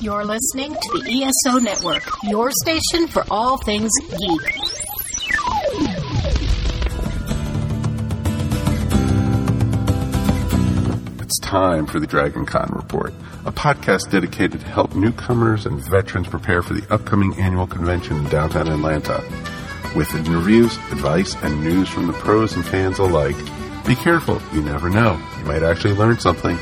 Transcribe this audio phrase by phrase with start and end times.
[0.00, 4.56] You're listening to the ESO Network, your station for all things geek.
[11.20, 13.14] It's time for the Dragon Con Report,
[13.46, 18.24] a podcast dedicated to help newcomers and veterans prepare for the upcoming annual convention in
[18.28, 19.22] downtown Atlanta.
[19.96, 23.36] With interviews, advice, and news from the pros and fans alike,
[23.86, 25.20] be careful, you never know.
[25.38, 26.58] You might actually learn something.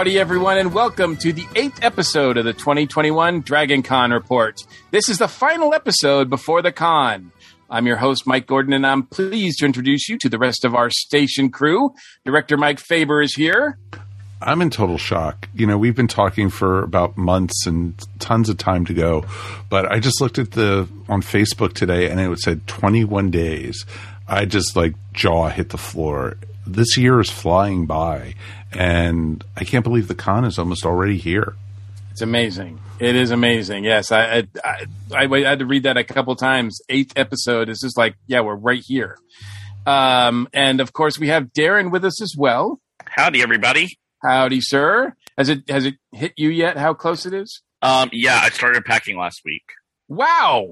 [0.00, 4.58] Howdy, everyone, and welcome to the eighth episode of the 2021 Dragon Con Report.
[4.90, 7.32] This is the final episode before the con.
[7.68, 10.74] I'm your host, Mike Gordon, and I'm pleased to introduce you to the rest of
[10.74, 11.92] our station crew.
[12.24, 13.76] Director Mike Faber is here.
[14.40, 15.50] I'm in total shock.
[15.52, 19.26] You know, we've been talking for about months and tons of time to go,
[19.68, 23.84] but I just looked at the on Facebook today and it said 21 days.
[24.26, 26.38] I just like jaw hit the floor.
[26.66, 28.34] This year is flying by,
[28.72, 31.54] and I can't believe the con is almost already here.
[32.12, 32.80] It's amazing.
[32.98, 33.84] It is amazing.
[33.84, 36.80] Yes, I I, I, I had to read that a couple times.
[36.88, 39.16] Eighth episode is just like, yeah, we're right here.
[39.86, 42.80] Um, and of course, we have Darren with us as well.
[43.06, 43.98] Howdy, everybody.
[44.22, 45.14] Howdy, sir.
[45.38, 46.76] Has it has it hit you yet?
[46.76, 47.62] How close it is?
[47.80, 49.62] Um, yeah, I started packing last week.
[50.08, 50.66] Wow,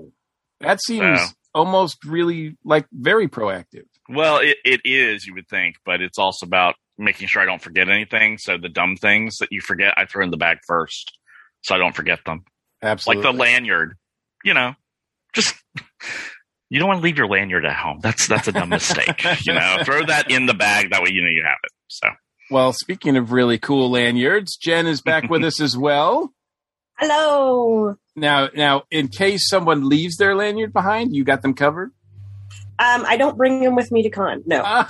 [0.60, 1.28] that seems Wow.
[1.54, 3.84] almost really like very proactive.
[4.10, 7.62] Well, it, it is, you would think, but it's also about making sure I don't
[7.62, 8.38] forget anything.
[8.38, 11.16] So the dumb things that you forget, I throw in the bag first,
[11.62, 12.44] so I don't forget them.
[12.82, 13.24] Absolutely.
[13.24, 13.94] Like the lanyard,
[14.44, 14.74] you know,
[15.32, 15.54] just
[16.70, 18.00] you don't want to leave your lanyard at home.
[18.02, 19.24] That's that's a dumb mistake.
[19.46, 20.90] You know, throw that in the bag.
[20.90, 21.70] That way, you know you have it.
[21.88, 22.08] So
[22.50, 26.32] Well, speaking of really cool lanyards, Jen is back with us as well.
[26.98, 27.96] Hello.
[28.16, 31.92] Now, now, in case someone leaves their lanyard behind, you got them covered.
[32.80, 34.42] Um, I don't bring them with me to con.
[34.46, 34.62] No,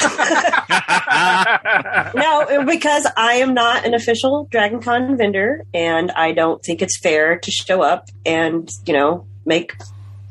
[2.15, 6.99] no, because I am not an official Dragon Con vendor, and I don't think it's
[6.99, 9.75] fair to show up and you know make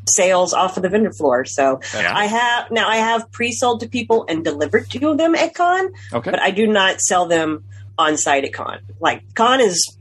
[0.07, 1.45] sales off of the vendor floor.
[1.45, 2.15] So yeah.
[2.15, 6.31] I have now I have pre-sold to people and delivered to them at con, okay.
[6.31, 7.63] but I do not sell them
[7.97, 8.79] on site at con.
[8.99, 9.96] Like con is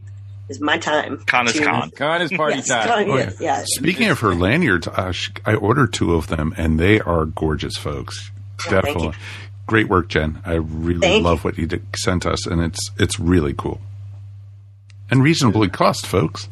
[0.48, 1.18] is my time.
[1.26, 1.90] con is to- con.
[1.90, 2.86] Con is party Yes, time.
[2.88, 3.64] con Oh, is- yeah.
[3.66, 7.76] Speaking of her lanyards, uh, sh- I ordered two of them, and they are gorgeous,
[7.76, 8.30] folks.
[8.66, 9.12] Yeah, thank Definitely, you.
[9.66, 10.40] great work, Jen.
[10.44, 13.80] I really Thank love what you did, sent us, and it's it's really cool
[15.10, 16.48] and reasonably cost, folks.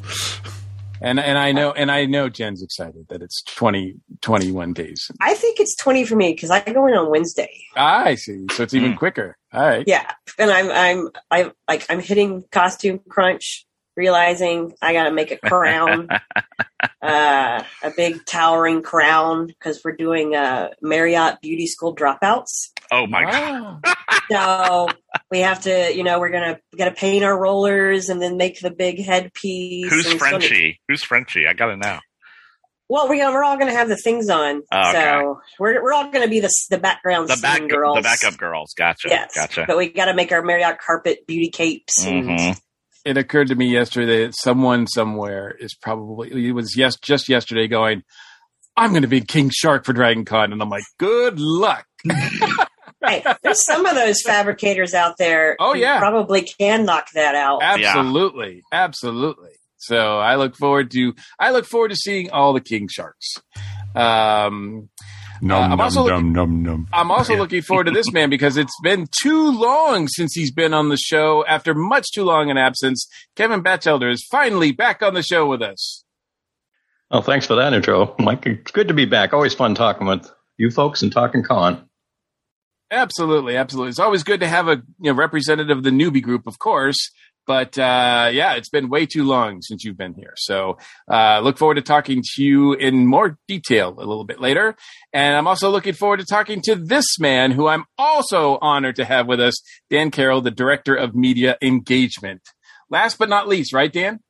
[1.00, 5.10] And and I know and I know Jen's excited that it's 20, 21 days.
[5.20, 7.50] I think it's twenty for me because I go in on Wednesday.
[7.76, 8.46] Ah, I see.
[8.52, 8.98] So it's even Mm.
[8.98, 9.36] quicker.
[9.52, 9.84] All right.
[9.86, 13.66] Yeah, and I'm I'm I like I'm hitting costume crunch,
[13.96, 16.08] realizing I got to make a crown,
[17.02, 22.70] uh, a big towering crown because we're doing uh, Marriott Beauty School dropouts.
[22.92, 23.80] Oh my god.
[23.84, 23.94] Ah.
[24.30, 24.88] So
[25.30, 28.58] we have to, you know, we're gonna we gotta paint our rollers and then make
[28.60, 29.90] the big headpiece.
[29.92, 30.80] Who's and it's gonna- Frenchie?
[30.88, 31.46] Who's Frenchie?
[31.46, 31.98] I gotta know.
[32.88, 34.92] well, we're we're all gonna have the things on, Oh, okay.
[35.20, 37.96] so we're we're all gonna be the the background The back, girls.
[37.96, 38.72] the backup girls.
[38.78, 39.08] Gotcha.
[39.10, 39.64] Yes, Gotcha.
[39.68, 42.60] but we got to make our Marriott carpet beauty capes and Mhm.
[43.04, 47.68] It occurred to me yesterday that someone somewhere is probably it was yes just yesterday
[47.68, 48.02] going,
[48.76, 51.86] I'm going to be King Shark for Dragon Con, and I'm like, good luck.
[53.02, 53.22] Right.
[53.42, 55.56] There's some of those fabricators out there.
[55.60, 55.98] Oh, who yeah.
[55.98, 57.62] probably can knock that out.
[57.62, 59.50] Absolutely, absolutely.
[59.76, 63.34] So I look forward to I look forward to seeing all the King Sharks.
[63.94, 64.88] Um,
[65.44, 66.88] Num uh, I'm num also num num num.
[66.92, 67.40] I'm also Yeah.
[67.40, 70.96] looking forward to this man because it's been too long since he's been on the
[70.96, 71.44] show.
[71.46, 73.06] After much too long an absence,
[73.36, 76.02] Kevin Bachelder is finally back on the show with us.
[77.10, 78.46] Oh, thanks for that intro, Mike.
[78.46, 79.34] It's good to be back.
[79.34, 81.88] Always fun talking with you folks and talking con.
[82.90, 83.90] Absolutely, absolutely.
[83.90, 87.10] It's always good to have a you know, representative of the newbie group, of course.
[87.46, 90.32] But uh, yeah, it's been way too long since you've been here.
[90.36, 90.78] So
[91.10, 94.76] uh, look forward to talking to you in more detail a little bit later.
[95.12, 99.04] And I'm also looking forward to talking to this man who I'm also honored to
[99.04, 99.54] have with us,
[99.90, 102.42] Dan Carroll, the Director of Media Engagement.
[102.90, 104.20] Last but not least, right, Dan?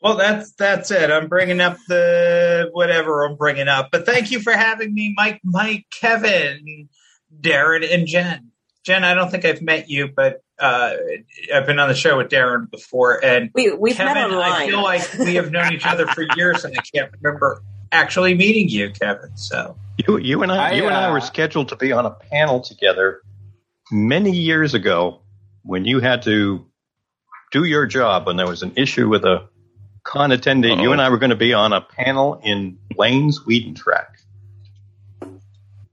[0.00, 1.12] Well, that's that's it.
[1.12, 3.90] I'm bringing up the whatever I'm bringing up.
[3.92, 6.88] But thank you for having me, Mike, Mike, Kevin,
[7.40, 8.50] Darren, and Jen.
[8.84, 10.94] Jen, I don't think I've met you, but uh,
[11.52, 14.62] I've been on the show with Darren before, and We we've Kevin, met online.
[14.62, 18.34] I feel like we have known each other for years, and I can't remember actually
[18.34, 19.36] meeting you, Kevin.
[19.36, 19.76] So
[20.06, 22.10] You, you and I, I, you and I uh, were scheduled to be on a
[22.10, 23.22] panel together
[23.90, 25.20] many years ago
[25.64, 26.64] when you had to
[27.50, 29.48] do your job when there was an issue with a
[30.04, 30.72] con attendee.
[30.72, 30.82] Uh-oh.
[30.82, 34.20] You and I were going to be on a panel in Lane's Weeding Track.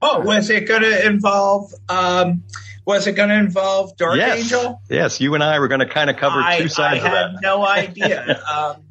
[0.02, 1.74] Oh, was it going to involve?
[1.88, 2.44] Um,
[2.90, 4.38] was it going to involve Dark yes.
[4.40, 4.82] Angel?
[4.90, 7.14] Yes, you and I were going to kind of cover I, two sides of it.
[7.14, 7.42] I of had that.
[7.42, 8.42] no idea.
[8.52, 8.82] um,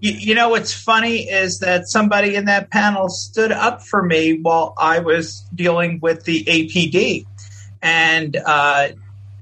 [0.00, 4.40] you, you know what's funny is that somebody in that panel stood up for me
[4.40, 7.24] while I was dealing with the APD,
[7.80, 8.88] and uh,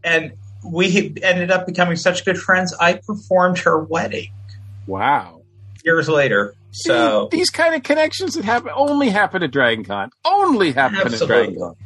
[0.04, 0.34] and
[0.64, 2.74] we ended up becoming such good friends.
[2.78, 4.30] I performed her wedding
[4.86, 5.42] Wow.
[5.84, 6.54] years later.
[6.72, 10.10] So these kind of connections that happen only happen at Dragon Con.
[10.24, 11.22] Only happen Absolutely.
[11.22, 11.76] at Dragon Con.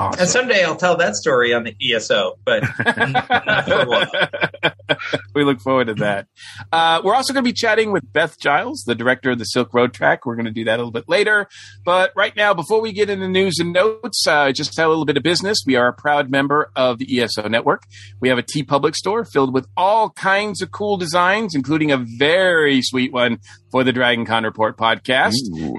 [0.00, 0.20] Awesome.
[0.20, 4.98] and someday I'll tell that story on the ESO, but not for a while.
[5.34, 6.26] we look forward to that.
[6.70, 9.74] Uh, we're also going to be chatting with Beth Giles, the director of the Silk
[9.74, 10.24] Road track.
[10.24, 11.48] We're going to do that a little bit later.
[11.84, 15.04] But right now, before we get into news and notes, uh, just have a little
[15.04, 15.58] bit of business.
[15.66, 17.82] We are a proud member of the ESO network.
[18.20, 22.04] We have a Tee Public store filled with all kinds of cool designs, including a
[22.18, 23.38] very sweet one
[23.70, 25.34] for the Dragon Con Report podcast.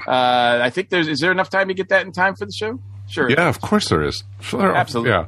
[0.07, 2.54] Uh, I think there's, is there enough time to get that in time for the
[2.54, 2.80] show?
[3.10, 3.30] Sure.
[3.30, 4.24] Yeah, of course there is.
[4.42, 4.76] Sure.
[4.76, 5.12] Absolutely.
[5.12, 5.26] Yeah.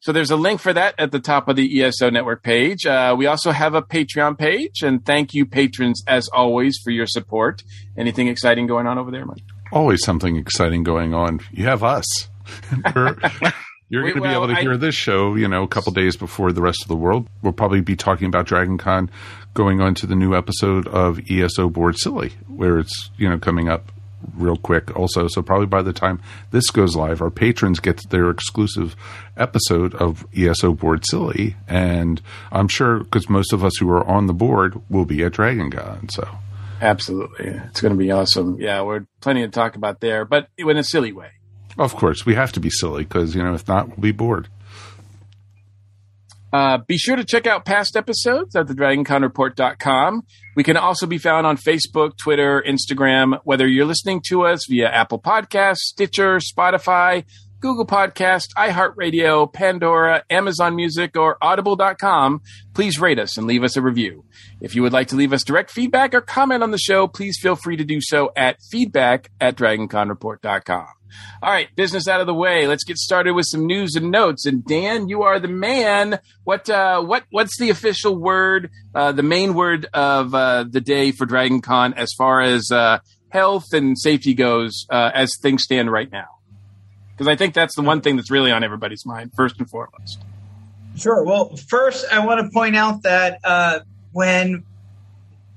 [0.00, 2.84] So there's a link for that at the top of the ESO network page.
[2.84, 7.06] Uh, we also have a Patreon page, and thank you, patrons, as always, for your
[7.06, 7.62] support.
[7.96, 9.42] Anything exciting going on over there, Mike?
[9.72, 11.40] Always something exciting going on.
[11.52, 12.04] You have us.
[13.88, 16.16] You're going to be able to I- hear this show, you know, a couple days
[16.16, 17.26] before the rest of the world.
[17.42, 19.10] We'll probably be talking about Dragon Con
[19.54, 23.68] going on to the new episode of ESO Board Silly, where it's, you know, coming
[23.68, 23.92] up
[24.34, 25.28] real quick also.
[25.28, 28.96] So probably by the time this goes live, our patrons get their exclusive
[29.36, 31.56] episode of ESO Board Silly.
[31.68, 32.20] And
[32.52, 35.70] I'm sure because most of us who are on the board will be at Dragon
[35.70, 36.08] Con.
[36.08, 36.28] So
[36.80, 37.46] Absolutely.
[37.46, 38.60] It's going to be awesome.
[38.60, 41.30] Yeah, we're plenty to talk about there, but in a silly way.
[41.78, 44.48] of course we have to be silly because, you know, if not, we'll be bored.
[46.54, 50.22] Uh, be sure to check out past episodes at thedragonconreport.com.
[50.54, 54.88] We can also be found on Facebook, Twitter, Instagram, whether you're listening to us via
[54.88, 57.24] Apple Podcasts, Stitcher, Spotify,
[57.58, 62.40] Google Podcast, iHeartRadio, Pandora, Amazon Music, or Audible.com.
[62.72, 64.24] Please rate us and leave us a review.
[64.60, 67.36] If you would like to leave us direct feedback or comment on the show, please
[67.42, 70.86] feel free to do so at feedback at dragonconreport.com.
[71.42, 72.66] All right, business out of the way.
[72.66, 74.46] Let's get started with some news and notes.
[74.46, 76.18] And Dan, you are the man.
[76.44, 81.12] What uh, what what's the official word, uh, the main word of uh, the day
[81.12, 85.90] for Dragon Con as far as uh, health and safety goes, uh, as things stand
[85.90, 86.28] right now?
[87.12, 90.20] Because I think that's the one thing that's really on everybody's mind, first and foremost.
[90.96, 91.24] Sure.
[91.24, 93.80] Well, first, I want to point out that uh,
[94.12, 94.64] when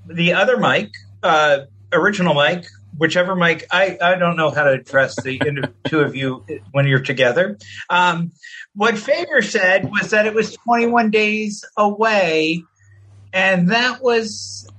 [0.07, 0.91] the other Mike,
[1.23, 1.61] uh,
[1.91, 2.65] original Mike,
[2.97, 5.39] whichever Mike, I, I don't know how to address the
[5.87, 7.57] two of you when you're together.
[7.89, 8.31] Um,
[8.75, 12.63] what Faber said was that it was 21 days away,
[13.33, 14.69] and that was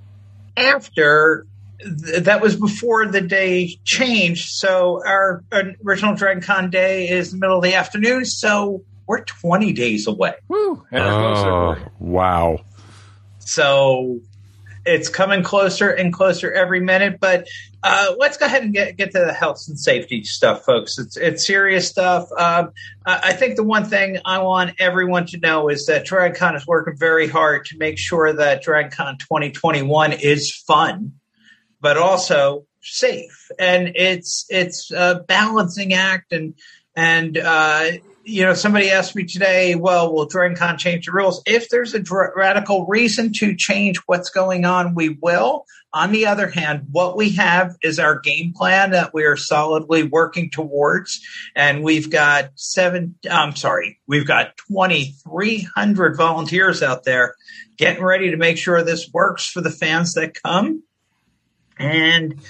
[0.57, 1.47] after.
[1.81, 4.51] th- That was before the day changed.
[4.51, 5.45] So our
[5.85, 8.25] original Dragon Con day is the middle of the afternoon.
[8.25, 10.35] So we're 20 days away.
[10.49, 10.85] Woo!
[10.93, 12.59] Oh, wow.
[13.39, 14.21] So
[14.89, 17.19] it's coming closer and closer every minute.
[17.21, 17.47] But
[17.83, 20.99] uh, let's go ahead and get, get to the health and safety stuff, folks.
[20.99, 22.29] It's it's serious stuff.
[22.37, 22.73] Um,
[23.05, 26.97] I think the one thing I want everyone to know is that DragonCon is working
[26.97, 31.13] very hard to make sure that DragonCon 2021 is fun,
[31.81, 33.51] but also safe.
[33.59, 36.55] And it's it's a balancing act and
[36.97, 37.91] and uh,
[38.29, 41.43] you know, somebody asked me today, well, will DragonCon change the rules?
[41.47, 45.65] If there's a dr- radical reason to change what's going on, we will.
[45.95, 50.03] On the other hand, what we have is our game plan that we are solidly
[50.03, 51.21] working towards.
[51.57, 57.35] And we've got seven, I'm sorry, we've got 2,300 volunteers out there
[57.79, 60.83] getting ready to make sure this works for the fans that come.
[61.79, 62.41] And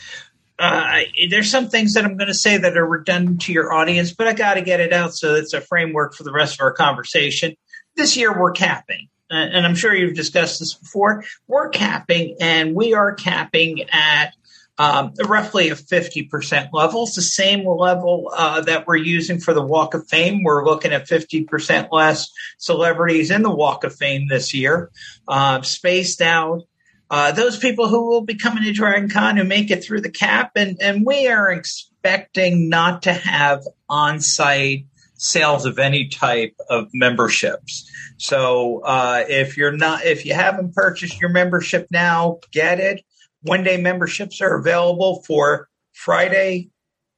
[0.59, 1.01] uh,
[1.31, 4.27] there's some things that I'm going to say that are redundant to your audience, but
[4.27, 6.73] I got to get it out so it's a framework for the rest of our
[6.73, 7.57] conversation.
[7.97, 11.25] This year we're capping, and I'm sure you've discussed this before.
[11.47, 14.35] We're capping, and we are capping at
[14.79, 17.03] um, roughly a 50% level.
[17.05, 20.45] It's the same level uh, that we're using for the Walk of Fame.
[20.45, 24.91] We're looking at 50% less celebrities in the Walk of Fame this year,
[25.27, 26.63] uh, spaced out.
[27.11, 30.11] Uh, those people who will be coming to Dragon Con who make it through the
[30.11, 34.85] cap, and, and we are expecting not to have on site
[35.15, 37.91] sales of any type of memberships.
[38.19, 43.03] So uh, if you're not, if you haven't purchased your membership now, get it.
[43.43, 46.71] One day memberships are available for Friday,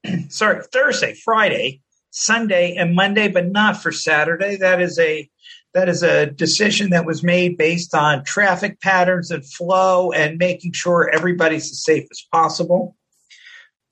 [0.29, 1.81] sorry, Thursday, Friday,
[2.11, 4.57] Sunday, and Monday, but not for Saturday.
[4.57, 5.29] That is a
[5.75, 10.73] that is a decision that was made based on traffic patterns and flow and making
[10.73, 12.97] sure everybody's as safe as possible.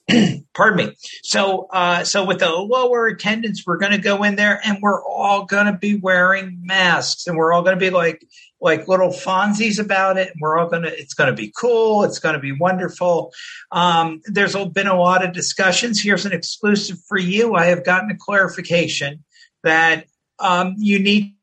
[0.55, 0.95] pardon me.
[1.23, 5.05] So, uh, so with the lower attendance, we're going to go in there and we're
[5.05, 8.25] all going to be wearing masks and we're all going to be like,
[8.61, 10.29] like little Fonzies about it.
[10.29, 12.05] And we're all going to, it's going to be cool.
[12.05, 13.33] It's going to be wonderful.
[13.71, 16.01] Um, there's been a lot of discussions.
[16.01, 17.55] Here's an exclusive for you.
[17.55, 19.25] I have gotten a clarification
[19.63, 20.07] that,
[20.41, 21.35] um, you need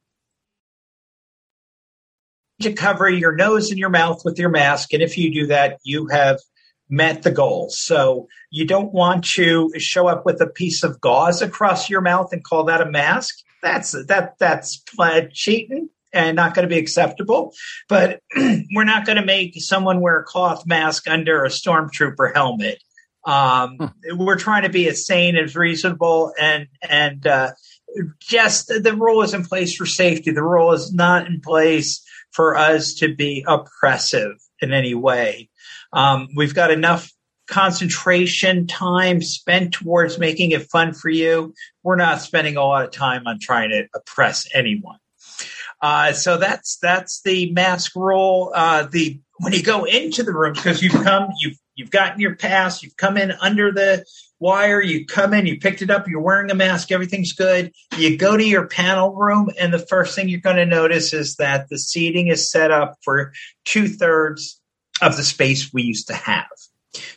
[2.61, 4.93] to cover your nose and your mouth with your mask.
[4.93, 6.39] And if you do that, you have
[6.89, 7.69] met the goal.
[7.69, 12.31] So you don't want to show up with a piece of gauze across your mouth
[12.31, 13.35] and call that a mask.
[13.61, 14.83] That's that that's
[15.33, 17.53] cheating and not going to be acceptable.
[17.89, 22.81] But we're not going to make someone wear a cloth mask under a stormtrooper helmet.
[23.25, 24.17] Um, hmm.
[24.17, 27.53] We're trying to be as sane as reasonable, and and uh,
[28.19, 30.31] just the rule is in place for safety.
[30.31, 32.04] The rule is not in place
[32.35, 35.49] for us to be oppressive in any way.
[35.93, 37.11] Um, we've got enough
[37.47, 41.53] concentration time spent towards making it fun for you.
[41.83, 44.97] We're not spending a lot of time on trying to oppress anyone.
[45.81, 48.51] Uh, so that's that's the mask rule.
[48.55, 52.35] Uh, the when you go into the rooms because you've come you've you've gotten your
[52.35, 54.05] pass, you've come in under the
[54.39, 57.71] wire, you come in, you picked it up, you're wearing a mask, everything's good.
[57.97, 61.35] You go to your panel room, and the first thing you're going to notice is
[61.35, 64.59] that the seating is set up for two thirds
[65.01, 66.47] of the space we used to have.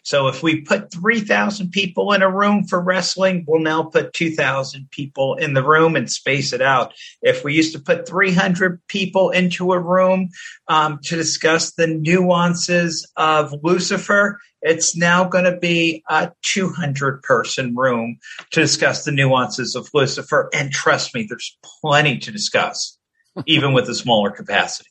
[0.03, 4.91] So if we put 3,000 people in a room for wrestling, we'll now put 2,000
[4.91, 6.95] people in the room and space it out.
[7.23, 10.31] If we used to put 300 people into a room
[10.67, 17.75] um, to discuss the nuances of Lucifer, it's now going to be a 200 person
[17.77, 18.19] room
[18.53, 20.49] to discuss the nuances of Lucifer.
[20.53, 22.99] And trust me, there's plenty to discuss,
[23.47, 24.91] even with a smaller capacity.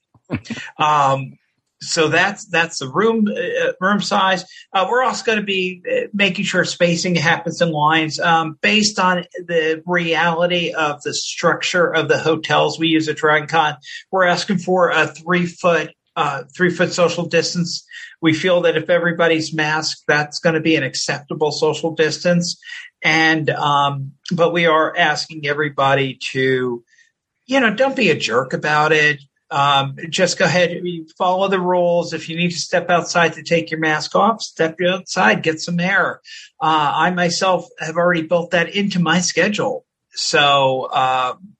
[0.78, 1.34] Um,
[1.82, 4.44] so that's that's the room uh, room size.
[4.74, 9.00] Uh, we're also going to be uh, making sure spacing happens in lines um, based
[9.00, 13.78] on the reality of the structure of the hotels we use at DragonCon.
[14.12, 17.86] We're asking for a three foot uh, three foot social distance.
[18.22, 22.60] We feel that if everybody's masked, that's going to be an acceptable social distance.
[23.02, 26.84] And um, but we are asking everybody to,
[27.46, 30.82] you know, don't be a jerk about it um, just go ahead,
[31.18, 32.14] follow the rules.
[32.14, 35.80] If you need to step outside to take your mask off, step outside, get some
[35.80, 36.22] air.
[36.62, 39.86] Uh, I myself have already built that into my schedule.
[40.12, 41.56] So um,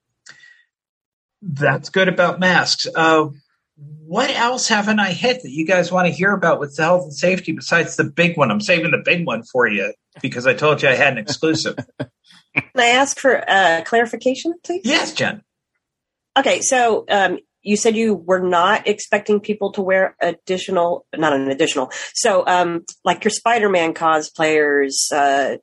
[1.42, 2.88] that's good about masks.
[2.94, 3.28] Uh,
[3.78, 7.04] what else haven't I hit that you guys want to hear about with the health
[7.04, 8.50] and safety besides the big one?
[8.50, 11.76] I'm saving the big one for you because I told you I had an exclusive.
[12.00, 14.82] Can I ask for uh, clarification, please?
[14.84, 15.44] Yes, Jen.
[16.38, 21.50] Okay, so um, you said you were not expecting people to wear additional, not an
[21.50, 21.92] additional.
[22.14, 25.58] So, um, like your Spider-Man cosplayers, uh,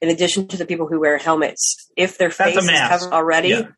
[0.00, 3.48] in addition to the people who wear helmets, if their face is covered already.
[3.48, 3.68] Yeah.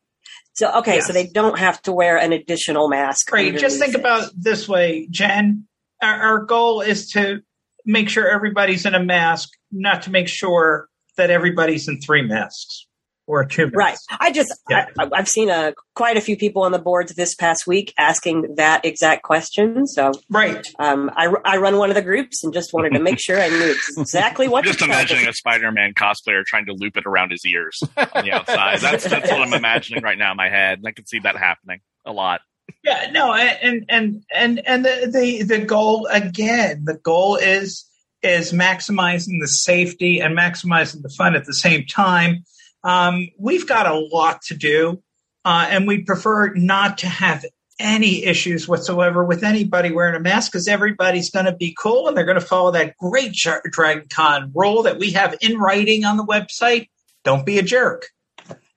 [0.54, 1.06] So, okay, yes.
[1.06, 3.32] so they don't have to wear an additional mask.
[3.32, 3.56] Right.
[3.56, 4.00] Just think it.
[4.00, 5.66] about this way, Jen.
[6.02, 7.40] Our, our goal is to
[7.86, 12.86] make sure everybody's in a mask, not to make sure that everybody's in three masks
[13.26, 13.76] or two minutes.
[13.76, 13.98] Right.
[14.18, 14.86] I just yeah.
[14.98, 17.92] I, have seen a uh, quite a few people on the boards this past week
[17.98, 19.86] asking that exact question.
[19.86, 20.66] So right.
[20.78, 23.48] Um, I, I run one of the groups and just wanted to make sure I
[23.48, 24.64] knew exactly what.
[24.64, 28.80] just imagining a Spider-Man cosplayer trying to loop it around his ears on the outside.
[28.80, 31.36] That's that's what I'm imagining right now in my head, and I can see that
[31.36, 32.40] happening a lot.
[32.82, 33.10] Yeah.
[33.12, 33.34] No.
[33.34, 36.84] And and and and the the, the goal again.
[36.84, 37.84] The goal is
[38.22, 42.44] is maximizing the safety and maximizing the fun at the same time
[42.84, 45.02] um, we've got a lot to do,
[45.44, 47.44] uh, and we prefer not to have
[47.78, 52.16] any issues whatsoever with anybody wearing a mask because everybody's going to be cool and
[52.16, 56.16] they're going to follow that great Dragon Con rule that we have in writing on
[56.16, 56.88] the website.
[57.24, 58.06] Don't be a jerk.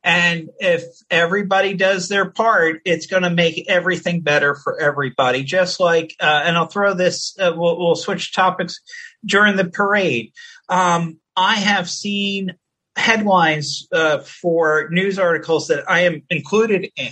[0.03, 5.43] And if everybody does their part, it's going to make everything better for everybody.
[5.43, 8.81] Just like, uh, and I'll throw this, uh, we'll, we'll, switch topics
[9.25, 10.33] during the parade.
[10.67, 12.55] Um, I have seen
[12.95, 17.11] headlines uh, for news articles that I am included in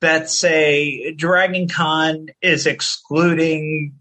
[0.00, 3.94] that say Dragon Con is excluding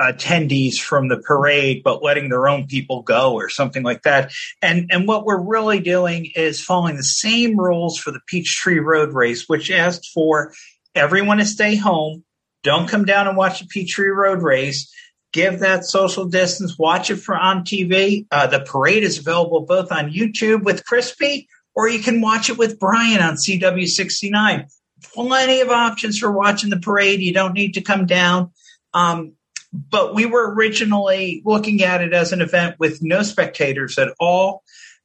[0.00, 4.32] attendees from the parade, but letting their own people go or something like that.
[4.60, 9.14] And and what we're really doing is following the same rules for the Peachtree Road
[9.14, 10.52] Race, which asked for
[10.94, 12.24] everyone to stay home,
[12.62, 14.92] don't come down and watch the Peachtree Road Race
[15.36, 18.26] give that social distance, watch it for on TV.
[18.30, 22.56] Uh, the parade is available both on YouTube with Crispy, or you can watch it
[22.56, 24.72] with Brian on CW69.
[25.14, 27.20] Plenty of options for watching the parade.
[27.20, 28.52] You don't need to come down.
[28.94, 29.34] Um,
[29.72, 34.62] but we were originally looking at it as an event with no spectators at all.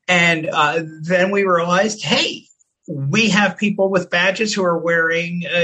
[0.08, 2.46] And uh, then we realized, hey,
[2.88, 5.60] we have people with badges who are wearing, uh,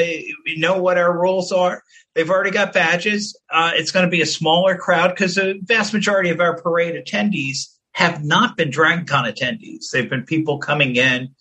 [0.45, 1.83] we know what our rules are.
[2.13, 3.38] They've already got badges.
[3.51, 6.95] Uh, it's going to be a smaller crowd because the vast majority of our parade
[6.95, 9.89] attendees have not been DragonCon attendees.
[9.91, 11.36] They've been people coming in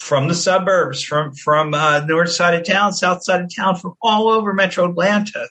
[0.00, 3.94] from the suburbs, from from uh, north side of town, south side of town, from
[4.00, 5.48] all over Metro Atlanta.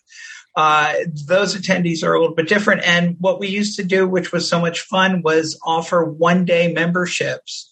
[0.55, 0.93] Uh,
[1.27, 2.81] those attendees are a little bit different.
[2.83, 6.73] And what we used to do, which was so much fun, was offer one day
[6.73, 7.68] memberships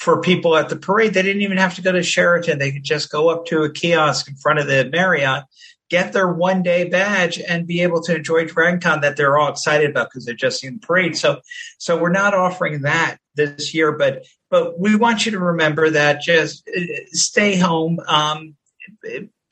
[0.00, 1.12] for people at the parade.
[1.14, 2.58] They didn't even have to go to Sheraton.
[2.58, 5.44] They could just go up to a kiosk in front of the Marriott,
[5.90, 9.90] get their one day badge, and be able to enjoy DragonCon that they're all excited
[9.90, 11.16] about because they're just in the parade.
[11.16, 11.40] So,
[11.78, 16.22] so we're not offering that this year, but but we want you to remember that
[16.22, 16.80] just uh,
[17.12, 18.00] stay home.
[18.08, 18.56] Um,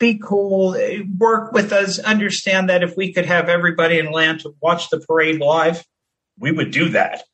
[0.00, 0.76] be cool,
[1.18, 5.40] work with us, understand that if we could have everybody in Atlanta watch the parade
[5.40, 5.84] live,
[6.38, 7.24] we would do that.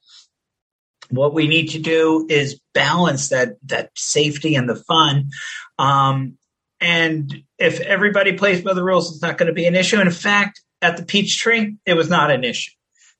[1.15, 5.31] What we need to do is balance that that safety and the fun.
[5.79, 6.39] Um,
[6.81, 9.97] and if everybody plays by the rules, it's not going to be an issue.
[9.97, 12.73] And in fact, at the Peachtree, it was not an issue.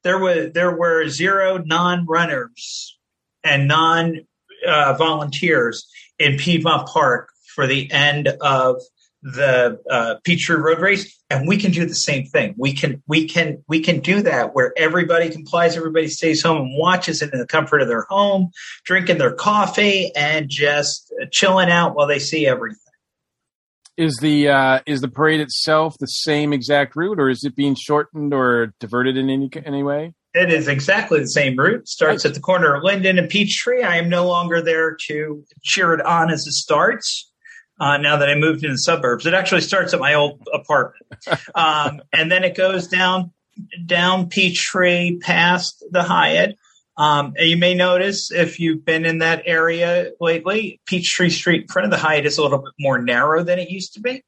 [0.03, 2.99] There was there were zero non-runners
[3.43, 4.27] and non
[4.67, 5.87] uh, volunteers
[6.19, 8.83] in Piedmont Park for the end of
[9.23, 12.55] the uh, Peachtree Road Race, and we can do the same thing.
[12.57, 16.79] We can we can we can do that where everybody complies, everybody stays home and
[16.79, 18.51] watches it in the comfort of their home,
[18.85, 22.79] drinking their coffee and just chilling out while they see everything.
[23.97, 27.75] Is the uh, is the parade itself the same exact route, or is it being
[27.75, 30.15] shortened or diverted in any any way?
[30.35, 31.87] It is exactly the same route.
[31.87, 33.85] Starts at the corner of Linden and Peachtree.
[33.85, 37.31] I am no longer there to cheer it on as it starts
[37.85, 39.27] uh, now that I moved into the suburbs.
[39.27, 41.05] It actually starts at my old apartment,
[41.55, 43.33] um, and then it goes down
[43.85, 46.57] down Peachtree past the Hyatt.
[46.97, 51.69] Um, and you may notice if you've been in that area lately, Peachtree Street in
[51.69, 54.25] front of the Hyatt is a little bit more narrow than it used to be.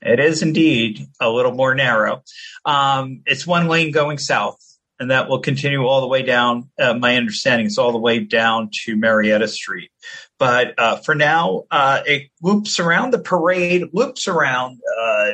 [0.00, 2.22] It is indeed a little more narrow.
[2.64, 4.58] Um, it's one lane going south,
[4.98, 6.70] and that will continue all the way down.
[6.78, 9.90] Uh, my understanding is all the way down to Marietta Street.
[10.42, 15.30] But uh, for now, uh, it loops around the parade, loops around uh,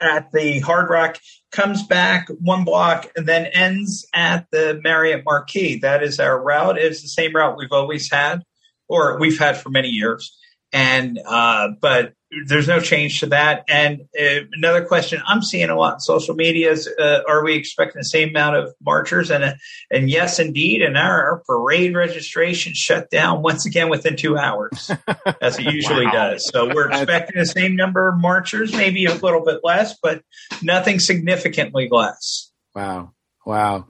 [0.00, 1.18] at the Hard Rock,
[1.52, 5.80] comes back one block, and then ends at the Marriott Marquis.
[5.80, 6.78] That is our route.
[6.78, 8.44] It's the same route we've always had,
[8.88, 10.34] or we've had for many years.
[10.72, 12.14] And uh, but
[12.46, 13.64] there's no change to that.
[13.68, 17.54] And uh, another question I'm seeing a lot in social media is: uh, Are we
[17.54, 19.30] expecting the same amount of marchers?
[19.30, 19.54] And uh,
[19.90, 20.82] and yes, indeed.
[20.82, 24.90] And our, our, parade registration shut down once again within two hours,
[25.40, 26.12] as it usually wow.
[26.12, 26.48] does.
[26.48, 30.22] So we're expecting the same number of marchers, maybe a little bit less, but
[30.62, 32.50] nothing significantly less.
[32.74, 33.12] Wow!
[33.46, 33.86] Wow!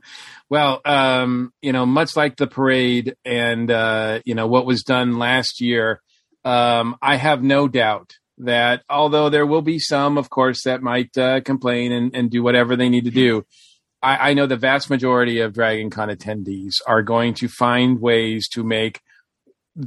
[0.49, 5.19] Well, um, you know, much like the parade, and uh, you know what was done
[5.19, 6.01] last year.
[6.45, 11.17] Um, I have no doubt that although there will be some, of course, that might
[11.17, 13.45] uh, complain and, and do whatever they need to do,
[14.03, 18.49] I, I know the vast majority of Dragon Con attendees are going to find ways
[18.51, 19.01] to make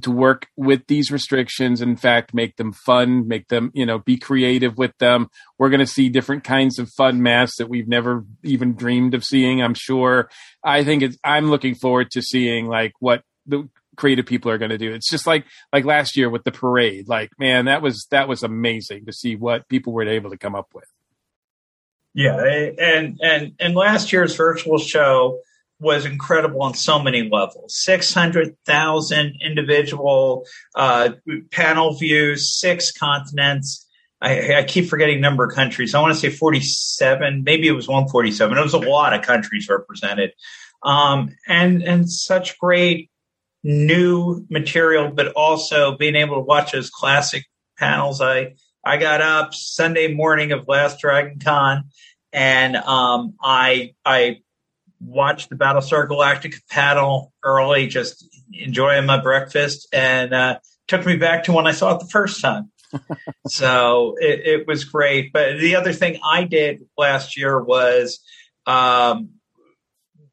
[0.04, 4.18] to work with these restrictions in fact make them fun make them you know be
[4.18, 5.28] creative with them.
[5.58, 9.24] We're going to see different kinds of fun masks that we've never even dreamed of
[9.24, 10.30] seeing i'm sure.
[10.64, 13.68] I think it's i'm looking forward to seeing like what the
[14.02, 14.92] creative people are going to do.
[14.92, 17.08] It's just like like last year with the parade.
[17.08, 20.56] Like, man, that was that was amazing to see what people were able to come
[20.56, 20.92] up with.
[22.16, 22.44] Yeah,
[22.80, 25.40] and and and last year's virtual show
[25.80, 27.76] was incredible on so many levels.
[27.78, 31.12] Six hundred thousand individual uh,
[31.52, 33.88] panel views, six continents.
[34.24, 35.96] I, I, keep forgetting number of countries.
[35.96, 38.56] I want to say 47, maybe it was 147.
[38.56, 40.34] It was a lot of countries represented.
[40.84, 43.11] Um, and, and such great
[43.63, 47.45] new material, but also being able to watch those classic
[47.78, 48.21] panels.
[48.21, 51.86] I I got up Sunday morning of last Dragon Con
[52.34, 54.41] and um, I I
[55.00, 61.45] watched the Battlestar Galactica panel early, just enjoying my breakfast, and uh, took me back
[61.45, 62.71] to when I saw it the first time.
[63.47, 65.32] so it, it, was great.
[65.32, 68.19] But the other thing I did last year was
[68.65, 69.30] um,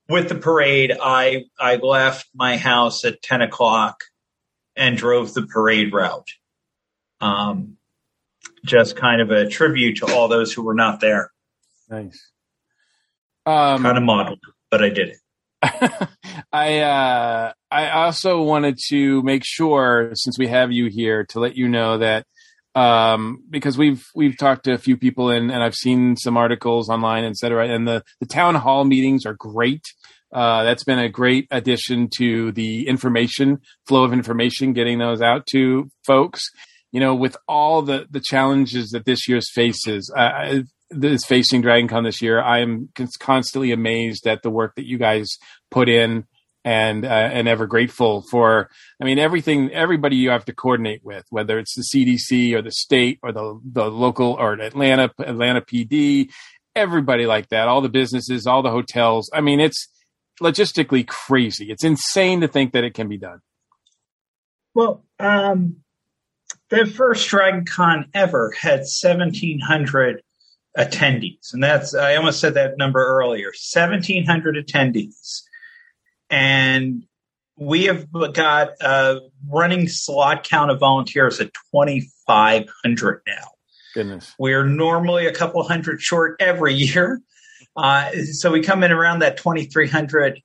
[0.09, 4.05] with the parade, I I left my house at ten o'clock
[4.77, 6.31] and drove the parade route.
[7.21, 7.77] Um,
[8.65, 11.33] just kind of a tribute to all those who were not there.
[11.89, 12.31] Nice.
[13.47, 14.41] Um, kind of modeled,
[14.71, 15.19] but I did it.
[16.53, 21.57] I uh, I also wanted to make sure, since we have you here, to let
[21.57, 22.27] you know that
[22.75, 26.89] um, because we've we've talked to a few people and, and I've seen some articles
[26.89, 27.69] online, et cetera.
[27.69, 29.83] And the the town hall meetings are great.
[30.33, 35.47] Uh, that's been a great addition to the information flow of information, getting those out
[35.47, 36.43] to folks.
[36.93, 42.05] You know, with all the the challenges that this year's faces, uh, is facing DragonCon
[42.05, 42.89] this year, I am
[43.19, 45.29] constantly amazed at the work that you guys
[45.71, 46.25] put in
[46.65, 48.69] and uh, and ever grateful for.
[49.01, 52.73] I mean, everything, everybody you have to coordinate with, whether it's the CDC or the
[52.73, 56.31] state or the the local or Atlanta Atlanta PD,
[56.75, 59.31] everybody like that, all the businesses, all the hotels.
[59.33, 59.89] I mean, it's
[60.43, 61.71] logistically crazy.
[61.71, 63.41] It's insane to think that it can be done.
[64.75, 65.77] Well, um,
[66.71, 70.23] the first DragonCon ever had 1,700
[70.77, 71.53] attendees.
[71.53, 75.43] And that's, I almost said that number earlier 1,700 attendees.
[76.31, 77.05] And
[77.57, 83.35] we have got a running slot count of volunteers at 2,500 now.
[83.95, 84.35] Goodness.
[84.39, 87.21] We're normally a couple hundred short every year.
[87.79, 90.43] Uh, so we come in around that 2,300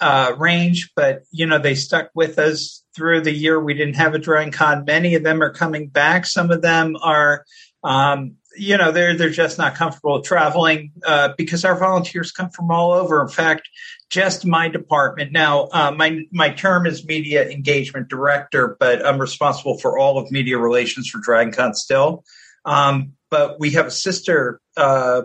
[0.00, 3.62] uh, range, but you know, they stuck with us through the year.
[3.62, 4.86] We didn't have a DragonCon.
[4.86, 6.24] Many of them are coming back.
[6.24, 7.44] Some of them are,
[7.84, 12.70] um, you know, they're, they're just not comfortable traveling, uh, because our volunteers come from
[12.70, 13.20] all over.
[13.20, 13.68] In fact,
[14.08, 15.32] just my department.
[15.32, 20.30] Now, uh, my my term is media engagement director, but I'm responsible for all of
[20.30, 22.24] media relations for DragonCon still.
[22.64, 25.22] Um, but we have a sister, uh,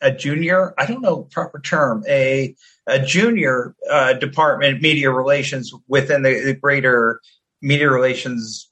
[0.00, 0.74] a junior.
[0.78, 2.04] I don't know proper term.
[2.08, 2.54] A
[2.86, 7.20] a junior uh, department, media relations within the, the greater
[7.62, 8.70] media relations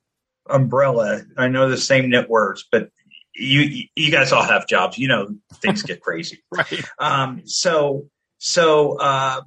[0.48, 1.22] umbrella.
[1.36, 2.90] I know the same knit words, but
[3.34, 4.98] you you guys all have jobs.
[4.98, 6.42] You know things get crazy.
[6.50, 6.84] right.
[6.98, 9.42] Um, so so uh,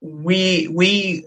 [0.00, 1.26] we we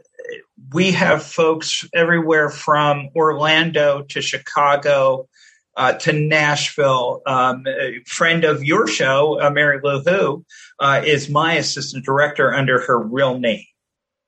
[0.73, 5.27] we have folks everywhere from Orlando to Chicago
[5.75, 7.21] uh, to Nashville.
[7.25, 10.45] Um, a friend of your show, uh, Mary Lou Who,
[10.79, 13.65] uh, is my assistant director under her real name.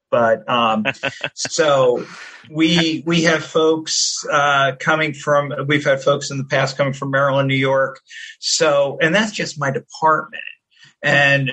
[0.10, 0.86] But um,
[1.36, 2.06] so
[2.50, 5.54] we we have folks uh, coming from.
[5.68, 8.00] We've had folks in the past coming from Maryland, New York.
[8.40, 10.44] So and that's just my department
[11.04, 11.52] and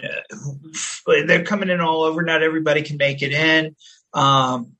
[1.07, 2.23] they're coming in all over.
[2.23, 3.77] Not everybody can make it in.
[4.13, 4.73] Um,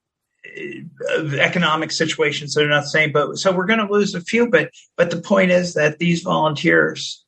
[0.47, 4.49] Uh, economic situations they're not the same, but so we're going to lose a few.
[4.49, 7.25] But but the point is that these volunteers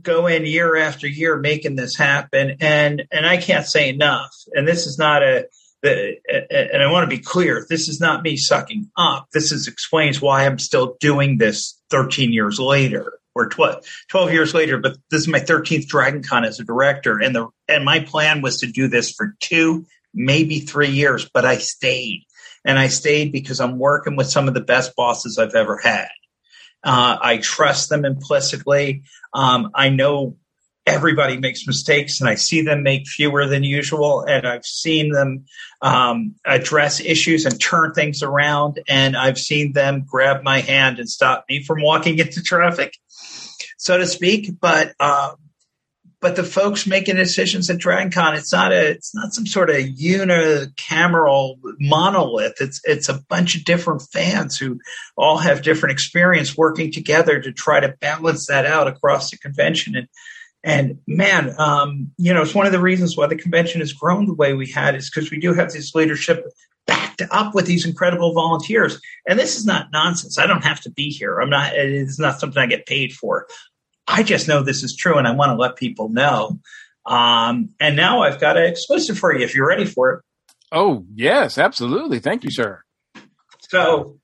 [0.00, 4.30] go in year after year making this happen, and and I can't say enough.
[4.54, 5.46] And this is not a
[5.82, 9.26] and I want to be clear, this is not me sucking up.
[9.32, 14.54] This is explains why I'm still doing this 13 years later or 12, 12 years
[14.54, 17.18] later, but this is my 13th Dragon Con as a director.
[17.18, 21.44] And the, and my plan was to do this for two, maybe three years, but
[21.44, 22.24] I stayed
[22.64, 26.08] and I stayed because I'm working with some of the best bosses I've ever had.
[26.84, 29.02] Uh, I trust them implicitly.
[29.32, 30.36] Um, I know
[30.84, 35.44] everybody makes mistakes and I see them make fewer than usual and I've seen them
[35.80, 41.08] um, address issues and turn things around and I've seen them grab my hand and
[41.08, 42.94] stop me from walking into traffic
[43.82, 44.60] so to speak.
[44.60, 45.32] But uh,
[46.22, 49.76] but the folks making decisions at DragonCon, it's not a it's not some sort of
[49.76, 52.60] unicameral monolith.
[52.60, 54.78] It's it's a bunch of different fans who
[55.16, 59.96] all have different experience working together to try to balance that out across the convention.
[59.96, 60.08] And
[60.64, 64.26] and man, um, you know, it's one of the reasons why the convention has grown
[64.26, 66.46] the way we had is because we do have this leadership
[66.86, 69.00] backed up with these incredible volunteers.
[69.26, 70.38] And this is not nonsense.
[70.38, 71.38] I don't have to be here.
[71.40, 73.46] I'm not, it's not something I get paid for.
[74.06, 76.60] I just know this is true and I want to let people know.
[77.06, 80.20] Um, and now I've got an exclusive for you if you're ready for it.
[80.70, 82.18] Oh, yes, absolutely.
[82.18, 82.82] Thank you, sir.
[83.68, 84.18] So,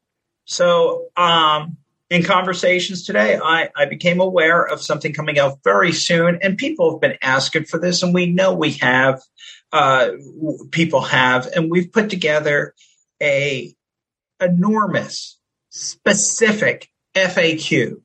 [0.44, 1.76] so, um,
[2.10, 6.92] in conversations today, I, I became aware of something coming out very soon, and people
[6.92, 9.20] have been asking for this, and we know we have,
[9.72, 10.12] uh,
[10.70, 12.74] people have, and we've put together
[13.22, 13.74] a
[14.40, 15.38] enormous,
[15.68, 18.00] specific FAQ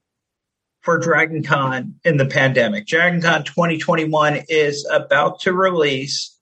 [0.84, 2.86] for DragonCon in the pandemic.
[2.86, 6.38] DragonCon 2021 is about to release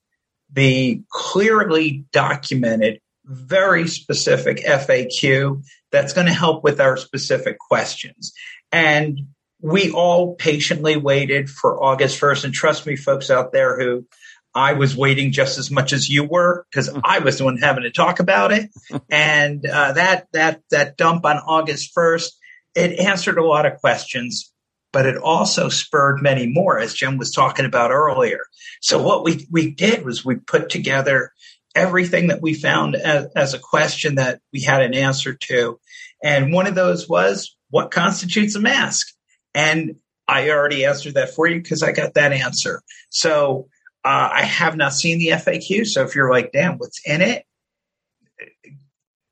[0.52, 8.34] the clearly documented, very specific FAQ that's going to help with our specific questions.
[8.72, 9.28] And
[9.62, 12.46] we all patiently waited for August 1st.
[12.46, 14.06] And trust me, folks out there who
[14.54, 17.84] I was waiting just as much as you were because I was the one having
[17.84, 18.70] to talk about it.
[19.10, 22.32] And uh, that that that dump on August 1st
[22.76, 24.52] it answered a lot of questions,
[24.94, 28.40] but it also spurred many more, as Jim was talking about earlier.
[28.82, 31.32] So what we, we did was we put together
[31.76, 35.80] everything that we found as, as a question that we had an answer to.
[36.24, 39.08] And one of those was, what constitutes a mask?
[39.56, 39.96] And
[40.28, 42.82] I already answered that for you because I got that answer.
[43.10, 43.70] So
[44.04, 45.86] uh, I have not seen the FAQ.
[45.88, 47.46] So if you're like, damn, what's in it?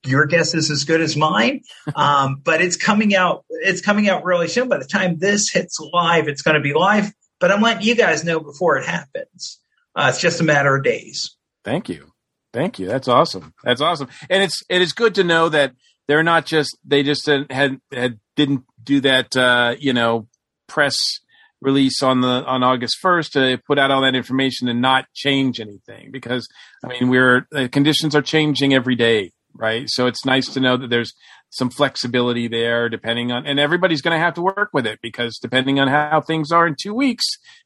[0.09, 1.61] Your guess is as good as mine.
[1.95, 3.45] Um, but it's coming out.
[3.49, 4.69] It's coming out really soon.
[4.69, 7.11] By the time this hits live, it's going to be live.
[7.39, 9.59] But I'm letting you guys know before it happens.
[9.95, 11.35] Uh, it's just a matter of days.
[11.63, 12.11] Thank you.
[12.53, 12.87] Thank you.
[12.87, 13.53] That's awesome.
[13.63, 14.07] That's awesome.
[14.29, 15.73] And it's it is good to know that
[16.07, 20.27] they're not just they just had had didn't do that uh, you know
[20.67, 20.95] press
[21.61, 25.59] release on the on August 1st to put out all that information and not change
[25.59, 26.47] anything because
[26.83, 29.85] I mean we're the conditions are changing every day, right?
[29.87, 31.13] So it's nice to know that there's
[31.51, 35.37] some flexibility there depending on and everybody's going to have to work with it because
[35.41, 37.25] depending on how things are in 2 weeks,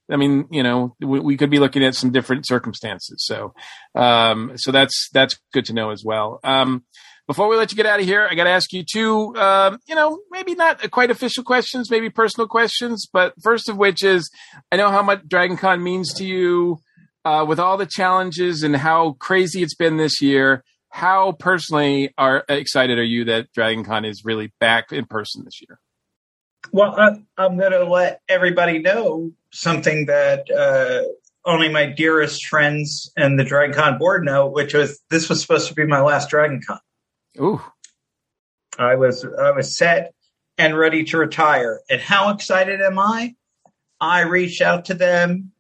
[0.10, 3.18] I mean, you know, we, we could be looking at some different circumstances.
[3.26, 3.54] So
[3.96, 6.40] um so that's that's good to know as well.
[6.44, 6.84] Um
[7.28, 9.80] before we let you get out of here, I got to ask you two, um,
[9.88, 13.08] you know, maybe not quite official questions, maybe personal questions.
[13.12, 14.30] But first of which is,
[14.72, 16.80] I know how much Dragon Con means to you
[17.24, 20.64] uh, with all the challenges and how crazy it's been this year.
[20.94, 25.60] How personally are excited are you that Dragon Con is really back in person this
[25.60, 25.80] year?
[26.72, 31.02] Well, I, I'm going to let everybody know something that uh,
[31.46, 35.68] only my dearest friends and the Dragon Con board know, which was this was supposed
[35.70, 36.80] to be my last Dragon Con.
[37.40, 37.62] Ooh.
[38.78, 40.14] I was I was set
[40.60, 41.82] and ready to retire.
[41.90, 43.34] And how excited am I?
[44.00, 45.54] I reached out to them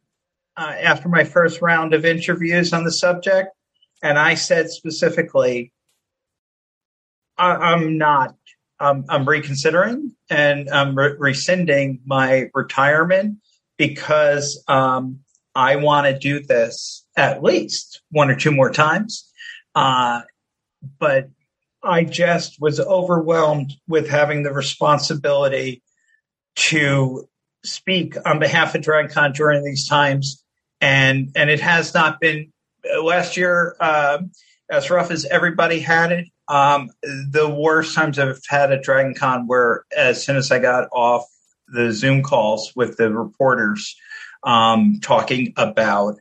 [0.55, 3.49] uh, after my first round of interviews on the subject,
[4.03, 5.71] and I said specifically,
[7.37, 8.35] I, am not.
[8.79, 13.37] Um, I'm reconsidering and I'm re- rescinding my retirement
[13.77, 15.19] because um,
[15.55, 19.31] I want to do this at least one or two more times.
[19.73, 20.21] Uh,
[20.99, 21.29] but
[21.81, 25.81] I just was overwhelmed with having the responsibility
[26.55, 27.27] to
[27.63, 30.43] speak on behalf of DragonCon during these times,
[30.81, 32.52] and and it has not been
[33.01, 34.19] last year uh,
[34.69, 36.27] as rough as everybody had it.
[36.47, 41.25] Um, the worst times I've had at DragonCon were as soon as I got off
[41.67, 43.95] the Zoom calls with the reporters
[44.43, 46.19] um, talking about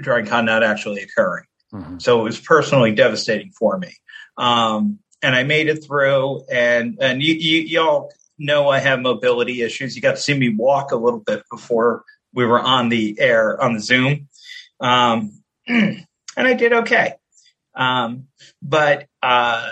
[0.00, 1.44] DragonCon not actually occurring.
[1.72, 1.98] Mm-hmm.
[1.98, 3.92] So it was personally devastating for me.
[4.36, 6.44] Um, and I made it through.
[6.50, 9.96] And and you, you y'all know I have mobility issues.
[9.96, 13.60] You got to see me walk a little bit before we were on the air
[13.60, 14.28] on the Zoom,
[14.80, 15.37] um,
[15.68, 17.14] and I did okay.
[17.74, 18.28] Um,
[18.62, 19.70] but uh,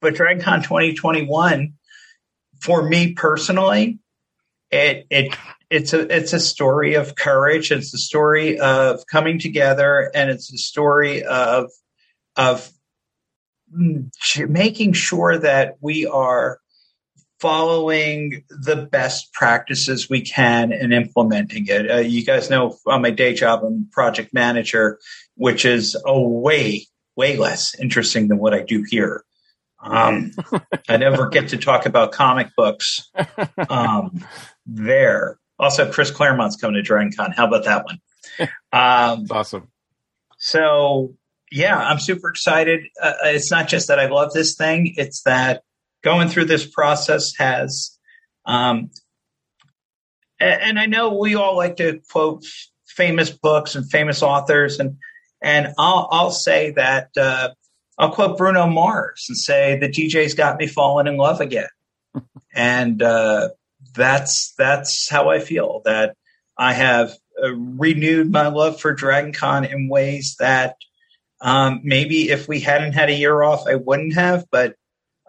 [0.00, 1.74] but DragonCon 2021
[2.60, 3.98] for me personally,
[4.70, 5.36] it it
[5.70, 7.72] it's a it's a story of courage.
[7.72, 11.70] It's a story of coming together, and it's a story of
[12.36, 12.70] of
[13.70, 16.58] making sure that we are
[17.42, 21.90] following the best practices we can and implementing it.
[21.90, 25.00] Uh, you guys know on my day job, I'm project manager,
[25.34, 29.24] which is a way, way less interesting than what I do here.
[29.82, 30.30] Um,
[30.88, 33.10] I never get to talk about comic books
[33.68, 34.24] um,
[34.64, 35.40] there.
[35.58, 37.34] Also, Chris Claremont's coming to DragonCon.
[37.34, 37.98] How about that one?
[38.72, 39.68] Um, awesome.
[40.38, 41.16] So
[41.50, 42.82] yeah, I'm super excited.
[43.00, 45.62] Uh, it's not just that I love this thing; it's that
[46.02, 47.98] going through this process has.
[48.44, 48.90] Um,
[50.40, 52.44] and I know we all like to quote
[52.86, 54.96] famous books and famous authors, and
[55.40, 57.50] and I'll I'll say that uh,
[57.96, 61.68] I'll quote Bruno Mars and say the DJ's got me falling in love again,
[62.54, 63.50] and uh,
[63.94, 65.82] that's that's how I feel.
[65.84, 66.16] That
[66.58, 67.12] I have
[67.42, 70.76] uh, renewed my love for Dragon Con in ways that
[71.40, 74.74] um, maybe if we hadn't had a year off, I wouldn't have, but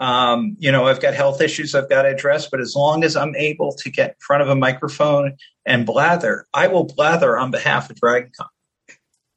[0.03, 3.15] um, you know, I've got health issues I've got to address, but as long as
[3.15, 7.51] I'm able to get in front of a microphone and blather, I will blather on
[7.51, 8.49] behalf of DragonCon.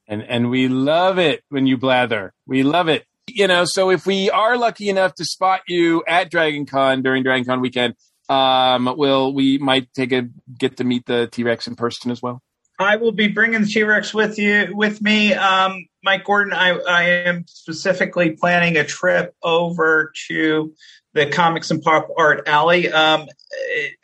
[0.09, 2.33] And and we love it when you blather.
[2.49, 3.05] We love it.
[3.29, 7.61] You know, so if we are lucky enough to spot you at DragonCon during DragonCon
[7.61, 7.95] weekend,
[8.29, 12.21] um, will we might take a get to meet the T Rex in person as
[12.21, 12.43] well?
[12.81, 15.33] I will be bringing the T Rex with you with me.
[15.33, 20.73] Um, Mike Gordon, I, I am specifically planning a trip over to
[21.15, 22.89] the Comics and Pop Art Alley.
[22.93, 23.27] Um,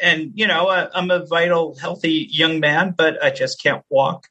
[0.00, 4.26] and, you know, I, I'm a vital, healthy young man, but I just can't walk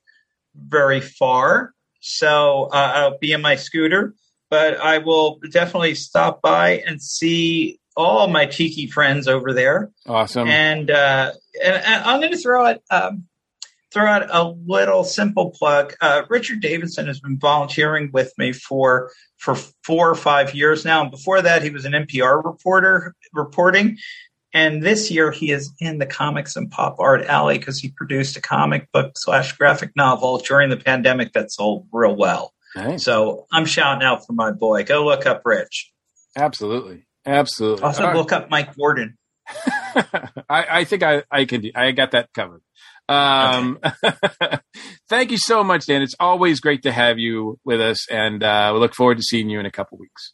[0.54, 1.74] very far.
[2.02, 4.16] So uh, I'll be in my scooter,
[4.50, 9.92] but I will definitely stop by and see all my tiki friends over there.
[10.06, 10.50] Awesome.
[10.50, 11.32] And, uh,
[11.64, 12.84] and, and I'm going to throw it.
[12.92, 13.28] Um,
[13.92, 15.96] throw out a little simple plug.
[16.02, 21.02] Uh, Richard Davidson has been volunteering with me for for four or five years now,
[21.02, 23.98] and before that, he was an NPR reporter reporting.
[24.54, 28.36] And this year, he is in the comics and pop art alley because he produced
[28.36, 32.54] a comic book slash graphic novel during the pandemic that sold real well.
[32.76, 33.04] Nice.
[33.04, 34.84] So I'm shouting out for my boy.
[34.84, 35.92] Go look up Rich.
[36.36, 37.06] Absolutely.
[37.26, 37.84] Absolutely.
[37.84, 38.18] Also, All right.
[38.18, 39.18] look up Mike Gordon.
[39.96, 42.62] I, I think I, I can I got that covered.
[43.12, 43.80] Um,
[45.10, 46.02] thank you so much, Dan.
[46.02, 49.50] It's always great to have you with us, and uh, we look forward to seeing
[49.50, 50.34] you in a couple weeks.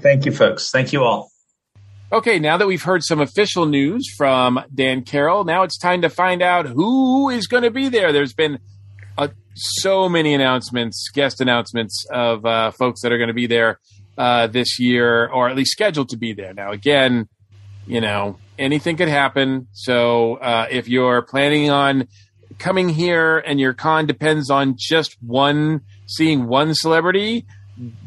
[0.00, 0.70] Thank you, folks.
[0.70, 1.30] Thank you all.
[2.10, 6.08] Okay, now that we've heard some official news from Dan Carroll, now it's time to
[6.08, 8.12] find out who is going to be there.
[8.12, 8.60] There's been
[9.18, 13.78] uh, so many announcements, guest announcements of uh, folks that are going to be there
[14.16, 16.54] uh, this year, or at least scheduled to be there.
[16.54, 17.28] Now, again,
[17.86, 19.68] you know, anything could happen.
[19.72, 22.08] So uh, if you're planning on
[22.58, 27.46] coming here and your con depends on just one, seeing one celebrity,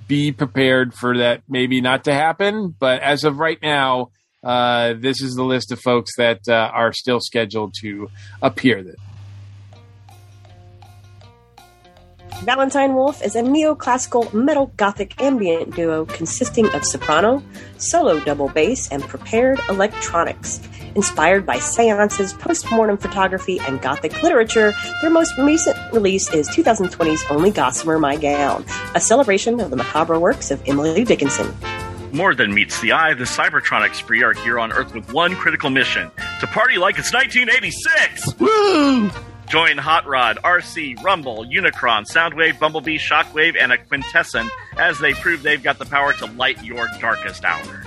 [0.08, 2.76] be prepared for that maybe not to happen.
[2.80, 4.12] But as of right now,
[4.44, 8.10] uh, this is the list of folks that uh, are still scheduled to
[8.42, 8.84] appear.
[8.84, 8.96] There.
[12.44, 17.44] Valentine Wolfe is a neoclassical metal gothic ambient duo consisting of soprano,
[17.78, 20.62] solo double bass, and prepared electronics.
[20.96, 27.52] Inspired by seances, postmortem photography, and gothic literature, their most recent release is 2020's Only
[27.52, 28.64] Gossamer My Gown,
[28.96, 31.54] a celebration of the macabre works of Emily Dickinson.
[32.14, 35.70] More than meets the eye, the Cybertronic Spree are here on Earth with one critical
[35.70, 38.40] mission to party like it's 1986!
[38.40, 39.12] Woo!
[39.48, 45.42] Join Hot Rod, Arcee, Rumble, Unicron, Soundwave, Bumblebee, Shockwave, and a Quintessence as they prove
[45.42, 47.84] they've got the power to light your darkest hour.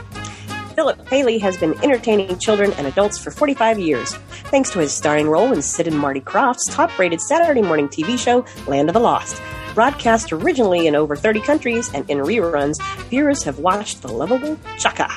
[0.75, 4.15] Phillip Paley has been entertaining children and adults for 45 years,
[4.49, 8.19] thanks to his starring role in Sid and Marty Krofft's top rated Saturday morning TV
[8.19, 9.43] show, Land of the Lost.
[9.75, 15.11] Broadcast originally in over 30 countries and in reruns, viewers have watched the lovable Chaka.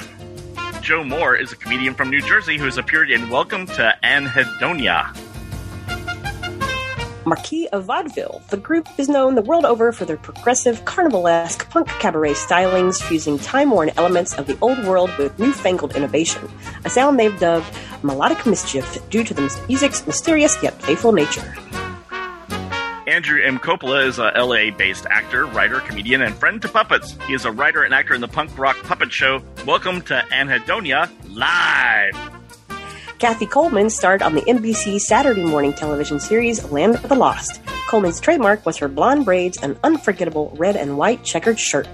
[0.81, 5.17] Joe Moore is a comedian from New Jersey who has appeared in Welcome to Anhedonia.
[7.25, 8.41] Marquis of Vaudeville.
[8.49, 13.39] The group is known the world over for their progressive, carnivalesque punk cabaret stylings, fusing
[13.39, 16.49] time-worn elements of the old world with newfangled innovation.
[16.85, 17.65] A sound they've dubbed
[18.03, 21.55] melodic mischief due to the music's mysterious yet playful nature.
[23.05, 23.59] Andrew M.
[23.59, 27.17] Coppola is a LA-based actor, writer, comedian, and friend to puppets.
[27.27, 31.09] He is a writer and actor in the punk rock puppet show Welcome to Anhedonia
[31.29, 32.42] Live.
[33.23, 37.61] Kathy Coleman starred on the NBC Saturday morning television series Land of the Lost.
[37.87, 41.87] Coleman's trademark was her blonde braids and unforgettable red and white checkered shirt.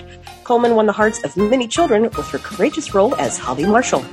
[0.43, 4.03] Coleman won the hearts of many children with her courageous role as Holly Marshall.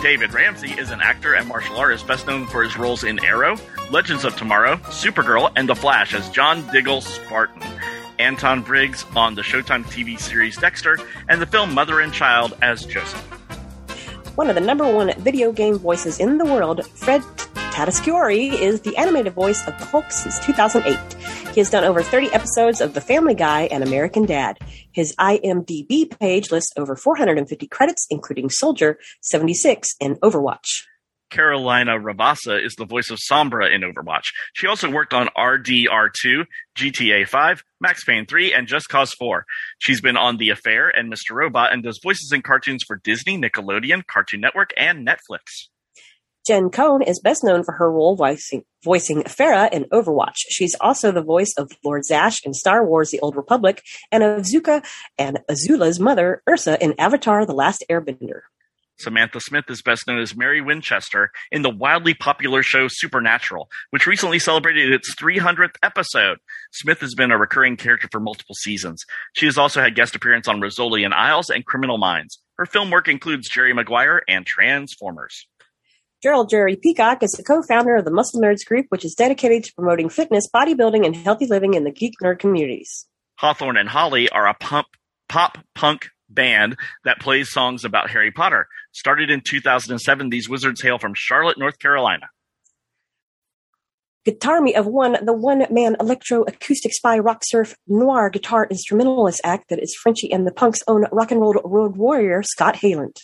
[0.00, 3.58] David Ramsey is an actor and martial artist best known for his roles in Arrow,
[3.90, 7.62] Legends of Tomorrow, Supergirl, and The Flash as John Diggle Spartan.
[8.18, 12.86] Anton Briggs on the Showtime TV series Dexter, and the film Mother and Child as
[12.86, 13.45] Joseph.
[14.36, 17.22] One of the number one video game voices in the world, Fred
[17.72, 20.98] Tatasciore, is the animated voice of the Hulk since 2008.
[21.54, 24.58] He has done over 30 episodes of The Family Guy and American Dad.
[24.92, 30.82] His IMDb page lists over 450 credits, including Soldier, 76, and Overwatch.
[31.30, 34.24] Carolina Ravassa is the voice of Sombra in Overwatch.
[34.54, 36.44] She also worked on RDR2,
[36.78, 39.44] GTA 5, Max Payne 3, and Just Cause 4.
[39.78, 41.34] She's been on The Affair and Mr.
[41.34, 45.68] Robot and does voices in cartoons for Disney, Nickelodeon, Cartoon Network, and Netflix.
[46.46, 50.36] Jen Cohn is best known for her role voicing, voicing Pharah in Overwatch.
[50.48, 54.42] She's also the voice of Lord Zash in Star Wars The Old Republic and of
[54.42, 54.86] Zuko
[55.18, 58.42] and Azula's mother, Ursa, in Avatar The Last Airbender.
[58.98, 64.06] Samantha Smith is best known as Mary Winchester in the wildly popular show Supernatural, which
[64.06, 66.38] recently celebrated its 300th episode.
[66.72, 69.04] Smith has been a recurring character for multiple seasons.
[69.34, 72.40] She has also had guest appearance on Rizzoli and Isles and Criminal Minds.
[72.56, 75.46] Her film work includes Jerry Maguire and Transformers.
[76.22, 79.74] Gerald Jerry Peacock is the co-founder of the Muscle Nerds Group, which is dedicated to
[79.74, 83.06] promoting fitness, bodybuilding, and healthy living in the geek nerd communities.
[83.36, 84.86] Hawthorne and Holly are a pump,
[85.28, 88.68] pop punk band that plays songs about Harry Potter.
[88.92, 92.28] Started in 2007, these wizards hail from Charlotte, North Carolina.
[94.26, 99.94] Guitarmy of One, the one-man electro-acoustic spy rock surf noir guitar instrumentalist act that is
[99.94, 103.16] Frenchy and the punk's own rock and roll road warrior, Scott Helland.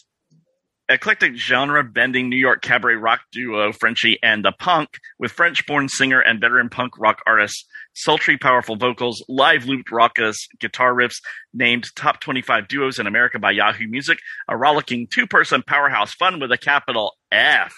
[0.93, 5.89] Eclectic genre bending New York cabaret rock duo Frenchy and the Punk with French born
[5.89, 11.23] singer and veteran punk rock artist, sultry powerful vocals, live looped raucous guitar riffs,
[11.55, 14.19] named top 25 duos in America by Yahoo Music,
[14.49, 17.73] a rollicking two person powerhouse fun with a capital F.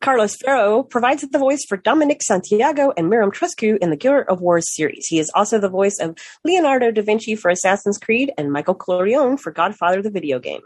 [0.00, 4.40] Carlos Ferro provides the voice for Dominic Santiago and Miran Trescu in the Gear of
[4.40, 5.08] Wars series.
[5.08, 9.36] He is also the voice of Leonardo da Vinci for Assassin's Creed and Michael Corleone
[9.36, 10.62] for Godfather the video game.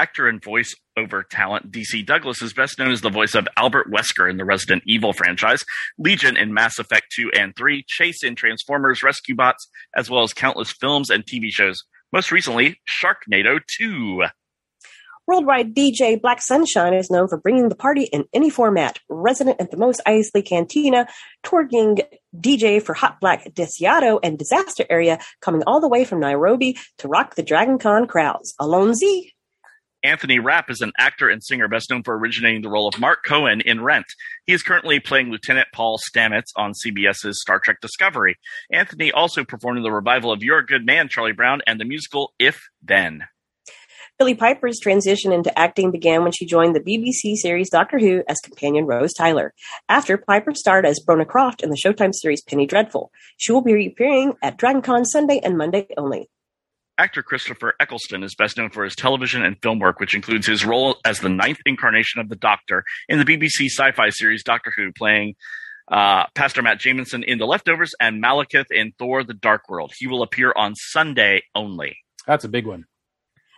[0.00, 3.92] Actor and voice over talent DC Douglas is best known as the voice of Albert
[3.92, 5.62] Wesker in the Resident Evil franchise,
[5.98, 10.32] Legion in Mass Effect 2 and 3, Chase in Transformers Rescue Bots, as well as
[10.32, 11.84] countless films and TV shows.
[12.14, 14.22] Most recently, Sharknado 2.
[15.26, 19.00] Worldwide DJ Black Sunshine is known for bringing the party in any format.
[19.10, 21.08] Resident at the Mos Eisley Cantina,
[21.42, 21.98] touring
[22.34, 27.06] DJ for Hot Black Desiato and Disaster Area, coming all the way from Nairobi to
[27.08, 28.54] rock the Dragon Con crowds.
[28.58, 29.32] Alonzi.
[30.02, 33.22] Anthony Rapp is an actor and singer best known for originating the role of Mark
[33.24, 34.06] Cohen in Rent.
[34.46, 38.36] He is currently playing Lieutenant Paul Stamets on CBS's Star Trek Discovery.
[38.72, 41.84] Anthony also performed in the revival of You're a Good Man, Charlie Brown, and the
[41.84, 43.24] musical If Then.
[44.18, 48.38] Billie Piper's transition into acting began when she joined the BBC series Doctor Who as
[48.42, 49.52] companion Rose Tyler.
[49.88, 53.10] After, Piper starred as Brona Croft in the Showtime series Penny Dreadful.
[53.36, 56.28] She will be appearing at DragonCon Sunday and Monday only.
[57.00, 60.66] Actor Christopher Eccleston is best known for his television and film work, which includes his
[60.66, 64.92] role as the ninth incarnation of the Doctor in the BBC sci-fi series Doctor Who,
[64.92, 65.34] playing
[65.90, 69.92] uh, Pastor Matt Jamison in The Leftovers and Malekith in Thor: The Dark World.
[69.96, 71.96] He will appear on Sunday only.
[72.26, 72.84] That's a big one.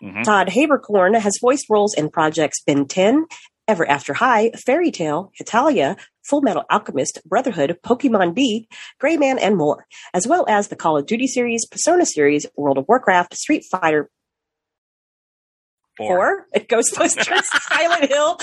[0.05, 0.23] Mhm.
[0.23, 3.27] Todd Haberkorn has voiced roles in projects Ben 10,
[3.69, 9.57] Ever After High, Fairy Tail, Hetalia, Full Metal Alchemist, Brotherhood, Pokemon B, Gray Man, and
[9.57, 13.65] more, as well as the Call of Duty series, Persona series, World of Warcraft, Street
[13.71, 14.11] Fighter
[15.97, 16.47] Four.
[16.55, 18.39] 4, Ghostbusters, Silent Hill,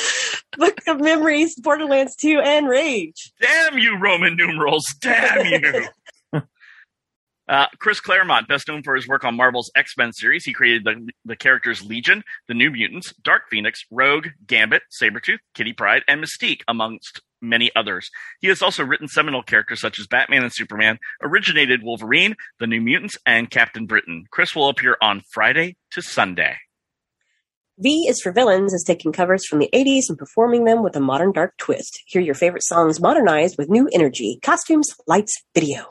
[0.57, 3.31] Book of Memories, Borderlands 2, and Rage.
[3.41, 4.85] Damn you, Roman numerals!
[5.01, 5.87] Damn you!
[7.49, 10.83] Uh, Chris Claremont, best known for his work on Marvel's X Men series, he created
[10.83, 16.23] the, the characters Legion, the New Mutants, Dark Phoenix, Rogue, Gambit, Sabretooth, Kitty Pryde, and
[16.23, 18.11] Mystique, amongst many others.
[18.39, 22.81] He has also written seminal characters such as Batman and Superman, originated Wolverine, the New
[22.81, 24.25] Mutants, and Captain Britain.
[24.29, 26.55] Chris will appear on Friday to Sunday.
[27.79, 30.99] V is for Villains is taking covers from the 80s and performing them with a
[30.99, 32.03] modern dark twist.
[32.05, 35.85] Hear your favorite songs modernized with new energy, costumes, lights, video.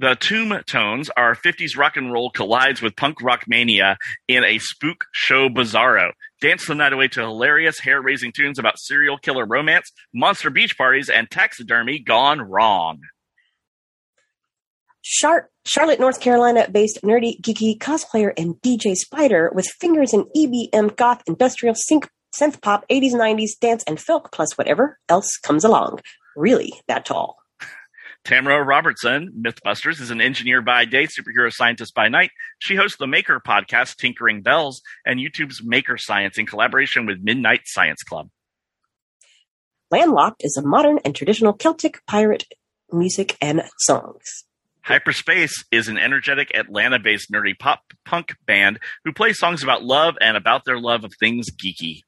[0.00, 4.60] The Tomb Tones, our 50s rock and roll collides with punk rock mania in a
[4.60, 6.12] spook show bizarro.
[6.40, 10.78] Dance the night away to hilarious, hair raising tunes about serial killer romance, monster beach
[10.78, 13.00] parties, and taxidermy gone wrong.
[15.02, 20.94] Char- Charlotte, North Carolina based nerdy, geeky cosplayer and DJ Spider with fingers in EBM,
[20.94, 22.08] goth, industrial, sync,
[22.40, 25.98] synth pop, 80s, 90s, dance, and folk, plus whatever else comes along.
[26.36, 27.37] Really that tall.
[28.24, 32.30] Tamara Robertson, Mythbusters, is an engineer by day, superhero scientist by night.
[32.58, 37.62] She hosts the Maker podcast, Tinkering Bells, and YouTube's Maker Science in collaboration with Midnight
[37.64, 38.28] Science Club.
[39.90, 42.44] Landlocked is a modern and traditional Celtic pirate
[42.92, 44.44] music and songs.
[44.82, 50.16] Hyperspace is an energetic Atlanta based nerdy pop punk band who plays songs about love
[50.20, 52.02] and about their love of things geeky.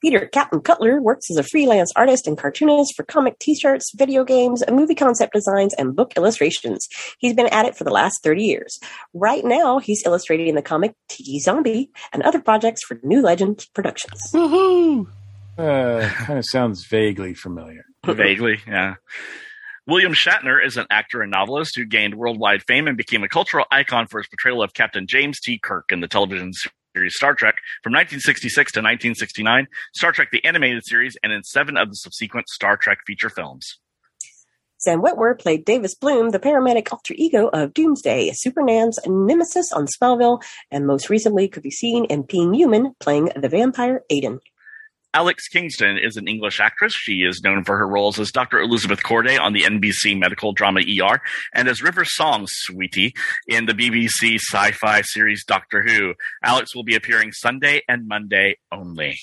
[0.00, 4.62] Peter Captain Cutler works as a freelance artist and cartoonist for comic t-shirts, video games,
[4.70, 6.88] movie concept designs, and book illustrations.
[7.18, 8.78] He's been at it for the last 30 years.
[9.12, 14.20] Right now, he's illustrating the comic Tiki Zombie and other projects for New Legends Productions.
[14.32, 15.06] Woohoo!
[15.58, 17.84] Uh, kind of sounds vaguely familiar.
[18.04, 18.94] Vaguely, yeah.
[19.86, 23.66] William Shatner is an actor and novelist who gained worldwide fame and became a cultural
[23.70, 25.58] icon for his portrayal of Captain James T.
[25.58, 26.52] Kirk in the television
[27.00, 31.78] series Star Trek from 1966 to 1969, Star Trek the Animated Series, and in seven
[31.78, 33.78] of the subsequent Star Trek feature films.
[34.76, 40.42] Sam Witwer played Davis Bloom, the paramedic alter ego of Doomsday, Superman's nemesis on Smallville,
[40.70, 44.40] and most recently could be seen in Being Human, playing the vampire Aidan.
[45.12, 46.92] Alex Kingston is an English actress.
[46.94, 48.60] She is known for her roles as Dr.
[48.60, 51.20] Elizabeth Corday on the NBC medical drama ER
[51.52, 53.12] and as River Song Sweetie
[53.48, 56.14] in the BBC sci-fi series Doctor Who.
[56.44, 59.18] Alex will be appearing Sunday and Monday only.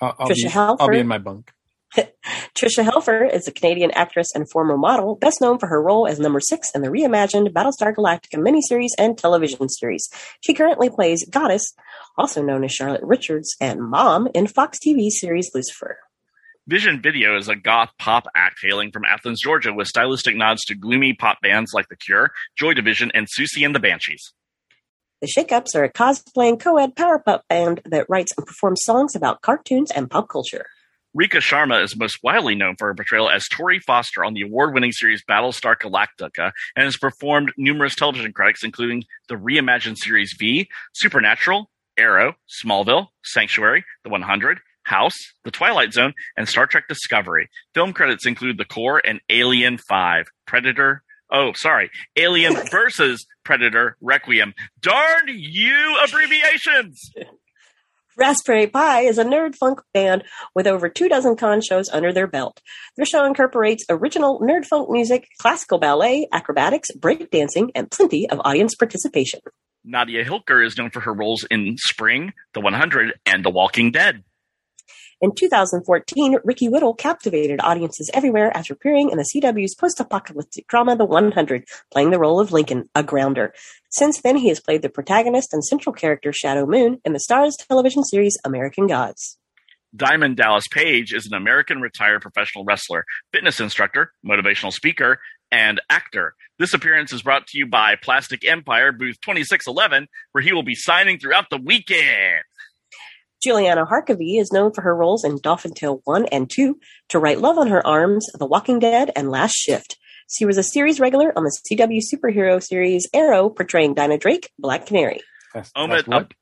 [0.00, 1.52] I'll, I'll, be, I'll be in my bunk.
[2.54, 6.18] Tricia Helfer is a Canadian actress and former model, best known for her role as
[6.18, 10.08] number six in the reimagined Battlestar Galactica miniseries and television series.
[10.40, 11.74] She currently plays Goddess,
[12.16, 15.98] also known as Charlotte Richards, and Mom in Fox TV series Lucifer.
[16.68, 20.74] Vision Video is a goth pop act hailing from Athens, Georgia, with stylistic nods to
[20.74, 24.32] gloomy pop bands like The Cure, Joy Division, and Siouxsie and the Banshees.
[25.22, 29.42] The Shakeups are a cosplaying co-ed power pop band that writes and performs songs about
[29.42, 30.66] cartoons and pop culture.
[31.16, 34.92] Rekha Sharma is most widely known for her portrayal as Tory Foster on the award-winning
[34.92, 41.70] series Battlestar Galactica and has performed numerous television credits, including the reimagined series V, Supernatural,
[41.96, 45.14] Arrow, Smallville, Sanctuary, The 100, House,
[45.44, 47.48] The Twilight Zone, and Star Trek Discovery.
[47.72, 51.02] Film credits include The Core and Alien 5, Predator.
[51.32, 51.90] Oh, sorry.
[52.16, 54.52] Alien versus Predator Requiem.
[54.82, 57.10] Darn you abbreviations!
[58.18, 62.26] Raspberry Pi is a nerd funk band with over two dozen con shows under their
[62.26, 62.62] belt.
[62.96, 68.74] Their show incorporates original nerd funk music, classical ballet, acrobatics, breakdancing, and plenty of audience
[68.74, 69.40] participation.
[69.84, 74.24] Nadia Hilker is known for her roles in Spring, The 100, and The Walking Dead.
[75.22, 81.06] In 2014, Ricky Whittle captivated audiences everywhere after appearing in the CW's post-apocalyptic drama The
[81.06, 83.54] 100, playing the role of Lincoln, a grounder.
[83.88, 87.52] Since then, he has played the protagonist and central character Shadow Moon in the Starz
[87.66, 89.38] television series American Gods.
[89.96, 95.18] Diamond Dallas Page is an American retired professional wrestler, fitness instructor, motivational speaker,
[95.50, 96.34] and actor.
[96.58, 100.74] This appearance is brought to you by Plastic Empire, booth 2611, where he will be
[100.74, 102.42] signing throughout the weekend.
[103.42, 106.78] Juliana Harkavy is known for her roles in Dolphin Tale 1 and 2,
[107.10, 109.98] To Write Love on Her Arms, The Walking Dead, and Last Shift.
[110.28, 114.86] She was a series regular on the CW superhero series Arrow, portraying Dinah Drake, Black
[114.86, 115.20] Canary.
[115.54, 116.16] Last, Omid last what?
[116.16, 116.32] Ab-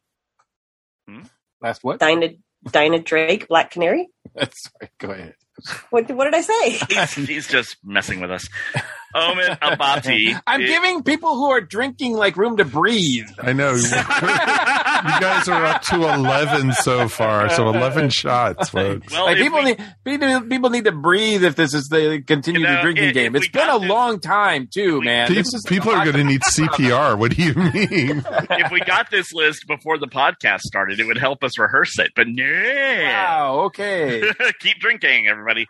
[1.07, 1.23] Hmm?
[1.61, 2.01] Last what?
[2.01, 2.31] Dinah,
[2.71, 4.09] Dinah Drake, Black Canary?
[4.35, 4.91] That's right.
[4.99, 5.35] go ahead.
[5.91, 6.71] What, what did I say?
[6.89, 8.49] He's, he's just messing with us.
[9.15, 10.35] Omid Abati.
[10.47, 13.29] I'm is- giving people who are drinking like room to breathe.
[13.39, 13.73] I know.
[13.75, 13.89] you
[15.21, 17.49] guys are up to 11 so far.
[17.51, 19.13] So 11 shots, folks.
[19.13, 22.63] Well, like people we- need people, people need to breathe if this is the continued
[22.63, 23.37] You know, drinking if- game.
[23.37, 25.29] if It's we been a got this- long time too, we- man.
[25.33, 27.17] Pe- people are going to need CPR.
[27.17, 28.25] What do you mean?
[28.51, 32.11] if we got this list before the podcast started, it would help us rehearse it.
[32.17, 32.45] But no.
[33.05, 33.61] Wow.
[33.67, 34.23] Okay.
[34.61, 35.69] Keep drinking, everybody.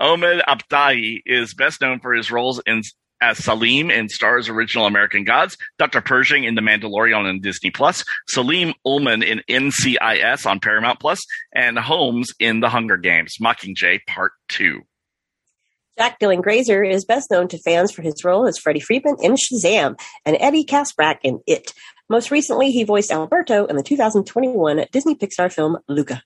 [0.00, 2.82] Omid Abtahi is best known for his roles in
[3.22, 6.00] as Salim in Starz original American Gods, Dr.
[6.00, 11.20] Pershing in The Mandalorian on Disney Plus, Salim Ullman in NCIS on Paramount Plus,
[11.54, 14.80] and Holmes in The Hunger Games, Mockingjay Part 2.
[15.98, 19.34] Jack Dylan Grazer is best known to fans for his role as Freddy Freeman in
[19.34, 21.74] Shazam and Eddie Kaspbrak in It.
[22.08, 26.22] Most recently, he voiced Alberto in the 2021 Disney Pixar film Luca.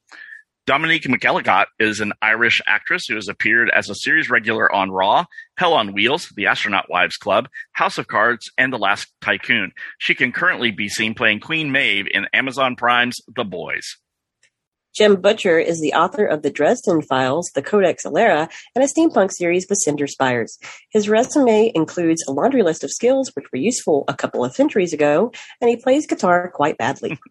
[0.67, 5.27] Dominique McElligott is an Irish actress who has appeared as a series regular on Raw,
[5.59, 9.73] Hell on Wheels, The Astronaut Wives Club, House of Cards, and The Last Tycoon.
[9.99, 13.85] She can currently be seen playing Queen Maeve in Amazon Prime's The Boys.
[14.97, 19.33] Jim Butcher is the author of the Dresden Files, the Codex Alera, and a steampunk
[19.33, 20.57] series, with Cinder Spires.
[20.93, 24.95] His resume includes a laundry list of skills which were useful a couple of centuries
[24.95, 27.19] ago, and he plays guitar quite badly.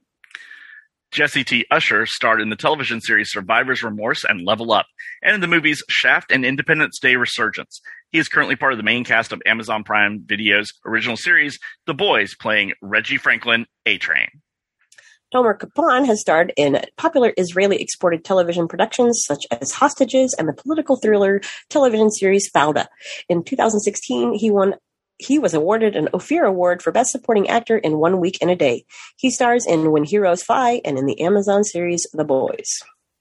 [1.14, 1.64] Jesse T.
[1.70, 4.88] Usher starred in the television series Survivor's Remorse and Level Up,
[5.22, 7.82] and in the movies Shaft and Independence Day Resurgence.
[8.12, 11.94] He is currently part of the main cast of Amazon Prime Video's original series, The
[11.94, 14.28] Boys, playing Reggie Franklin, A Train.
[15.32, 20.54] Tomer Capone has starred in popular Israeli exported television productions such as Hostages and the
[20.54, 22.88] political thriller television series Fauda.
[23.30, 24.76] In 2016, he won
[25.18, 28.56] he was awarded an Ophir Award for Best Supporting Actor in One Week and a
[28.56, 28.86] Day.
[29.18, 32.68] He stars in When Heroes Fly and in the Amazon series The Boys.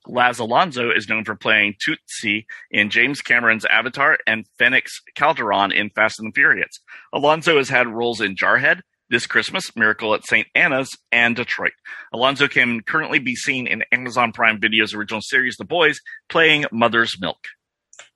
[0.05, 5.89] Laz Alonso is known for playing Tootsie in James Cameron's Avatar and Phoenix Calderon in
[5.91, 6.79] Fast and the Furious.
[7.13, 10.47] Alonso has had roles in Jarhead, This Christmas, Miracle at St.
[10.55, 11.71] Anna's, and Detroit.
[12.11, 17.15] Alonso can currently be seen in Amazon Prime Video's original series The Boys, playing Mother's
[17.21, 17.37] Milk.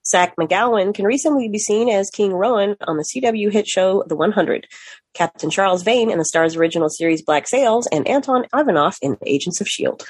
[0.10, 4.16] Zach McGowan can recently be seen as King Roan on the CW hit show The
[4.16, 4.68] 100,
[5.14, 9.60] Captain Charles Vane in the Starz original series Black Sails, and Anton Ivanov in Agents
[9.60, 10.06] of S.H.I.E.L.D.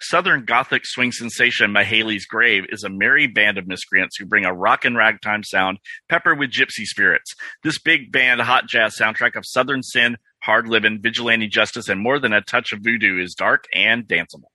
[0.00, 4.54] Southern Gothic swing sensation Mahaley's Grave is a merry band of miscreants who bring a
[4.54, 5.78] rock and ragtime sound
[6.08, 7.34] peppered with gypsy spirits.
[7.64, 12.20] This big band hot jazz soundtrack of Southern sin, hard living, vigilante justice, and more
[12.20, 14.50] than a touch of voodoo is dark and danceable.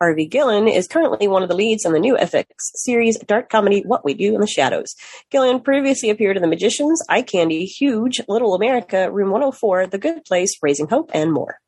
[0.00, 3.82] Harvey Gillen is currently one of the leads on the new FX series dark comedy
[3.86, 4.94] What We Do in the Shadows.
[5.30, 10.24] Gillen previously appeared in The Magicians, Eye Candy, Huge, Little America, Room 104, The Good
[10.26, 11.58] Place, Raising Hope, and more.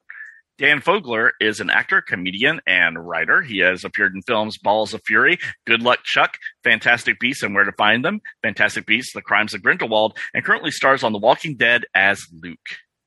[0.59, 3.41] Dan Fogler is an actor, comedian, and writer.
[3.41, 7.65] He has appeared in films Balls of Fury, Good Luck Chuck, Fantastic Beasts and Where
[7.65, 11.57] to Find Them, Fantastic Beasts, The Crimes of Grindelwald, and currently stars on The Walking
[11.57, 12.59] Dead as Luke.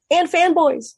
[0.10, 0.96] And fanboys.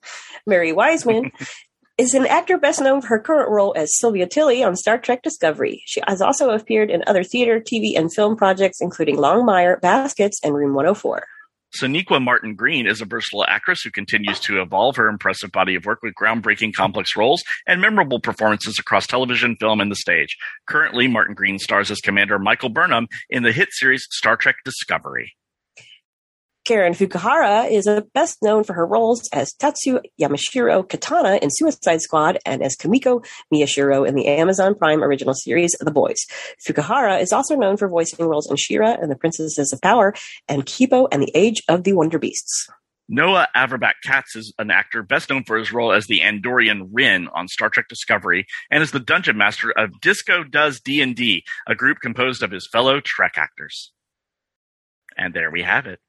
[0.48, 1.32] Mary Wiseman
[1.98, 5.22] is an actor best known for her current role as Sylvia Tilly on Star Trek
[5.22, 5.84] Discovery.
[5.86, 10.56] She has also appeared in other theater, TV, and film projects, including Longmire, Baskets, and
[10.56, 11.24] Room 104.
[11.80, 15.86] Sonequa Martin Green is a versatile actress who continues to evolve her impressive body of
[15.86, 20.38] work with groundbreaking complex roles and memorable performances across television, film, and the stage.
[20.68, 25.34] Currently, Martin Green stars as Commander Michael Burnham in the hit series Star Trek Discovery.
[26.66, 32.38] Karen Fukuhara is best known for her roles as Tatsu Yamashiro Katana in Suicide Squad
[32.46, 33.22] and as Kimiko
[33.54, 36.20] Miyashiro in the Amazon Prime original series The Boys.
[36.66, 40.14] Fukuhara is also known for voicing roles in She-Ra and the Princesses of Power
[40.48, 42.70] and Kipo and the Age of the Wonder Beasts.
[43.10, 47.28] Noah Averbach Katz is an actor best known for his role as the Andorian Ryn
[47.36, 51.98] on Star Trek Discovery and is the dungeon master of Disco Does D&D, a group
[52.02, 53.92] composed of his fellow Trek actors.
[55.18, 56.00] And there we have it.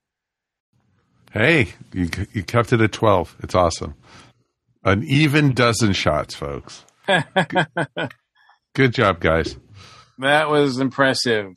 [1.34, 3.36] Hey, you you kept it at twelve.
[3.42, 3.94] It's awesome.
[4.84, 6.84] An even dozen shots, folks.
[7.08, 7.24] Good,
[8.74, 9.56] good job, guys.
[10.18, 11.48] That was impressive.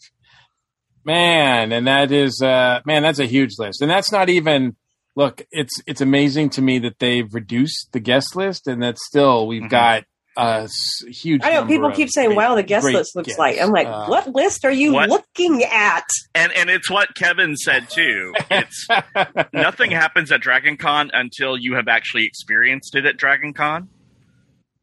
[1.06, 3.82] Man, and that is uh man, that's a huge list.
[3.84, 4.76] And that's not even
[5.16, 9.46] look, it's it's amazing to me that they've reduced the guest list and that still
[9.46, 9.70] we've Mhm.
[9.70, 10.04] got
[10.38, 13.28] a s- huge I know people of keep saying, great- "Wow, the guest list looks
[13.28, 13.40] guests.
[13.40, 15.10] like." I'm like, Uh, "What list are you What?
[15.10, 18.34] looking at?" And and it's what Kevin said too.
[18.52, 18.88] It's
[19.54, 23.90] nothing happens at Dragon Con until you have actually experienced it at Dragon Con.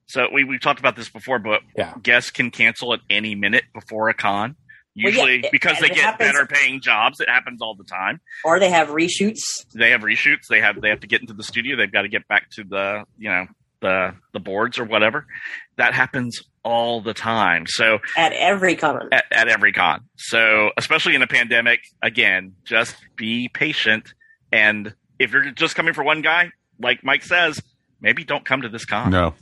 [0.07, 1.95] So we we've talked about this before, but Yeah.
[2.03, 4.57] guests can cancel at any minute before a con.
[4.97, 7.19] Well, yeah, Usually it- because they get happens- better paying jobs.
[7.21, 8.21] It happens all the time.
[8.45, 9.41] Or they have reshoots.
[9.75, 10.47] They have reshoots.
[10.49, 11.77] They have they have to get into the studio.
[11.77, 13.47] They've got to get back to the you know
[13.85, 15.27] the the boards or whatever.
[15.77, 17.67] That happens all the time.
[17.69, 19.11] So at every con.
[19.13, 20.01] at, at every con.
[20.17, 24.15] So, especially in a pandemic, again, just be patient.
[24.51, 27.61] And if you're just coming for one guy, like Mike says,
[28.01, 29.11] maybe don't come to this con.
[29.11, 29.35] No,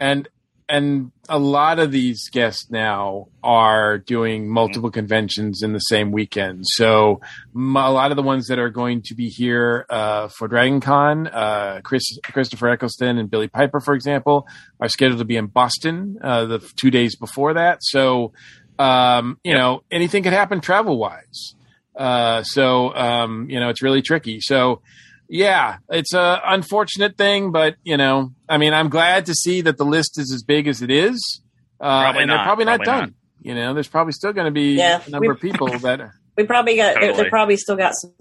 [0.00, 0.28] and
[0.68, 6.64] and a lot of these guests now are doing multiple conventions in the same weekend.
[6.66, 7.20] So
[7.54, 7.58] a
[7.90, 11.80] lot of the ones that are going to be here uh, for Dragon Con, uh,
[11.84, 14.46] Chris, Christopher Eccleston and Billie Piper, for example,
[14.80, 17.78] are scheduled to be in Boston uh, the two days before that.
[17.82, 18.32] So
[18.78, 21.54] um, you know anything could happen travel wise.
[21.94, 24.40] Uh, so um, you know it's really tricky.
[24.40, 24.82] So
[25.28, 29.76] yeah, it's a unfortunate thing, but you know, I mean, I'm glad to see that
[29.78, 31.42] the list is as big as it is,
[31.80, 33.14] uh, Probably and they're not, probably not probably done.
[33.40, 36.00] You know, there's probably still going to be Yeah, a number we- of people that
[36.00, 36.94] are We probably got.
[36.94, 37.22] Totally.
[37.24, 38.12] They probably still got some,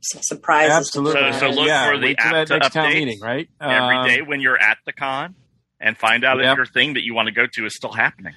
[0.00, 0.72] some surprises.
[0.76, 1.32] absolutely.
[1.34, 3.48] So- so look yeah, for the wait app to next town update meeting, right?
[3.60, 5.34] Every Um, day when you're at the con
[5.80, 6.46] and find out Yep.
[6.52, 8.34] if your thing that you want to go to is still happening.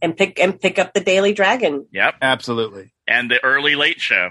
[0.00, 1.86] and pick and pick up the Daily Dragon.
[1.92, 2.16] Yep.
[2.20, 2.92] Absolutely.
[3.06, 4.30] And the early late show.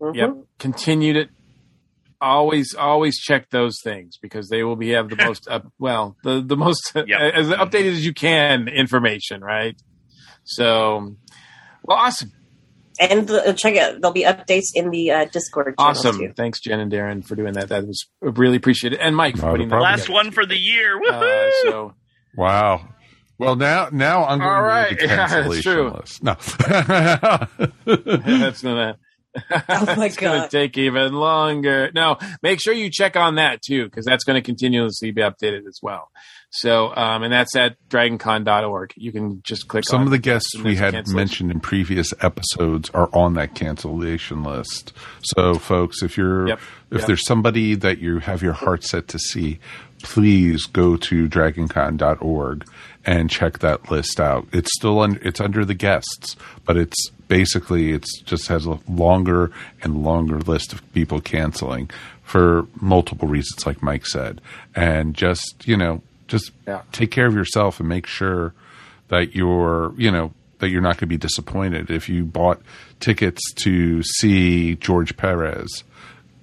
[0.00, 0.14] Mhm.
[0.16, 0.30] Yep.
[0.58, 1.28] Continue to
[2.22, 6.40] always always check those things because they will be have the most up, well the
[6.40, 7.08] the most Yep.
[7.34, 9.76] as updated as you can information, right?
[10.44, 11.16] So,
[11.84, 12.32] well, awesome.
[13.00, 14.00] And the, check it.
[14.00, 15.74] There'll be updates in the uh, Discord.
[15.78, 16.18] channels, Awesome.
[16.18, 16.32] Too.
[16.36, 17.68] Thanks, Jen and Darren, for doing that.
[17.70, 18.98] That was really appreciated.
[19.00, 19.80] And Mike for Not a putting that.
[19.80, 20.12] Last together.
[20.14, 21.00] one for the year.
[21.00, 21.48] Woohoo!
[21.48, 21.94] Uh, so
[22.36, 22.86] wow.
[23.38, 24.90] Well, now now I'm going All to right.
[24.90, 25.90] read the Yeah, that's cancellation true.
[25.90, 26.22] list.
[26.22, 26.34] No,
[27.86, 28.98] that's gonna.
[29.68, 31.90] Oh my it's gonna take even longer.
[31.94, 35.66] No, make sure you check on that too, because that's going to continuously be updated
[35.66, 36.10] as well.
[36.50, 38.92] So, um, and that's at dragoncon.org.
[38.96, 42.90] You can just click some on of the guests we had mentioned in previous episodes
[42.90, 44.92] are on that cancellation list.
[45.22, 46.60] So, folks, if you're Yep.
[46.90, 47.06] if Yep.
[47.06, 49.60] there's somebody that you have your heart set to see,
[50.02, 52.66] please go to dragoncon.org
[53.04, 54.46] and check that list out.
[54.52, 59.50] It's still un- it's under the guests, but it's basically it just has a longer
[59.82, 61.88] and longer list of people canceling
[62.22, 64.40] for multiple reasons, like Mike said,
[64.74, 66.82] and just you know just Yeah.
[66.92, 68.52] take care of yourself and make sure
[69.08, 71.90] that you're you know that you're not going to be disappointed.
[71.90, 72.60] If you bought
[73.00, 75.84] tickets to see George Perez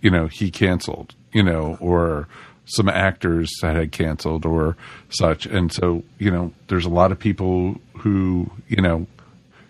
[0.01, 2.27] you know he canceled you know or
[2.65, 4.75] some actors that had canceled or
[5.09, 5.45] such.
[5.45, 9.05] And so you know there's a lot of people who you know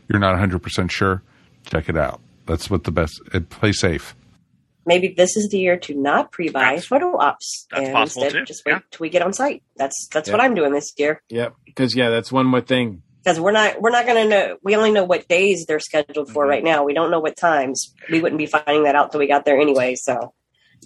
[0.09, 1.21] you're not 100% sure
[1.65, 4.15] check it out that's what the best uh, play safe
[4.85, 8.39] Maybe this is the year to not pre-buy That's- photo ops that's and possible instead
[8.39, 8.79] too, just wait yeah.
[8.89, 9.61] till we get on site.
[9.75, 10.33] That's that's Yeah.
[10.35, 11.53] what I'm doing this year Yep.
[11.65, 13.03] Because yeah, that's one more thing.
[13.23, 14.57] because we're not we're not going to know.
[14.63, 16.47] We only know what days they're scheduled for Mm-hmm.
[16.47, 16.49] Mhm.
[16.49, 16.83] right now.
[16.85, 17.93] We don't know what times.
[18.09, 19.93] We wouldn't be finding that out till we got there anyway.
[19.95, 20.33] So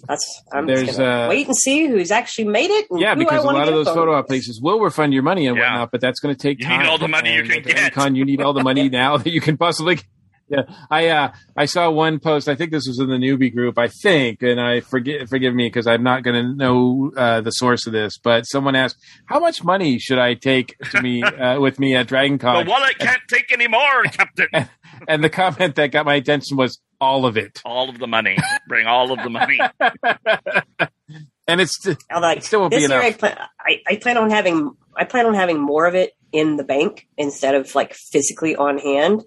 [0.08, 2.86] that's I'm There's, just gonna uh, wait and see who's actually made it.
[2.90, 5.12] And Yeah, who I because a wanna lot of those photo op places will refund
[5.14, 5.72] your money and Yeah.
[5.72, 6.88] whatnot, but that's going to take You need time.
[6.88, 7.92] all the money you can get.
[7.92, 9.96] Con, you need all the money now that you can possibly.
[9.96, 10.04] Get.
[10.46, 12.50] Yeah, I uh, I saw one post.
[12.50, 13.78] I think this was in the newbie group.
[13.78, 15.26] I think, and I forget.
[15.30, 18.18] Forgive me because I'm not going to know uh, the source of this.
[18.22, 22.08] But someone asked, "How much money should I take to me uh, with me at
[22.08, 24.48] Dragon Con?" The wallet can't take any more, Captain.
[25.08, 27.60] And the comment that got my attention was all of it.
[27.64, 28.36] all of the money.
[28.68, 29.58] Bring all of the money.
[31.46, 33.18] And it's I'm like, It still won't be this year I enough.
[33.18, 36.64] plan, I, I plan on having I plan on having more of it in the
[36.64, 39.24] bank instead of like physically on hand.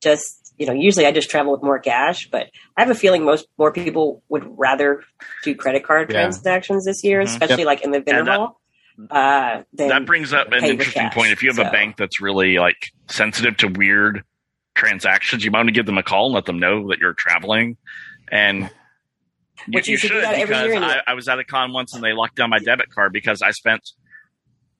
[0.00, 2.46] Just you know, usually I just travel with more cash, but
[2.76, 5.02] I have a feeling most more people would rather
[5.42, 6.20] do credit card Yeah.
[6.20, 7.24] transactions this year, Mhm.
[7.24, 8.60] especially like in the And that- interval.
[9.10, 11.14] uh, than that brings up an interesting cash.
[11.14, 11.32] point.
[11.32, 14.22] If you have a bank that's really like sensitive to weird
[14.74, 17.14] transactions, you might want to give them a call and let them know that you're
[17.14, 17.76] traveling.
[18.30, 18.70] And
[19.68, 20.82] Which you should do that every because year.
[20.82, 23.42] I, I was at a con once and they locked down my debit card because
[23.42, 23.82] I spent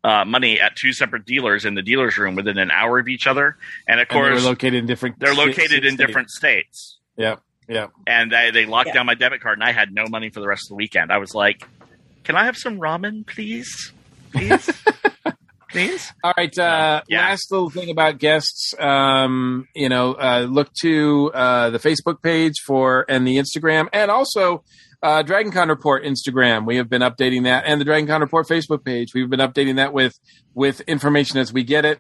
[0.04, 3.26] uh, money at two separate dealers in the dealer's room within an hour of each
[3.26, 3.56] other.
[3.86, 5.18] And of And they were course, located in different.
[5.20, 5.96] they're located in states.
[5.96, 6.98] different states.
[7.16, 7.36] Yeah,
[7.68, 7.88] yeah.
[8.06, 8.94] And they, they locked Yeah.
[8.94, 11.12] down my debit card and I had no money for the rest of the weekend.
[11.12, 11.68] I was like,
[12.24, 13.92] can I have some ramen, please?
[14.32, 14.68] Please?
[15.72, 16.12] please?
[16.22, 16.56] All right.
[16.56, 17.22] Uh, Yeah.
[17.28, 18.74] Last little thing about guests.
[18.78, 24.10] Um, you know, uh, look to uh, the Facebook page for and the Instagram, and
[24.10, 24.62] also
[25.02, 26.66] uh, DragonCon Report Instagram.
[26.66, 29.14] We have been updating that, and the DragonCon Report Facebook page.
[29.14, 30.14] We've been updating that with
[30.54, 31.98] with information as we get it.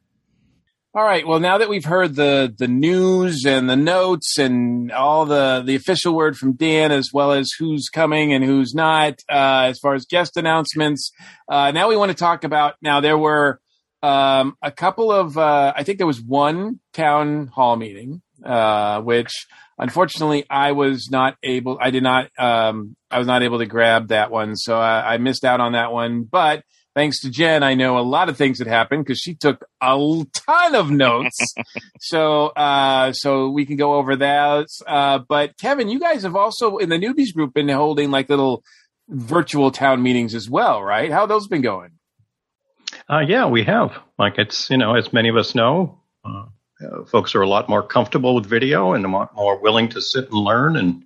[0.94, 1.26] All right.
[1.26, 5.74] Well, now that we've heard the the news and the notes and all the the
[5.74, 9.94] official word from Dan, as well as who's coming and who's not, uh, as far
[9.94, 11.10] as guest announcements,
[11.50, 12.74] uh, now we want to talk about.
[12.82, 13.58] Now there were
[14.02, 15.38] um, a couple of.
[15.38, 19.46] Uh, I think there was one town hall meeting, uh, which
[19.78, 21.78] unfortunately I was not able.
[21.80, 22.30] I did not.
[22.38, 25.72] Um, I was not able to grab that one, so I, I missed out on
[25.72, 26.24] that one.
[26.24, 29.64] But thanks to Jen, I know a lot of things that happened because she took
[29.80, 31.54] a ton of notes.
[32.00, 34.66] so, uh, so we can go over that.
[34.86, 38.62] Uh, but Kevin, you guys have also in the newbies group been holding like little
[39.08, 41.10] virtual town meetings as well, right?
[41.10, 41.90] How have those been going?
[43.08, 43.98] Uh, yeah, we have.
[44.18, 46.46] Like it's, you know, as many of us know, uh,
[46.84, 50.34] uh, folks are a lot more comfortable with video and more willing to sit and
[50.34, 51.04] learn and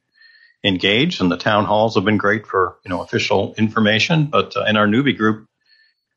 [0.65, 1.21] engage.
[1.21, 4.27] And the town halls have been great for, you know, official information.
[4.27, 5.47] But uh, in our newbie group,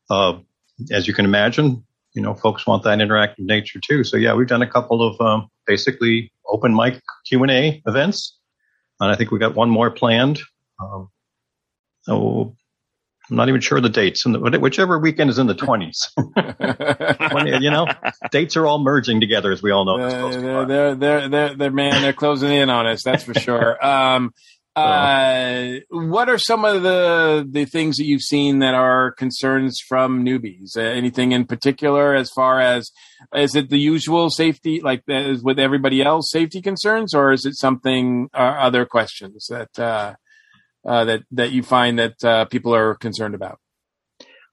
[0.08, 0.38] uh,
[0.90, 4.02] as you can imagine, you know, folks want that interactive nature too.
[4.02, 8.36] So yeah, we've done a couple of um, basically open mic Q and A events,
[8.98, 10.40] and I think we got one more planned.
[10.80, 11.10] Um,
[12.02, 12.56] so
[13.30, 17.32] I'm not even sure of the dates, and whichever weekend is in the 20s.
[17.32, 17.86] When, you know,
[18.30, 19.98] dates are all merging together, as we all know.
[19.98, 23.02] they're they're, they're, they're, they're, man, they're closing in on us.
[23.04, 23.78] That's for sure.
[23.90, 24.32] Um,
[24.76, 30.24] uh, what are some of the the things that you've seen that are concerns from
[30.24, 30.76] newbies?
[30.76, 32.90] Uh, anything in particular, as far as
[33.34, 37.56] is it the usual safety, like as with everybody else, safety concerns, or is it
[37.56, 40.16] something uh, other questions that
[40.86, 43.58] uh, that that you find that uh, people are concerned about?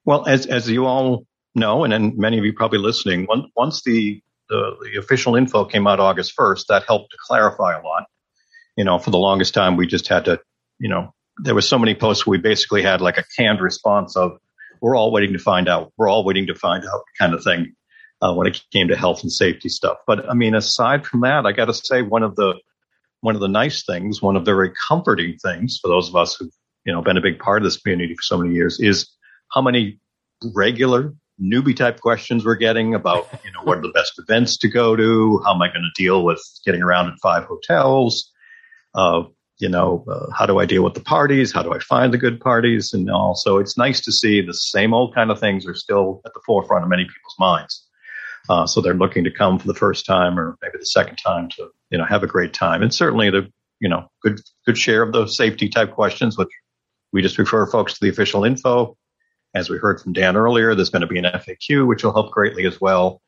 [0.04, 3.82] Well, as as you all know, and then many of you probably listening, once once
[3.82, 8.04] the, the the official info came out August first, that helped to clarify a lot.
[8.76, 10.40] You know, for the longest time, we just had to,
[10.78, 14.38] you know, there was so many posts we basically had like a canned response of,
[14.80, 15.92] "We're all waiting to find out.
[15.96, 17.74] We're all waiting to find out," kind of thing.
[18.20, 21.46] Uh, when it came to health and safety stuff, but I mean, aside from that,
[21.46, 22.54] I got to say one of the
[23.20, 26.36] one of the nice things, one of the very comforting things for those of us
[26.36, 26.52] who've
[26.84, 29.08] you know been a big part of this community for so many years is
[29.52, 29.98] how many
[30.54, 34.68] regular newbie type questions we're getting about, you know, what are the best events to
[34.68, 35.40] go to?
[35.44, 38.30] How am I going to deal with getting around in five hotels?
[38.94, 39.22] Uh,
[39.58, 41.52] you know, uh, how do I deal with the parties?
[41.52, 43.34] How do I find the good parties and all?
[43.34, 46.40] So it's nice to see the same old kind of things are still at the
[46.46, 47.87] forefront of many people's minds.
[48.48, 51.48] Uh, so they're looking to come for the first time or maybe the second time
[51.50, 52.82] to, you know, have a great time.
[52.82, 56.48] And certainly the, you know, good, good share of those safety type questions, which
[57.12, 58.96] we just refer folks to the official info.
[59.54, 62.32] As we heard from Dan earlier, there's going to be an FAQ, which will help
[62.32, 63.20] greatly as well.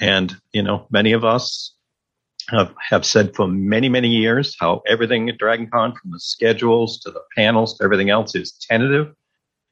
[0.00, 1.74] And, you know, many of us
[2.50, 7.10] have, have said for many, many years how everything at DragonCon, from the schedules to
[7.10, 9.14] the panels to everything else, is tentative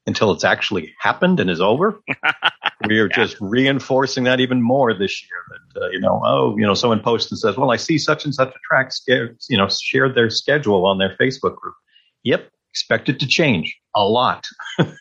[0.07, 2.01] until it's actually happened and is over.
[2.89, 5.61] we are just reinforcing that even more this year.
[5.75, 8.25] That uh, you know, oh, you know, someone posts and says, "Well, I see such
[8.25, 11.75] and such a track, you know, shared their schedule on their Facebook group."
[12.23, 14.47] Yep, expect it to change a lot.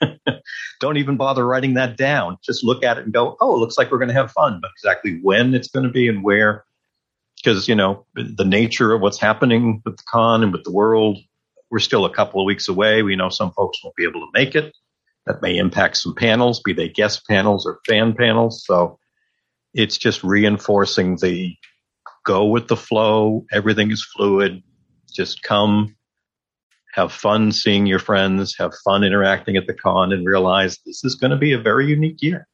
[0.80, 2.38] Don't even bother writing that down.
[2.44, 4.60] Just look at it and go, "Oh, it looks like we're going to have fun."
[4.62, 6.66] But exactly when it's going to be and where,
[7.38, 11.18] because you know, the nature of what's happening with the con and with the world,
[11.70, 13.04] we're still a couple of weeks away.
[13.04, 14.74] We know some folks won't be able to make it
[15.26, 18.64] that may impact some panels, be they guest panels or fan panels.
[18.66, 19.00] So
[19.74, 21.56] it's just reinforcing the
[22.26, 23.46] go with the flow.
[23.52, 24.64] Everything is fluid.
[25.14, 25.96] Just come,
[26.94, 31.16] have fun seeing your friends, have fun interacting at the con, and realize this is
[31.16, 32.48] going to be a very unique year.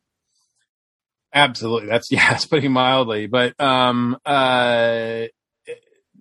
[1.33, 1.89] Absolutely.
[1.89, 3.27] That's yeah, that's putting mildly.
[3.27, 5.25] But um uh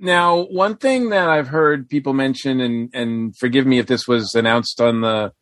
[0.01, 4.35] now one thing that I've heard people mention and and forgive me if this was
[4.35, 5.33] announced on the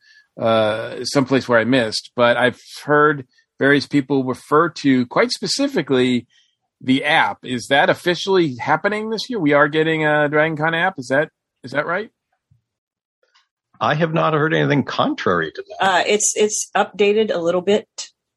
[0.40, 3.26] uh someplace where I missed, but I've heard
[3.58, 6.26] various people refer to quite specifically
[6.80, 7.38] the app.
[7.42, 9.40] Is that officially happening this year?
[9.40, 10.98] We are getting a Dragon Con app.
[10.98, 11.30] Is that
[11.64, 12.10] is that right?
[13.80, 15.84] I have not heard anything contrary to that.
[15.84, 17.86] Uh, it's it's updated a little bit,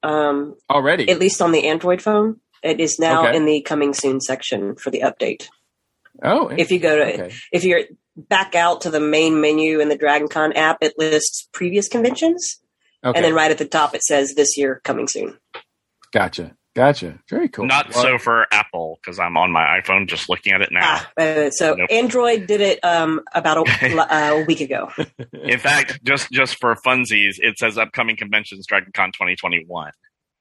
[0.04, 1.10] um, Already.
[1.10, 2.40] at least on the Android phone.
[2.62, 3.38] It is now Okay.
[3.38, 5.48] in the coming soon section for the update.
[6.24, 7.34] oh, If you go to okay.
[7.54, 7.82] if you're
[8.28, 12.60] back out to the main menu in the Dragon Con app, it lists previous conventions,
[13.04, 13.18] okay.
[13.18, 15.38] and then right at the top it says this year coming soon.
[16.12, 16.56] gotcha.
[16.76, 17.20] Gotcha.
[17.30, 17.66] Very cool.
[17.66, 20.82] Not Well, so for Apple because I'm on my iPhone just looking at it now.
[20.84, 21.90] Ah, uh, so Nope.
[21.92, 24.90] Android did it um, about a, uh, a week ago.
[25.34, 29.92] In fact, just just for funsies, it says upcoming conventions DragonCon 2021.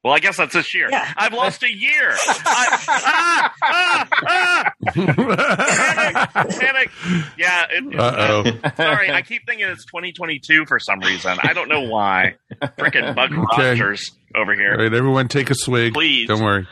[0.04, 0.88] Well, I guess that's this year.
[0.90, 1.12] Yeah.
[1.16, 2.12] I've lost a year.
[2.12, 6.90] I, ah, ah, ah, panic, panic.
[7.36, 7.66] Yeah.
[7.70, 8.70] It, Uh oh.
[8.76, 11.36] Sorry, I keep thinking it's 2022 for some reason.
[11.42, 12.36] I don't know why.
[12.78, 13.70] Freaking Buck Okay.
[13.70, 14.76] Rogers over here.
[14.76, 15.94] right, everyone, take a swig.
[15.94, 16.28] Please.
[16.28, 16.68] Don't worry.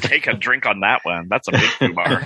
[0.00, 1.28] Take a drink on that one.
[1.30, 2.22] That's a big two bar.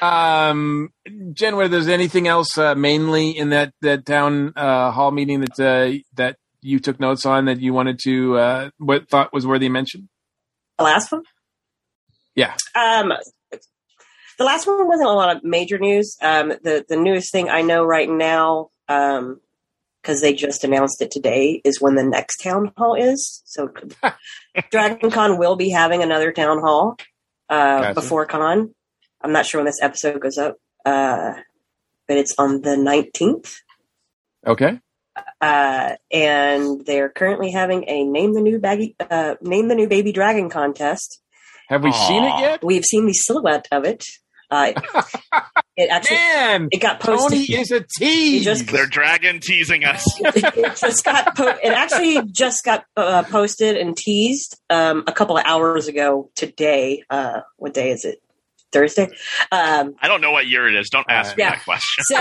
[0.50, 0.90] um,
[1.32, 5.60] Jen, whether there's anything else uh, mainly in that that town uh, hall meeting that
[5.60, 6.36] uh, that
[6.66, 10.08] you took notes on that you wanted to uh, what thought was worthy mention?
[10.78, 11.22] The last one?
[12.34, 12.54] Yeah.
[12.74, 13.12] Um,
[14.38, 16.16] the last one wasn't a lot of major news.
[16.20, 19.40] Um, the the newest thing I know right now, um,
[20.02, 23.42] because they just announced it today, is when the next town hall is.
[23.46, 23.70] So,
[24.70, 26.96] Dragon Con will be having another town hall
[27.48, 27.94] uh, Gotcha.
[27.94, 28.74] before con.
[29.22, 31.32] I'm not sure when this episode goes up, uh,
[32.06, 33.54] but it's on the 19th.
[34.46, 34.78] Okay.
[35.40, 40.12] Uh, and they're currently having a name the new baggy, uh, name the new baby
[40.12, 41.20] dragon contest.
[41.68, 42.64] Have we seen it yet?
[42.64, 44.04] We've seen the silhouette of it.
[44.48, 44.72] Uh,
[45.76, 47.32] it actually Man, it got posted.
[47.32, 48.44] Tony is a tease.
[48.44, 50.04] just- They're dragon teasing us.
[50.20, 55.36] it just got po- it actually just got uh, posted and teased um, a couple
[55.36, 57.02] of hours ago today.
[57.10, 58.22] Uh, what day is it?
[58.72, 59.08] Thursday.
[59.52, 60.90] Um, I don't know what year it is.
[60.90, 61.50] Don't ask me Yeah.
[61.50, 62.04] that question.
[62.04, 62.16] so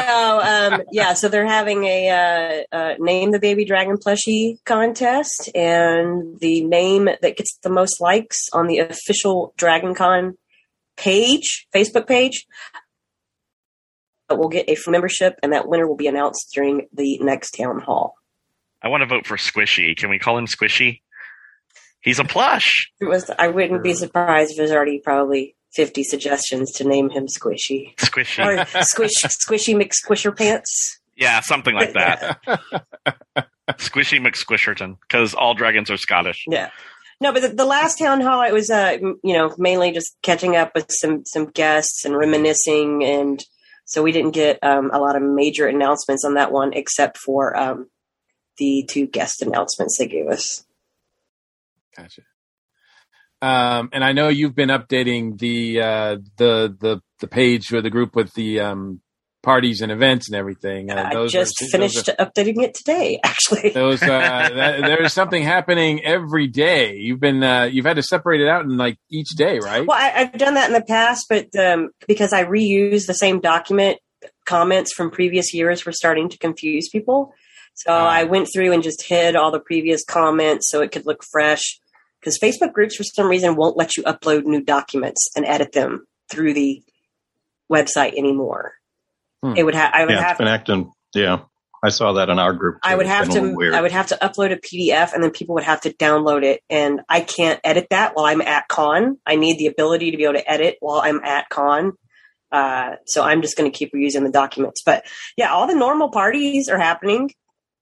[0.75, 6.39] um, yeah, so they're having a uh, uh, name the baby dragon plushie contest, and
[6.39, 10.33] the name that gets the most likes on the official DragonCon
[10.97, 12.45] page, Facebook page,
[14.29, 17.51] uh, will get a free membership, and that winner will be announced during the next
[17.51, 18.15] town hall.
[18.81, 19.95] I want to vote for Squishy.
[19.97, 21.01] Can we call him Squishy?
[22.01, 22.91] He's a plush.
[23.01, 23.31] It was.
[23.37, 28.45] I wouldn't be surprised if there's already probably fifty suggestions to name him Squishy Squishy.
[28.45, 29.11] or Squish
[29.47, 30.99] Squishy McSquisher Pants.
[31.15, 32.39] Yeah, something like that.
[33.77, 34.97] Squishy McSquisherton.
[35.01, 36.45] Because all dragons are Scottish.
[36.47, 36.69] Yeah.
[37.21, 40.17] No, but the, the last town hall, it was, uh, m- you know, mainly just
[40.21, 43.41] catching up with some some guests and reminiscing, and
[43.85, 47.55] so we didn't get um, a lot of major announcements on that one, except for
[47.55, 47.89] um,
[48.57, 50.65] the two guest announcements they gave us.
[51.95, 52.23] Gotcha.
[53.45, 57.89] Um, and I know you've been updating the uh, the the the page or the
[57.89, 59.01] group with the um,
[59.43, 60.89] parties and events and everything.
[60.89, 63.69] Uh, I just are, finished updating it today, actually.
[63.69, 66.95] Those, uh, that, there's something happening every day.
[66.95, 69.85] You've been uh, you've had to separate it out in like each day, right?
[69.85, 73.39] Well, I, I've done that in the past, but um, because I reuse the same
[73.39, 73.99] document,
[74.45, 77.33] comments from previous years were starting to confuse people.
[77.75, 78.07] So Ah.
[78.09, 81.79] I went through and just hid all the previous comments so it could look fresh.
[82.25, 86.07] Because Facebook groups, for some reason, won't let you upload new documents and edit them
[86.31, 86.81] through the
[87.71, 88.73] website anymore.
[89.43, 89.53] Hmm.
[89.55, 89.91] It would have.
[89.93, 90.37] I would Yeah, it's have.
[90.39, 90.91] been acting.
[91.13, 91.41] Yeah,
[91.83, 92.79] I saw that in our group.
[92.83, 93.55] I would have been a little to.
[93.57, 93.73] Weird.
[93.75, 96.61] I would have to upload a PDF, and then people would have to download it.
[96.67, 99.17] And I can't edit that while I'm at con.
[99.25, 101.93] I need the ability to be able to edit while I'm at con.
[102.51, 104.81] Uh, so I'm just going to keep reusing the documents.
[104.83, 105.05] But
[105.37, 107.31] yeah, all the normal parties are happening.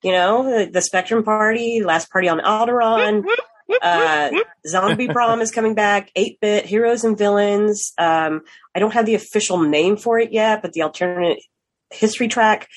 [0.03, 3.23] You know, the, the Spectrum party, last party on Alderaan,
[3.81, 4.31] uh,
[4.67, 7.93] Zombie Prom is coming back, 8 bit, Heroes and Villains.
[7.97, 8.41] Um,
[8.75, 11.39] I don't have the official name for it yet, but the alternate
[11.91, 12.67] history track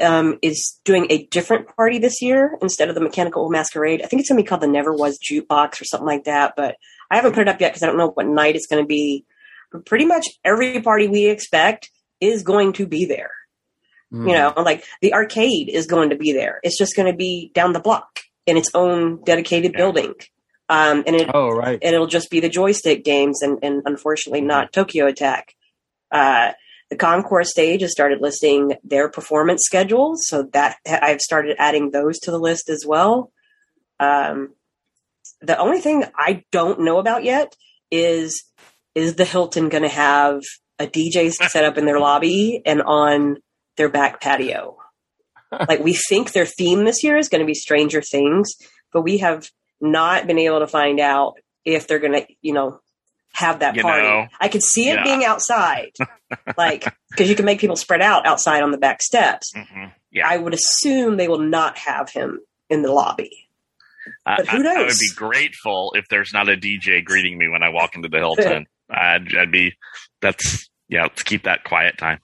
[0.00, 4.02] um, is doing a different party this year instead of the Mechanical Masquerade.
[4.02, 6.54] I think it's going to be called the Never Was Jukebox or something like that,
[6.56, 6.76] but
[7.10, 8.86] I haven't put it up yet because I don't know what night it's going to
[8.86, 9.24] be.
[9.72, 13.30] But pretty much every party we expect is going to be there.
[14.10, 14.28] Hmm.
[14.28, 16.60] You know, like the arcade is going to be there.
[16.62, 20.14] It's just going to be down the block in its own dedicated building.
[20.68, 21.78] Um, and it, Oh right.
[21.82, 25.54] and it'll just be the joystick games and, and unfortunately not Tokyo Attack.
[26.10, 26.52] Uh,
[26.90, 32.18] the Concourse stage has started listing their performance schedules, so that I've started adding those
[32.20, 33.32] to the list as well.
[34.00, 34.54] Um,
[35.40, 37.54] the only thing I don't know about yet
[37.90, 38.44] is
[38.94, 40.42] is the Hilton going to have
[40.80, 43.36] a DJ set up in their lobby and on
[43.76, 44.76] their back patio?
[45.68, 48.54] Like we think their theme this year is going to be Stranger Things,
[48.92, 49.48] but we have
[49.80, 51.34] not been able to find out
[51.64, 52.80] if they're going to, you know,
[53.32, 54.02] have that You party.
[54.02, 54.26] know.
[54.40, 55.04] I could see it Yeah.
[55.04, 55.92] being outside,
[56.56, 59.52] like because you can make people spread out outside on the back steps.
[59.54, 63.48] hmm Yeah, I would assume they will not have him in the lobby.
[64.24, 67.62] But who I- I would be grateful if there's not a DJ greeting me when
[67.62, 68.66] I walk into the Hilton.
[68.90, 69.74] I'd, I'd be.
[70.20, 71.02] That's yeah.
[71.02, 72.18] Let's keep that quiet time.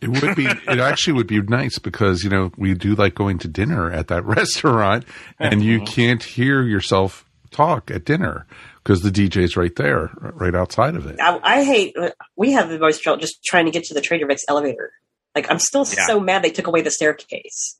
[0.00, 0.46] It would be.
[0.46, 4.08] It actually would be nice because you know we do like going to dinner at
[4.08, 5.04] that restaurant,
[5.38, 8.46] and you can't hear yourself talk at dinner
[8.82, 11.16] because the DJ's right there, right outside of it.
[11.20, 11.96] I, I hate.
[12.36, 14.92] We have the most trouble just trying to get to the Trader Vic's elevator.
[15.34, 16.06] Like I'm still Yeah.
[16.06, 17.78] so mad they took away the staircase.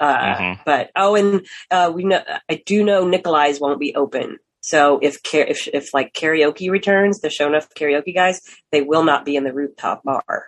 [0.00, 0.60] Uh, Mhm.
[0.66, 4.38] But oh, and uh, we know I do know Nikolai's won't be open.
[4.60, 8.40] So if ca- if if like karaoke returns, the show enough karaoke guys,
[8.72, 10.46] they will not be in the rooftop bar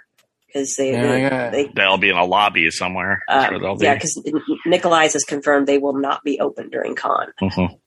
[0.49, 3.21] because they, yeah, they, they they'll be in a lobby somewhere.
[3.29, 3.85] That's uh, where they'll be.
[3.85, 4.21] yeah, because
[4.67, 7.29] Nikolai's has confirmed they will not be open during con.
[7.41, 7.79] Mhm.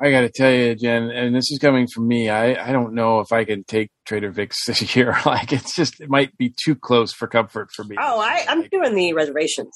[0.00, 2.28] I got to tell you, Jen, and this is coming from me.
[2.30, 5.16] I, I don't know if I can take Trader Vic's this year.
[5.26, 7.96] Like, it's just it might be too close for comfort for me.
[7.98, 9.74] Oh, I, I'm doing the reservations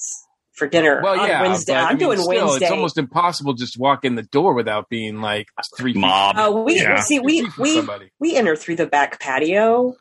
[0.53, 1.73] for dinner well, on yeah, Wednesday.
[1.73, 2.65] but, I I'm mean, doing still, Wednesday.
[2.67, 5.47] It's almost impossible just to walk in the door without being like
[5.77, 5.93] three.
[5.93, 6.35] Mob.
[6.37, 7.01] Oh, we Yeah.
[7.01, 8.11] see we we somebody.
[8.19, 9.95] we enter through the back patio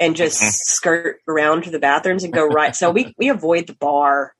[0.00, 0.50] and just Mhm.
[0.52, 2.74] skirt around to the bathrooms and go right.
[2.74, 4.32] so we we avoid the bar.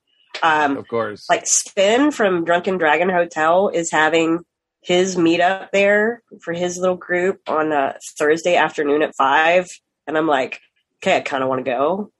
[0.42, 1.26] Um, of course.
[1.28, 4.40] like Spin from Drunken Dragon Hotel is having
[4.82, 9.66] his meetup there for his little group on uh, Thursday afternoon at five,
[10.06, 10.58] and I'm like,
[11.02, 12.10] okay, I kind of want to go.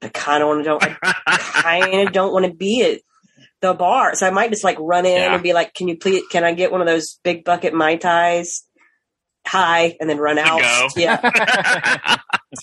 [0.00, 0.84] I kind of want to don't.
[1.02, 3.00] I kind of don't want to be at
[3.60, 5.34] the bar, so I might just like run in Yeah.
[5.34, 6.22] and be like, "Can you please?
[6.30, 8.65] Can I get one of those big bucket mai tais?"
[9.46, 10.60] Hi, and then run out.
[10.60, 10.88] go.
[10.96, 11.20] Yeah,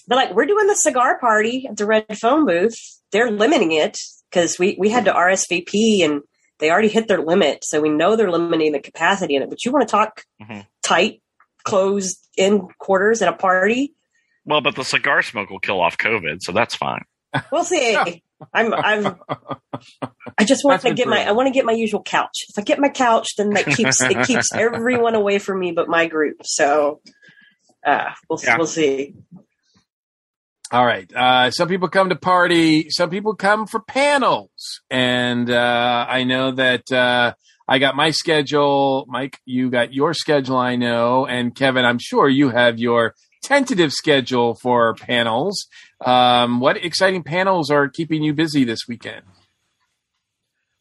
[0.07, 2.77] but like we're doing the cigar party at the Red Phone booth.
[3.11, 3.97] They're limiting it
[4.29, 6.21] because we we had to RSVP and
[6.59, 9.49] they already hit their limit, so we know they're limiting the capacity in it.
[9.49, 10.65] But you want to talk Mhm.
[10.83, 11.21] tight,
[11.63, 13.93] closed in quarters at a party?
[14.45, 17.03] well, but the cigar smoke will kill off COVID, so that's fine.
[17.51, 18.21] We'll see.
[18.53, 19.15] I'm I'm
[20.37, 21.23] I just want That's to get my.
[21.23, 22.45] I want to get my usual couch.
[22.49, 25.87] If I get my couch, then that keeps it keeps everyone away from me but
[25.87, 26.37] my group.
[26.43, 27.01] So
[27.85, 28.57] uh, we'll Yeah.
[28.57, 29.15] we'll see.
[30.71, 31.11] All right.
[31.13, 32.89] Uh, some people come to party.
[32.89, 34.81] Some people come for panels.
[34.89, 37.33] And uh, I know that uh,
[37.67, 39.05] I got my schedule.
[39.07, 41.27] Mike, you got your schedule, I know.
[41.27, 43.13] And Kevin, I'm sure you have your
[43.43, 45.67] tentative schedule for panels.
[46.05, 49.23] Um, what exciting panels are keeping you busy this weekend?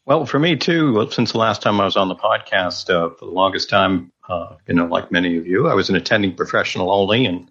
[0.05, 3.25] Well, for me too, since the last time I was on the podcast, uh, for
[3.25, 6.91] the longest time, uh, you know, like many of you, I was an attending professional
[6.91, 7.49] only, and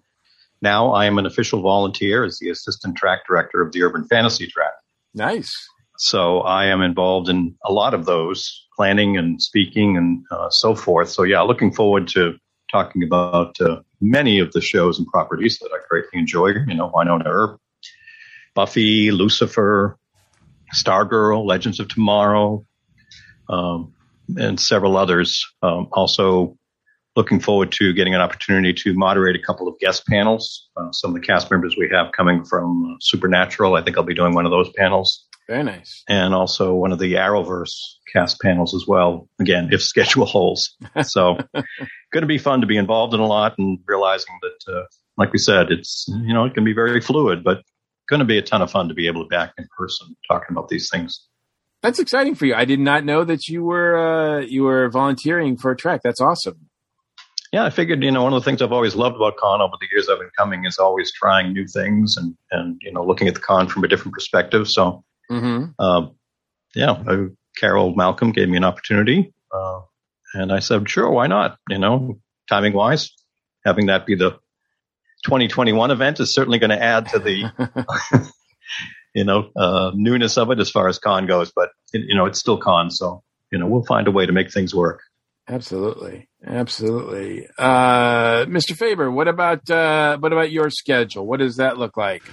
[0.61, 4.45] now I am an official volunteer as the assistant track director of the Urban Fantasy
[4.47, 4.73] Track.
[5.15, 5.51] Nice.
[5.97, 10.75] So I am involved in a lot of those, planning and speaking and uh, so
[10.75, 11.09] forth.
[11.09, 12.33] So yeah, looking forward to
[12.71, 16.49] talking about uh, many of the shows and properties that I greatly enjoy.
[16.49, 17.59] You know, Wynonna Earp,
[18.55, 19.97] Buffy, Lucifer,
[20.73, 22.65] Stargirl, Legends of Tomorrow,
[23.49, 23.93] um,
[24.37, 25.45] and several others.
[25.61, 26.57] Um, also
[27.15, 30.69] looking forward to getting an opportunity to moderate a couple of guest panels.
[30.75, 33.75] Uh, some of the cast members we have coming from uh, Supernatural.
[33.75, 36.03] I think I'll be doing one of those panels Very nice.
[36.07, 37.75] and also one of the Arrowverse
[38.11, 39.27] cast panels as well.
[39.39, 40.75] Again, if schedule holds.
[41.03, 44.83] So, going to be fun to be involved in a lot and realizing that, uh,
[45.17, 47.61] like we said, it's you know it can be very fluid, but
[48.09, 50.49] going to be a ton of fun to be able to back in person talking
[50.51, 51.27] about these things.
[51.81, 52.55] That's exciting for you.
[52.55, 56.01] I did not know that you were uh, you were volunteering for a track.
[56.03, 56.69] That's awesome.
[57.51, 59.75] Yeah, I figured you know one of the things I've always loved about con over
[59.79, 63.27] the years I've been coming is always trying new things and and you know looking
[63.27, 64.69] at the con from a different perspective.
[64.69, 65.71] So Mm-hmm.
[65.79, 66.07] uh,
[66.75, 67.25] yeah, uh,
[67.57, 69.81] Carol Malcolm gave me an opportunity, uh,
[70.33, 71.57] and I said, sure, why not?
[71.69, 73.11] You know, timing wise,
[73.65, 74.39] having that be the
[75.23, 78.31] 2021 event is certainly going to add to the
[79.13, 81.51] you know uh, newness of it as far as con goes.
[81.55, 84.31] But it, you know, it's still con, so you know we'll find a way to
[84.31, 85.01] make things work.
[85.47, 87.47] Absolutely, absolutely.
[87.57, 88.75] Uh, Mr.
[88.75, 91.25] Faber, what about uh, what about your schedule?
[91.25, 92.23] What does that look like?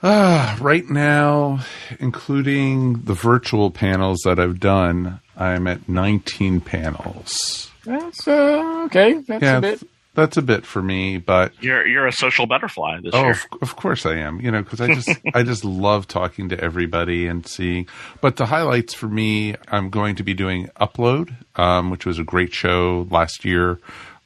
[0.00, 1.60] Ah, right now,
[1.98, 7.72] including the virtual panels that I've done, I'm at 19 panels.
[7.84, 9.14] That's uh, okay.
[9.26, 9.82] That's yeah, a bit.
[10.18, 13.30] That's a bit for me, but You're you're a social butterfly this oh, year.
[13.30, 14.40] of, of course I am.
[14.40, 17.88] You know, because I just I just love talking to everybody and seeing.
[18.20, 22.24] But the highlights for me, I'm going to be doing Upload, um, which was a
[22.24, 23.78] great show last year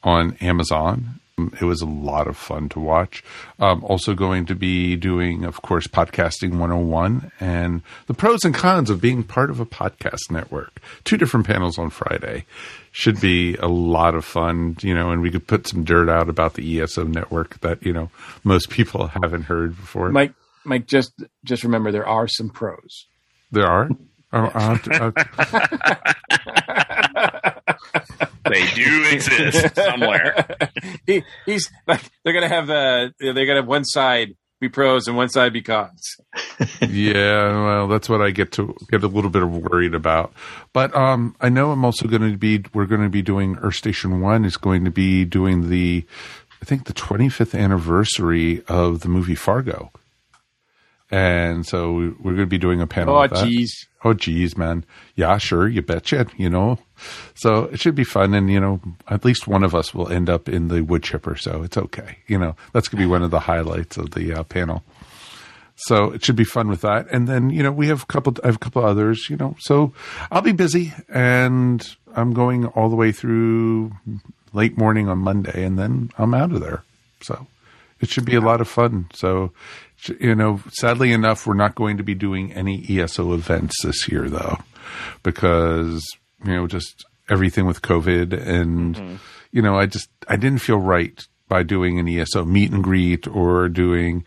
[0.02, 3.24] on Amazon, It was a lot of fun to watch.
[3.58, 8.90] Um, also, going to be doing, of course, Podcasting 101 and the pros and cons
[8.90, 10.80] of being part of a podcast network.
[11.04, 12.44] Two different panels on Friday.
[12.92, 16.28] Should be a lot of fun, you know, and we could put some dirt out
[16.28, 18.10] about the ESO network that, you know,
[18.44, 20.10] most people haven't heard before.
[20.10, 21.12] Mike, Mike, just
[21.44, 23.06] just remember there are some pros.
[23.50, 23.88] There are?
[24.34, 25.12] Oh, I'll I'll-
[28.52, 30.46] They do exist somewhere.
[31.06, 35.16] he, he's like they're gonna have uh they're gonna have one side be pros and
[35.16, 36.16] one side be cons.
[36.80, 40.32] Yeah, well, that's what I get to get a little bit worried about.
[40.72, 43.76] But um, I know I'm also going to be we're going to be doing Earth
[43.76, 46.04] Station One is going to be doing the
[46.60, 49.90] I think the 25th anniversary of the movie Fargo,
[51.12, 53.14] and so we- we're going to be doing a panel.
[53.14, 53.86] Oh geez.
[54.04, 54.84] Oh geez, man.
[55.14, 56.26] Yeah, sure, you betcha.
[56.36, 56.78] You know,
[57.34, 60.28] so it should be fun, and you know, at least one of us will end
[60.28, 62.16] up in the wood chipper, so it's okay.
[62.26, 64.82] You know, that's gonna be one of the highlights of the uh, panel.
[65.76, 68.34] So it should be fun with that, and then you know, we have a couple.
[68.42, 69.28] I have a couple others.
[69.30, 69.92] You know, so
[70.30, 71.86] I'll be busy, and
[72.16, 73.92] I'm going all the way through
[74.52, 76.82] late morning on Monday, and then I'm out of there.
[77.22, 77.46] So
[78.00, 79.06] it should be a lot of fun.
[79.14, 79.52] So,
[80.08, 84.28] you know, sadly enough, we're not going to be doing any ESO events this year,
[84.28, 84.58] though,
[85.22, 86.04] because
[86.44, 89.20] you know, just everything with COVID, and
[89.52, 93.28] you know, I just I didn't feel right by doing an ESO meet and greet
[93.28, 94.24] or doing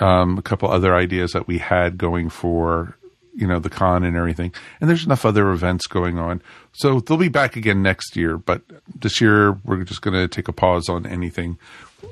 [0.00, 2.96] um, a couple other ideas that we had going for
[3.34, 4.52] you know the con and everything.
[4.80, 6.42] And there's enough other events going on.
[6.72, 8.62] So they'll be back again next year but
[8.94, 11.58] this year we're just going to take a pause on anything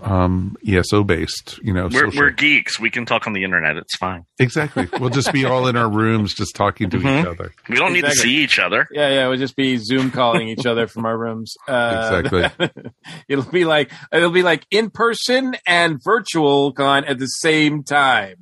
[0.03, 2.81] um eso based you know We're, we're geeks.
[2.81, 3.77] We can talk on the internet.
[3.77, 4.25] It's fine.
[4.39, 7.27] exactly we'll just be all in our rooms just talking to each Mhm.
[7.27, 8.89] other We don't need to see each other.
[8.91, 11.55] Yeah, yeah, we'll just be Zoom calling each other from our rooms.
[11.69, 12.73] Uh, Exactly.
[13.29, 18.37] it'll be like it'll be like in person and virtual con at the same time.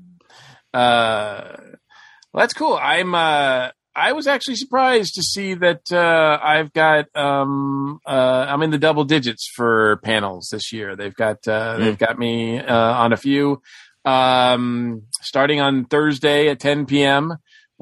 [0.73, 1.57] Uh,
[2.33, 2.79] well, that's cool.
[2.81, 8.62] I'm uh, I was actually surprised to see that uh, I've got um, uh, I'm
[8.62, 10.95] in the double digits for panels this year.
[10.95, 13.62] They've got uh, they've got me uh, on a few.
[14.05, 17.32] Um, starting on Thursday at 10 p.m.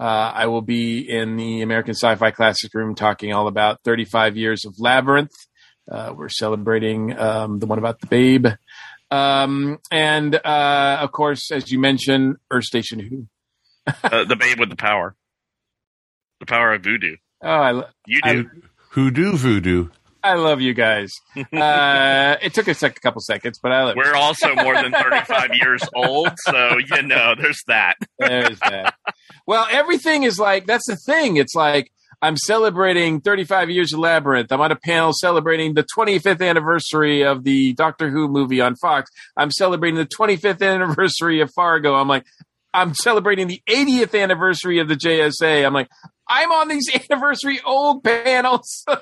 [0.00, 4.64] Uh, I will be in the American Sci-Fi Classic Room talking all about 35 years
[4.64, 5.32] of Labyrinth.
[5.90, 8.46] Uh, we're celebrating um, the one about the babe,
[9.10, 13.26] um, and uh, of course, as you mentioned, Earth Station Who.
[14.04, 15.16] Uh, the babe with the power.
[16.40, 17.16] The power of voodoo.
[17.42, 18.50] Oh, I, lo- You I, do.
[18.90, 19.88] hoodoo voodoo
[20.22, 21.12] I love you guys.
[21.52, 23.96] Uh, it took a, sec- a couple seconds, but I love.
[23.96, 27.94] We're also more than 35 years old, so you know, there's that.
[28.18, 28.94] There's that.
[29.46, 31.36] Well, everything is like that's the thing.
[31.36, 34.50] It's like I'm celebrating 35 years of Labyrinth.
[34.52, 39.10] I'm on a panel celebrating the 25th anniversary of the Doctor Who movie on Fox.
[39.36, 41.94] I'm celebrating the 25th anniversary of Fargo.
[41.94, 42.24] I'm like,
[42.78, 45.66] I'm celebrating the 80th anniversary of the JSA.
[45.66, 45.88] I'm like,
[46.28, 48.84] I'm on these anniversary old panels.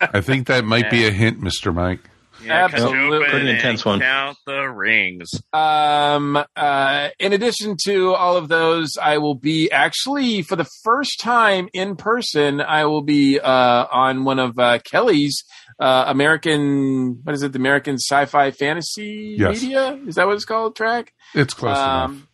[0.00, 2.00] i think that might be a hint mr mike
[2.44, 3.28] Yeah, Absolutely.
[3.28, 3.98] Pretty intense one.
[3.98, 5.28] Count the rings.
[5.52, 11.18] Um, uh, in addition to all of those, I will be actually for the first
[11.20, 12.60] time in person.
[12.60, 15.42] I will be uh, on one of uh, Kelly's
[15.78, 17.20] uh, American.
[17.22, 17.52] What is it?
[17.52, 19.62] The American Sci-Fi Fantasy Yes.
[19.62, 19.98] Media.
[20.06, 20.76] Is that what it's called?
[20.76, 21.12] Track.
[21.34, 22.28] it's close enough Um,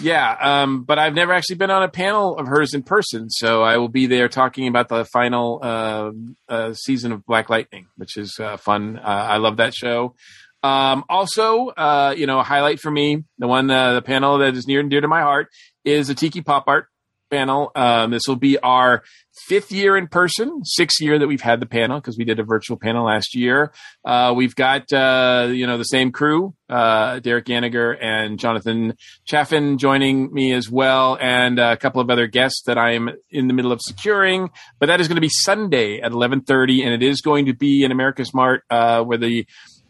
[0.00, 3.62] yeah, um, but I've never actually been on a panel of hers in person, so
[3.62, 6.10] I will be there talking about the final uh,
[6.48, 8.98] uh, season of Black Lightning, which is uh, fun.
[8.98, 10.14] Uh, I love that show.
[10.62, 14.54] Um, also, uh, you know, a highlight for me, the one, uh, the panel that
[14.54, 15.48] is near and dear to my heart,
[15.84, 16.88] is a Tiki Pop Art
[17.30, 17.70] panel.
[17.74, 19.02] Um, this will be our
[19.46, 22.44] fifth year in person, sixth year that we've had the panel because we did a
[22.44, 23.72] virtual panel last year.
[24.04, 29.78] Uh, we've got, uh, you know, the same crew, uh, Derek Yaniger and Jonathan Chaffin
[29.78, 33.72] joining me as well, and a couple of other guests that I'm in the middle
[33.72, 34.50] of securing.
[34.78, 37.84] But that is going to be Sunday at 11:30, and it is going to be
[37.84, 39.46] in America's Mart, uh, where the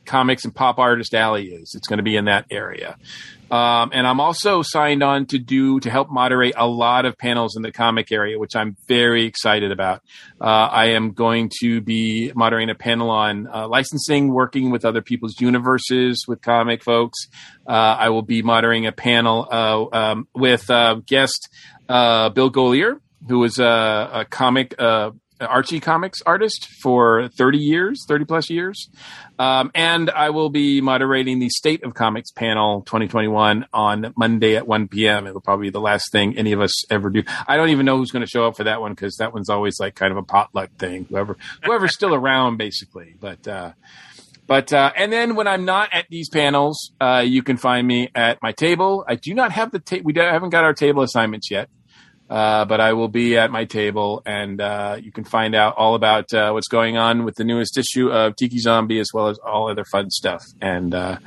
[0.06, 1.74] comics and pop artist alley is.
[1.74, 2.96] It's going to be in that area.
[3.50, 7.56] Um, and I'm also signed on to do to help moderate a lot of panels
[7.56, 10.02] in the comic area, which I'm very excited about.
[10.40, 15.00] Uh, I am going to be moderating a panel on uh, licensing, working with other
[15.00, 17.18] people's universes with comic folks.
[17.66, 21.48] Uh, I will be moderating a panel uh, um, with uh, guest
[21.88, 24.74] uh, Bill Golliher, who is a, a comic.
[25.40, 28.88] Uh, Archie comics artist for 30 years, 30 plus years.
[29.38, 34.66] Um, and I will be moderating the State of Comics panel 2021 on Monday at
[34.66, 35.26] 1 p.m.
[35.26, 37.22] It'll probably be the last thing any of us ever do.
[37.46, 39.50] I don't even know who's going to show up for that one because that one's
[39.50, 41.04] always like kind of a potluck thing.
[41.10, 43.14] Whoever, whoever's still around, basically.
[43.20, 43.72] But uh,
[44.46, 48.08] But uh, and then when I'm not at these panels, uh, you can find me
[48.14, 49.04] at my table.
[49.06, 51.68] I do not have the ta- we don't, haven't got our table assignments yet,
[52.28, 55.94] uh, but I will be at my table, and uh, you can find out all
[55.94, 59.38] about uh, what's going on with the newest issue of Tiki Zombie, as well as
[59.38, 60.44] all other fun stuff.
[60.60, 61.18] And uh,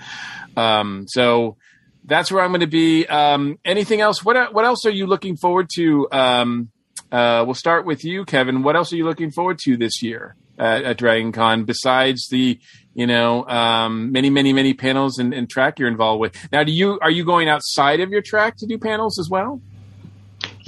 [0.57, 1.55] um, so
[2.03, 3.05] that's where I'm going to be.
[3.07, 4.25] Um, anything else?
[4.25, 6.07] What what else are you looking forward to?
[6.11, 6.71] Um,
[7.11, 8.61] uh, we'll start with you, Kevin.
[8.61, 12.59] What else are you looking forward to this year at, at Dragon Con besides the
[12.93, 16.51] you know um, many many many panels and, and track you're involved with?
[16.51, 19.61] Now, do you are you going outside of your track to do panels as well?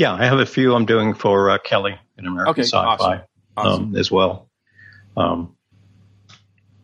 [0.02, 3.22] Yeah, I have a few I'm doing for uh, Kelly in American Okay, Sci-Fi awesome.
[3.56, 3.84] Awesome.
[3.84, 4.50] Um, as well.
[5.16, 5.56] Um,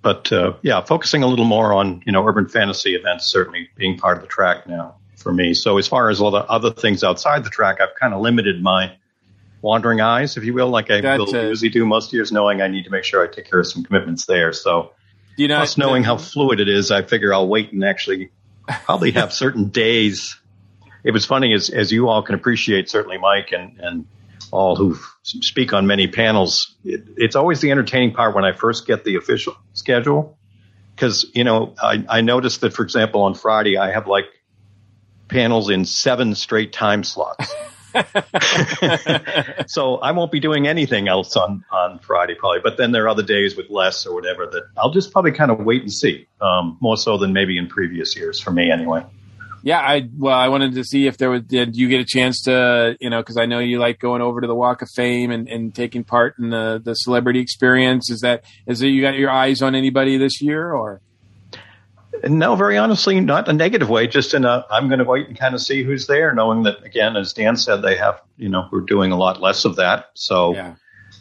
[0.03, 3.97] but uh, yeah, focusing a little more on you know urban fantasy events certainly being
[3.97, 5.55] part of the track now for me.
[5.55, 8.61] So as far as all the other things outside the track, I've kind of limited
[8.61, 8.95] my
[9.63, 12.83] wandering eyes, if you will, like I will usually do most years, knowing I need
[12.83, 14.53] to make sure I take care of some commitments there.
[14.53, 14.91] So
[15.37, 18.29] you know, plus knowing how fluid it is, I figure I'll wait and actually
[18.67, 20.39] probably have certain days.
[21.07, 24.05] It was funny as as you all can appreciate, certainly Mike and and
[24.51, 26.75] all who speak on many panels.
[26.83, 30.37] It, it's always the entertaining part when I first get the official schedule,
[30.93, 34.25] because you know I I noticed that for example on Friday I have like
[35.29, 37.55] panels in seven straight time slots.
[39.67, 42.59] so I won't be doing anything else on on Friday probably.
[42.61, 45.51] But then there are other days with less or whatever that I'll just probably kind
[45.51, 46.27] of wait and see.
[46.41, 49.05] Um, more so than maybe in previous years for me anyway.
[49.67, 51.41] Yeah, I well, I wanted to see if there was.
[51.41, 54.39] Did you get a chance to, you know, because I know you like going over
[54.39, 58.09] to the Walk of Fame and, and taking part in the the celebrity experience.
[58.09, 61.01] Is that is it you got your eyes on anybody this year or?
[62.23, 64.07] No, very honestly, not a negative way.
[64.07, 66.85] Just in a, I'm going to wait and kind of see who's there, knowing that
[66.85, 70.11] again, as Dan said, they have, you know, we're doing a lot less of that.
[70.13, 70.75] So Yeah.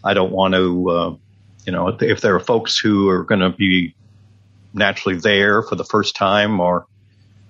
[0.04, 1.16] I don't want to, uh,
[1.64, 3.96] you know, if, if there are folks who are going to be
[4.72, 6.86] naturally there for the first time or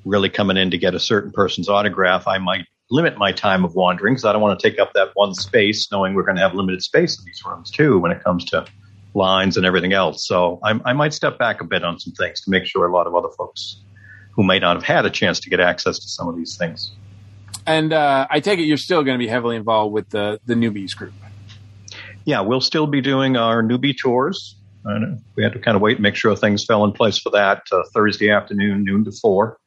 [0.07, 3.75] really coming in to get a certain person's autograph, I might limit my time of
[3.75, 6.43] wandering because I don't want to take up that one space, knowing we're going to
[6.43, 8.65] have limited space in these rooms too when it comes to
[9.15, 10.27] lines and everything else.
[10.27, 12.93] So I, I might step back a bit on some things to make sure a
[12.93, 13.81] lot of other folks
[14.33, 16.93] who may not have had a chance to get access to some of these things.
[17.67, 20.55] And uh, I take it you're still going to be heavily involved with the the
[20.55, 21.15] newbies group.
[22.25, 24.57] Yeah, we'll still be doing our newbie tours.
[25.35, 27.65] We had to kind of wait and make sure things fell in place for that
[27.73, 29.59] uh, Thursday afternoon, noon to four.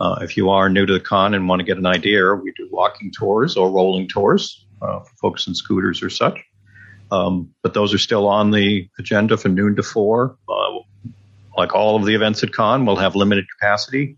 [0.00, 2.52] Uh, if you are new to the con and want to get an idea, we
[2.52, 6.38] do walking tours or rolling tours uh, for folks in scooters or such.
[7.10, 10.36] Um, but those are still on the agenda for noon to four.
[10.48, 10.80] Uh,
[11.56, 14.16] like all of the events at con, we'll have limited capacity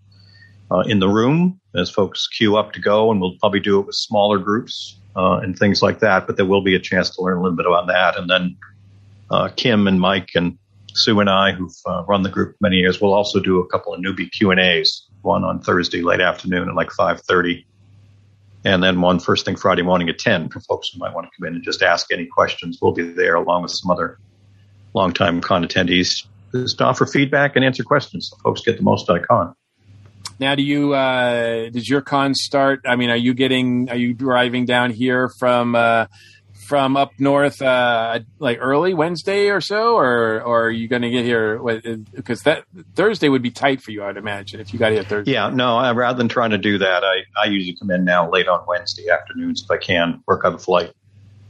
[0.71, 3.87] uh, in the room as folks queue up to go, and we'll probably do it
[3.87, 6.27] with smaller groups uh, and things like that.
[6.27, 8.19] But there will be a chance to learn a little bit about that.
[8.19, 8.57] And then
[9.31, 10.59] uh, Kim and Mike and
[10.95, 11.77] Sue and I, who've
[12.09, 15.08] run the group many years, will also do a couple of newbie Q and A's.
[15.23, 17.67] One on Thursday late afternoon at like five thirty,
[18.65, 21.31] and then one first thing Friday morning at ten for folks who might want to
[21.37, 22.79] come in and just ask any questions.
[22.81, 24.19] We'll be there along with some other
[24.95, 29.09] longtime con attendees just to offer feedback and answer questions so folks get the most
[29.11, 29.55] out of con.
[30.41, 32.81] Now, do you uh, does your con start?
[32.87, 36.07] I mean, are you getting are you driving down here from uh,
[36.69, 41.09] from up north uh, like early Wednesday or so, or or are you going to
[41.09, 41.59] get here
[42.15, 42.65] because that
[42.95, 45.33] Thursday would be tight for you, I'd imagine, if you got here Thursday.
[45.33, 48.31] Yeah, no, I, rather than trying to do that, I, I usually come in now
[48.31, 50.93] late on Wednesday afternoons if I can work on a flight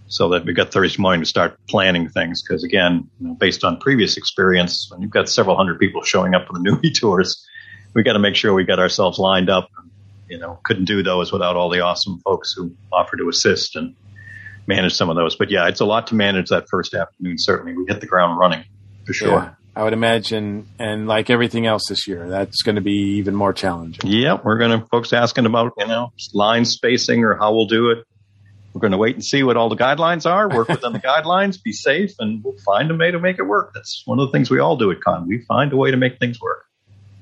[0.06, 2.40] so that we got Thursday morning to start planning things.
[2.40, 6.36] Because again, you know, based on previous experience, when you've got several hundred people showing
[6.36, 7.44] up for the newbie tours,
[7.92, 9.68] we got to make sure we got ourselves lined up.
[10.28, 13.96] You know, couldn't do those without all the awesome folks who offer to assist and
[14.68, 15.34] manage some of those.
[15.34, 17.38] But yeah, it's a lot to manage that first afternoon.
[17.38, 18.64] Certainly, we hit the ground running
[19.04, 19.30] for sure.
[19.30, 23.34] Yeah, I would imagine, and like everything else this year, that's going to be even
[23.34, 24.08] more challenging.
[24.08, 27.90] Yeah, we're going to folks asking about you know line spacing or how we'll do
[27.90, 28.04] it.
[28.74, 31.60] We're going to wait and see what all the guidelines are, work within the guidelines,
[31.60, 33.72] be safe, and we'll find a way to make it work.
[33.74, 35.26] That's one of the things we all do at con.
[35.26, 36.67] We find a way to make things work.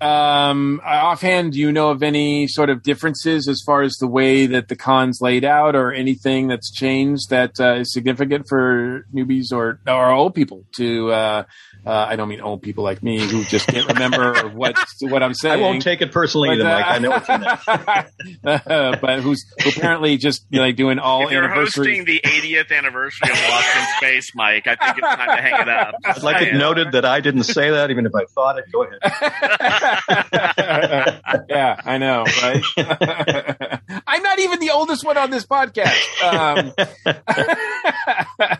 [0.01, 4.47] Um, offhand, do you know of any sort of differences as far as the way
[4.47, 9.53] that the con's laid out, or anything that's changed that uh, is significant for newbies
[9.53, 11.13] or or old people to?
[11.13, 11.45] Uh,
[11.87, 15.35] uh, I don't mean old people like me who just can't remember what what I'm
[15.35, 15.61] saying.
[15.61, 16.87] I won't take it personally, But, either, uh, Mike.
[16.87, 18.67] I know what you meant.
[18.67, 22.77] uh, but who's apparently just you know, like doing all If you're hosting the 80th
[22.77, 25.95] anniversary of Lost in Space, Mike, I think it's time to hang it up.
[26.05, 28.65] I'd like it noted that I didn't say that, even if I thought it.
[28.73, 28.99] Go ahead.
[31.49, 32.63] yeah, I know, right?
[34.07, 35.97] I'm not even the oldest one on this podcast.
[36.23, 36.73] Um,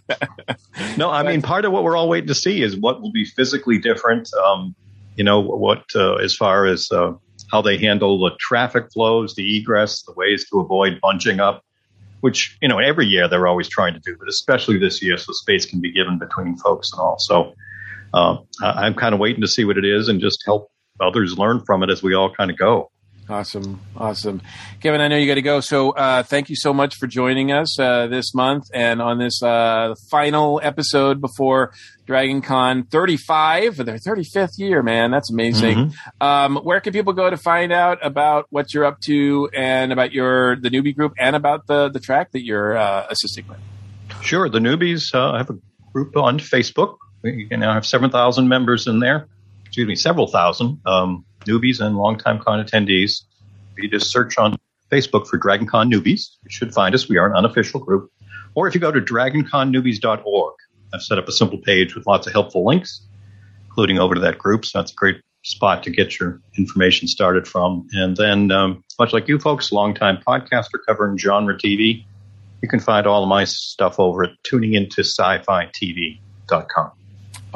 [0.97, 3.25] No, I mean, part of what we're all waiting to see is what will be
[3.25, 4.29] physically different.
[4.35, 4.75] Um,
[5.17, 7.13] you know, what uh, as far as uh,
[7.51, 11.65] how they handle the traffic flows, the egress, the ways to avoid bunching up,
[12.21, 15.33] which, you know, every year they're always trying to do, but especially this year so
[15.33, 17.19] space can be given between folks and all.
[17.19, 17.55] So
[18.15, 20.71] uh, I'm kind of waiting to see what it is and just help
[21.01, 22.91] others learn from it as we all kind of go.
[23.29, 24.41] Awesome, awesome,
[24.81, 25.01] Kevin.
[25.01, 27.77] I know you got to go, so uh, thank you so much for joining us
[27.77, 31.73] uh, this month and on this uh, final episode before
[32.07, 34.81] Dragon Con 35 for their 35th year.
[34.81, 35.77] Man, that's amazing.
[35.77, 36.23] Mm-hmm.
[36.23, 40.13] Um, where can people go to find out about what you're up to and about
[40.13, 43.59] your the newbie group and about the the track that you're uh, assisting with?
[44.23, 45.59] Sure, the newbies uh, I have a
[45.93, 46.99] group on Facebook.
[47.23, 49.27] We now have seven thousand members in there.
[49.77, 50.81] Excuse me, several thousand.
[50.87, 53.25] Um, newbies and longtime con attendees.
[53.77, 54.57] If you just search on
[54.91, 57.11] Facebook for DragonCon Newbies, you should find us.
[57.11, 58.11] We are an unofficial group.
[58.55, 60.55] Or if you go to dragonconnewbies.org,
[60.95, 63.07] I've set up a simple page with lots of helpful links,
[63.67, 64.65] including over to that group.
[64.65, 67.87] So that's a great spot to get your information started from.
[67.93, 72.07] And then, um, much like you folks, longtime podcaster covering genre TV,
[72.63, 75.05] you can find all of my stuff over at tuninginto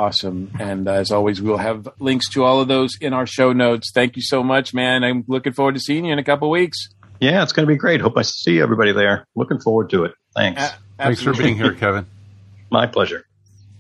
[0.01, 0.51] Awesome.
[0.59, 3.91] And as always, we'll have links to all of those in our show notes.
[3.95, 5.05] Thank you so much, man.
[5.05, 6.89] I'm looking forward to seeing you in a couple weeks.
[7.21, 8.01] Yeah, it's going to be great.
[8.01, 9.27] Hope I see everybody there.
[9.37, 10.15] Looking forward to it.
[10.35, 10.63] Thanks.
[10.63, 12.07] A- Thanks for being here, Kevin.
[12.71, 13.27] My pleasure.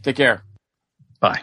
[0.02, 0.42] Take care.
[1.20, 1.40] Bye.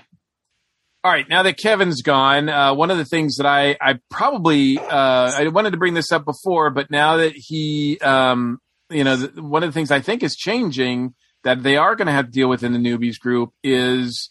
[1.03, 4.77] All right, now that Kevin's gone, uh, one of the things that I, I probably
[4.77, 8.59] uh, I wanted to bring this up before, but now that he, um,
[8.91, 12.05] you know, the, one of the things I think is changing that they are going
[12.07, 14.29] to have to deal with in the newbies group is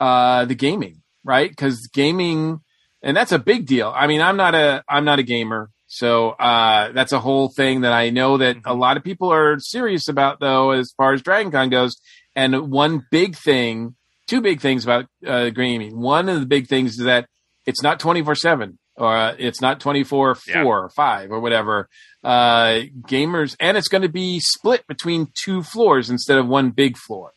[0.00, 1.50] uh, the gaming, right?
[1.50, 2.60] Because gaming,
[3.02, 3.92] and that's a big deal.
[3.94, 7.82] I mean, I'm not a I'm not a gamer, so uh, that's a whole thing
[7.82, 11.22] that I know that a lot of people are serious about, though, as far as
[11.22, 11.96] Dragon Con goes.
[12.34, 13.94] And one big thing,
[14.26, 16.00] two big things about uh, gaming.
[16.00, 17.28] One of the big things is that
[17.66, 20.64] it's not 24 seven or uh, it's not 24 4 yeah.
[20.64, 21.88] or 5 or whatever
[22.22, 26.96] uh, gamers and it's going to be split between two floors instead of one big
[26.96, 27.32] floor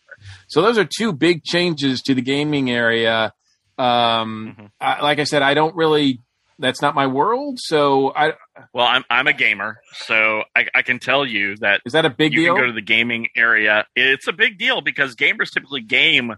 [0.48, 3.34] so those are two big changes to the gaming area.
[3.78, 4.66] Um, mm-hmm.
[4.80, 6.22] I, like I said, I don't really.
[6.60, 7.60] That's not my world.
[7.60, 8.34] So I.
[8.74, 12.10] Well, I'm I'm a gamer, so I, I can tell you that is that a
[12.10, 12.46] big you deal.
[12.46, 13.86] You can go to the gaming area.
[13.96, 16.34] It's a big deal because gamers typically game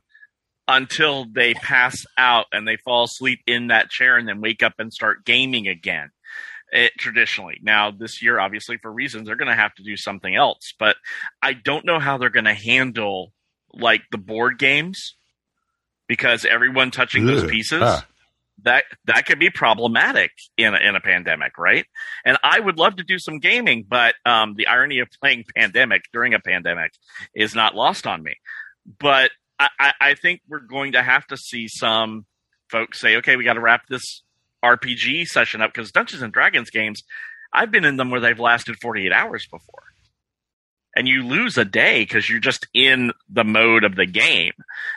[0.68, 4.74] until they pass out and they fall asleep in that chair and then wake up
[4.78, 6.12] and start gaming again.
[6.72, 7.60] It, traditionally.
[7.64, 10.74] Now, this year, obviously, for reasons, they're going to have to do something else.
[10.78, 10.98] But
[11.42, 13.34] I don't know how they're going to handle
[13.74, 15.16] like the board games
[16.08, 17.36] because everyone touching Ugh.
[17.36, 18.06] those pieces ah.
[18.64, 21.86] that that could be problematic in a, in a pandemic, right?
[22.26, 26.04] And I would love to do some gaming, but um, the irony of playing pandemic
[26.12, 26.92] during a pandemic
[27.34, 28.36] is not lost on me.
[29.00, 32.26] But I, I think we're going to have to see some
[32.70, 34.24] folks say, okay, we got to wrap this
[34.64, 37.04] RPG session up because Dungeons and Dragons games,
[37.54, 39.89] I've been in them where they've lasted 48 hours before
[41.00, 44.52] and you lose a day because you're just in the mode of the game.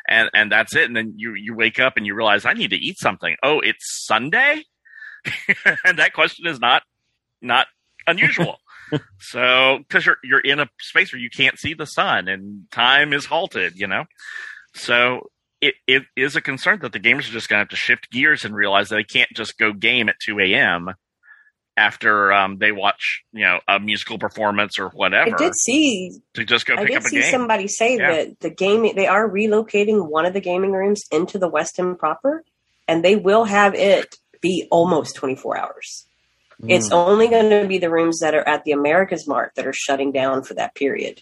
[0.08, 0.86] And and that's it.
[0.86, 3.36] And then you you wake up and you realize i need to eat something.
[3.42, 4.64] Oh it's sunday?
[5.84, 6.82] And that question is not
[7.40, 7.68] not
[8.06, 8.58] unusual.
[9.20, 13.14] So because you're you're in a space where you can't see the sun and time
[13.14, 14.04] is halted you know?
[14.74, 15.30] So
[15.62, 18.10] it, it is a concern that the gamers are just going to have to shift
[18.10, 20.90] gears and realize that they can't just go game at 2 a.m
[21.76, 25.34] after um, they watch, you know, a musical performance or whatever.
[25.34, 26.74] I did see to just go.
[26.76, 28.12] I did see somebody say yeah.
[28.12, 31.98] that the gaming they are relocating one of the gaming rooms into the West Westin
[31.98, 32.44] proper,
[32.86, 36.06] and they will have it be almost twenty four hours.
[36.60, 36.70] Mm.
[36.70, 39.72] It's only going to be the rooms that are at the America's Mart that are
[39.72, 41.20] shutting down for that period.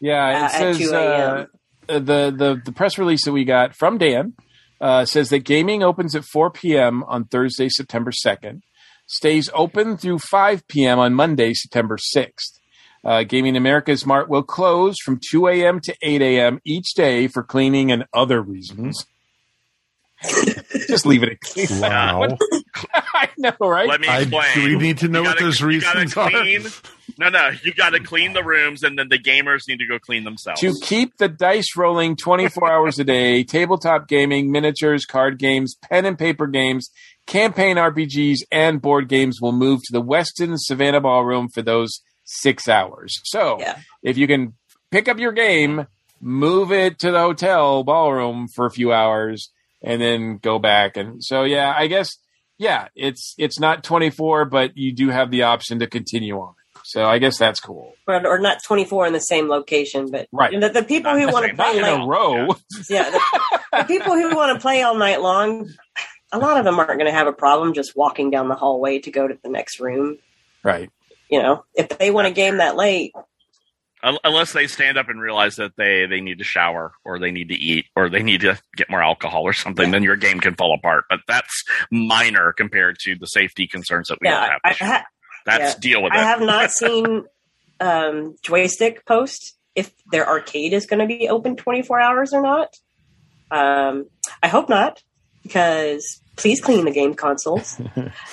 [0.00, 1.46] Yeah, it uh, says uh,
[1.86, 4.34] the the the press release that we got from Dan
[4.80, 7.02] uh, says that gaming opens at 4 p.m.
[7.04, 8.62] on Thursday, September 2nd
[9.06, 10.98] stays open through 5 p.m.
[10.98, 12.58] on Monday, September 6th.
[13.04, 15.80] Uh, Gaming America's Mart will close from 2 a.m.
[15.80, 16.60] to 8 a.m.
[16.64, 19.06] each day for cleaning and other reasons.
[20.88, 21.80] Just leave it at clean.
[21.80, 22.26] Wow.
[22.94, 23.88] I know, right?
[23.88, 24.42] Let me explain.
[24.42, 26.70] I, do we need to know gotta, what those reasons clean, are?
[27.18, 27.50] No, no.
[27.62, 30.60] You got to clean the rooms, and then the gamers need to go clean themselves.
[30.60, 36.06] To keep the dice rolling 24 hours a day, tabletop gaming, miniatures, card games, pen
[36.06, 36.90] and paper games,
[37.26, 42.68] campaign RPGs and board games will move to the Westin Savannah Ballroom for those six
[42.68, 43.20] hours.
[43.24, 43.78] So yeah.
[44.02, 44.54] if you can
[44.90, 45.86] pick up your game,
[46.20, 49.50] move it to the hotel ballroom for a few hours,
[49.82, 50.96] and then go back.
[50.96, 52.16] And so, yeah, I guess,
[52.58, 56.54] yeah, it's it's not 24, but you do have the option to continue on.
[56.84, 57.94] So I guess that's cool.
[58.06, 60.58] But, or not 24 in the same location, but right.
[60.58, 62.48] the, the people who want to play in a row.
[62.88, 63.20] Yeah, the,
[63.78, 65.68] the people who want to play all night long
[66.32, 68.98] a lot of them aren't going to have a problem just walking down the hallway
[69.00, 70.18] to go to the next room.
[70.62, 70.90] Right.
[71.30, 73.12] You know, if they want a game that late,
[74.02, 77.48] Unless they stand up and realize that they, they need to shower or they need
[77.48, 80.54] to eat or they need to get more alcohol or something, then your game can
[80.54, 81.06] fall apart.
[81.10, 84.60] But that's minor compared to the safety concerns that we yeah, have.
[84.62, 85.06] I, this ha-
[85.44, 85.80] That's yeah.
[85.80, 87.24] deal with I have not seen
[87.80, 92.76] um, joystick post if their arcade is going to be open 24 hours or not.
[93.50, 94.06] Um,
[94.42, 95.02] I hope not,
[95.46, 97.80] because please clean the game consoles.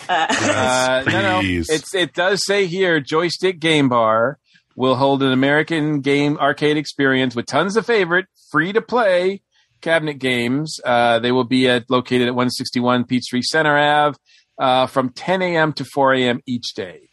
[0.09, 1.41] Uh, Uh, no, no.
[1.43, 4.37] It's it does say here, joystick game bar
[4.75, 9.41] will hold an American game arcade experience with tons of favorite free to play
[9.81, 10.79] cabinet games.
[10.83, 14.17] Uh, they will be at located at 161 Peachtree Center Ave
[14.59, 15.71] uh, from 10 a.m.
[15.73, 16.41] to 4 a.m.
[16.45, 17.09] each day.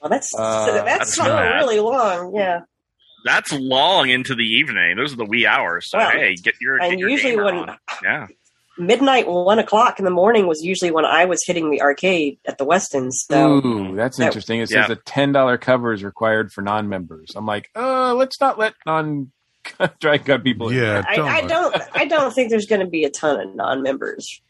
[0.00, 2.32] well, that's Uh, that's, that's not really long.
[2.34, 2.60] Yeah,
[3.24, 4.96] That's long into the evening.
[4.96, 5.90] Those are the wee hours.
[5.90, 7.78] So Well, hey, get your, and get your usually gamer when- on.
[8.04, 8.26] yeah.
[8.78, 12.58] Midnight, one o'clock in the morning was usually when I was hitting the arcade at
[12.58, 13.12] the Westins.
[13.30, 14.60] So Ooh, that's that- interesting.
[14.60, 17.32] It says a ten dollar cover is required for non-members.
[17.36, 19.32] I'm like, uh, let's not let non
[20.00, 20.68] Dragon Con people.
[20.68, 20.76] in.
[20.76, 21.76] Yeah, I, I don't.
[21.94, 24.40] I don't think there's going to be a ton of non-members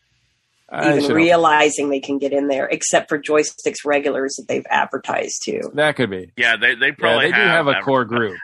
[0.73, 5.43] even should- realizing they can get in there, except for joysticks regulars that they've advertised
[5.45, 5.71] to.
[5.75, 6.33] that could be.
[6.37, 8.37] Yeah, they, they Yeah, probably they do have a core group.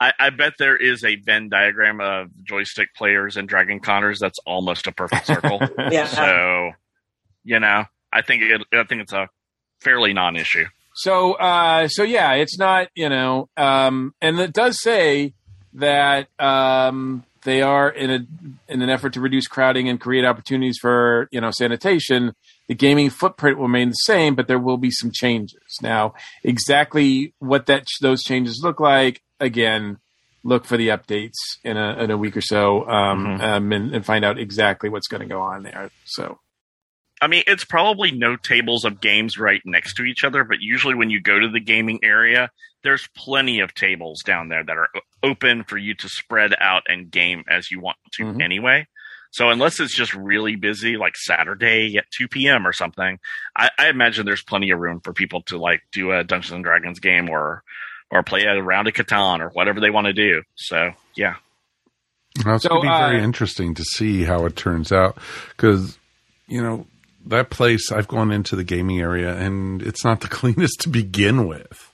[0.00, 4.38] I, I bet there is a Venn diagram of joystick players and Dragon Connors that's
[4.46, 5.60] almost a perfect circle.
[5.90, 6.06] Yeah.
[6.06, 6.70] so,
[7.44, 9.28] you know, I think it, I think it's a
[9.80, 10.66] fairly non-issue.
[10.94, 15.34] So, uh, so yeah, it's not, you know, um, and it does say
[15.74, 20.78] that um, they are in a in an effort to reduce crowding and create opportunities
[20.80, 22.34] for you know sanitation.
[22.68, 25.60] The gaming footprint will remain the same, but there will be some changes.
[25.82, 29.98] Now, exactly what that those changes look like, again,
[30.42, 33.40] look for the updates in a in a week or so, um, Mhm.
[33.40, 35.90] um, and, and find out exactly what's going to go on there.
[36.04, 36.38] So,
[37.22, 40.94] I mean, it's probably no tables of games right next to each other, but usually
[40.94, 42.50] when you go to the gaming area,
[42.82, 44.88] there's plenty of tables down there that are
[45.22, 48.42] open for you to spread out and game as you want to Mhm.
[48.42, 48.86] anyway.
[49.30, 52.66] So unless it's just really busy, like Saturday at 2 p.m.
[52.66, 53.18] or something,
[53.56, 56.62] I, I imagine there's plenty of room for people to like do a Dungeons and
[56.62, 57.64] Dragons game or
[58.14, 60.42] or play a round of Catan or whatever they want to do.
[60.54, 61.34] So yeah,
[62.44, 65.18] Now, it's So, going to be very uh, interesting to see how it turns out
[65.50, 65.98] because,
[66.46, 66.86] you know,
[67.26, 71.46] that place, I've gone into the gaming area and it's not the cleanest to begin
[71.46, 71.90] with.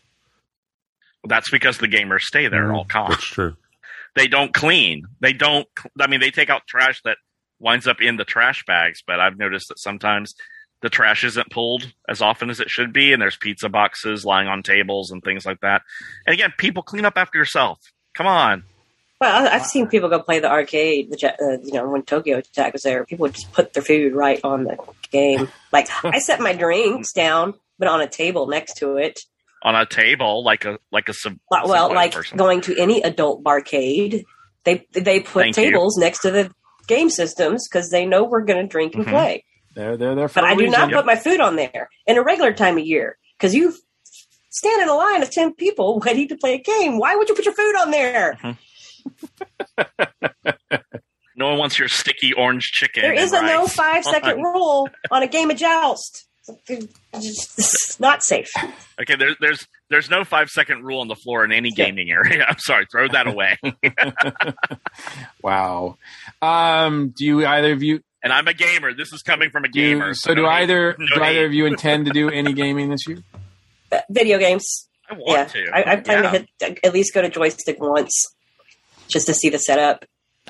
[1.23, 3.57] Well, that's because the gamers stay there at all Mm, That's true.
[4.17, 5.05] they don't clean.
[5.21, 5.67] They don't.
[6.01, 7.17] I mean, they take out trash that
[7.59, 9.01] winds up in the trash bags.
[9.07, 10.35] But I've noticed that sometimes
[10.83, 14.49] the trash isn't pulled as often as it should be, and there's pizza boxes lying
[14.49, 15.83] on tables and things like that.
[16.27, 17.79] And again, people clean up after yourself.
[18.15, 18.65] Come on.
[19.21, 21.11] Well, I've seen people go play the arcade.
[21.11, 24.15] The uh, you know when Tokyo Attack was there, people would just put their food
[24.15, 24.79] right on the
[25.11, 25.49] game.
[25.73, 29.21] Like I set my drinks down, but on a table next to it.
[29.63, 32.39] On a table, like a like a sub, Well, like person.
[32.39, 34.25] going to any adult barcade,
[34.65, 35.65] they they put Thank you.
[35.65, 36.51] tables next to the
[36.87, 39.11] game systems because they know we're going to drink and Mhm.
[39.11, 39.45] play.
[39.81, 40.41] They're they're there for.
[40.43, 42.85] But a I do not put my food on there in a regular time of
[42.87, 43.75] year because you
[44.51, 46.99] stand in a line of ten people waiting to play a game.
[46.99, 48.39] Why would you put your food on there?
[51.37, 53.03] no one wants your sticky orange chicken.
[53.03, 56.27] There is and is a no five second rule on a game of joust.
[56.69, 58.51] It's not safe.
[59.01, 61.85] Okay, there's there's there's no five second rule on the floor in any Yeah.
[61.87, 62.45] gaming area.
[62.49, 63.57] I'm sorry, throw that away.
[65.43, 65.97] Wow.
[66.43, 68.93] Um, do you either of you and I'm a gamer.
[68.95, 70.15] This is coming from a do you- gamer.
[70.15, 73.07] so do no either No do either of you intend to do any gaming this
[73.07, 73.19] year?
[73.93, 74.89] Uh, Video games.
[75.11, 75.71] I want Yeah, to.
[75.75, 76.31] I, I plan Yeah.
[76.31, 76.39] to
[76.69, 78.13] hit at least go to joystick once
[79.09, 80.05] just to see the setup.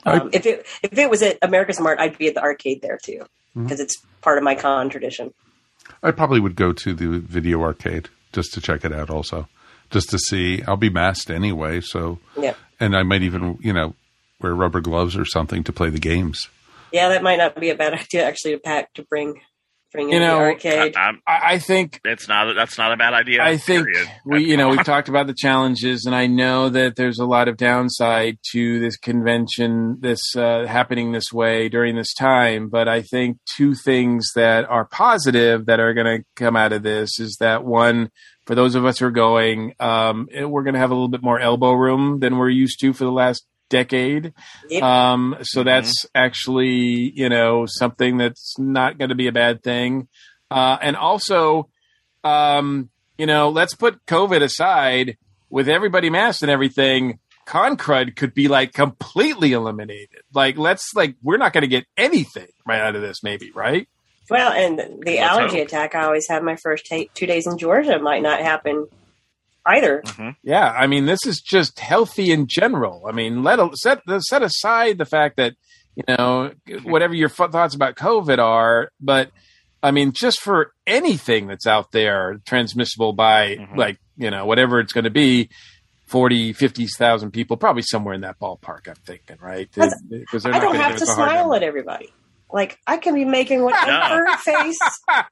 [0.05, 2.99] Um, if it if it was at America's Mart, I'd be at the arcade there
[3.03, 3.23] too
[3.55, 5.33] because it's part of my con tradition.
[6.03, 9.49] I probably would go to the video arcade just to check it out also.
[9.91, 10.63] Just to see.
[10.69, 13.95] I'll be masked anyway, so Yeah, and I might even, you know,
[14.41, 16.49] wear rubber gloves or something to play the games.
[16.93, 19.41] Yeah, that might not be a bad idea actually to pack to bring
[19.93, 20.97] bring You in know, the arcade.
[20.97, 22.55] I, I'm, I, I think it's not.
[22.55, 23.43] That's not a bad idea.
[23.43, 24.09] I think period.
[24.25, 27.49] we, you know, we've talked about the challenges, and I know that there's a lot
[27.49, 32.69] of downside to this convention, this uh, happening this way during this time.
[32.69, 36.83] But I think two things that are positive that are going to come out of
[36.83, 38.11] this is that one,
[38.47, 41.23] for those of us who are going, um, we're going to have a little bit
[41.23, 44.35] more elbow room than we're used to for the last decade.
[44.69, 44.83] Yep.
[44.83, 50.09] Um, so that's actually, you know, something that's not going to be a bad thing.
[50.51, 51.71] Uh, and also,
[52.23, 55.17] um, you know, let's put COVID aside
[55.49, 57.19] with everybody masked and everything.
[57.47, 60.21] con crud could be like completely eliminated.
[60.35, 63.89] Like, let's like we're not going to get anything right out of this, maybe, right?
[64.29, 65.67] Well, and the Let's allergy hope.
[65.67, 68.87] attack I always have my first ta two days in Georgia might not happen
[69.77, 70.03] either.
[70.05, 70.37] Mhm.
[70.43, 73.05] Yeah, I mean, this is just healthy in general.
[73.09, 75.55] I mean, let set set aside the fact that
[75.97, 76.53] you know
[76.83, 79.31] whatever your f- thoughts about COVID are, but
[79.83, 83.77] I mean, just for anything that's out there transmissible by Mhm.
[83.77, 85.49] like you know whatever it's going to be.
[86.07, 89.69] 40, 50,000 people, probably somewhere in that ballpark, I'm thinking, right?
[89.73, 92.13] Because I don't have to us a hard smile at everybody.
[92.53, 94.79] Like I can be making whatever face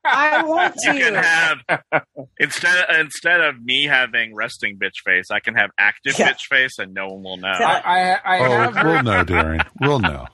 [0.04, 1.22] I want You can to.
[1.22, 2.02] have
[2.38, 6.32] instead instead of me having resting bitch face, I can have active Yeah.
[6.32, 7.52] bitch face, and no one will know.
[7.58, 7.82] Yeah.
[7.84, 9.66] I, I, I Oh, have we'll know, Darren.
[9.80, 10.26] We'll know.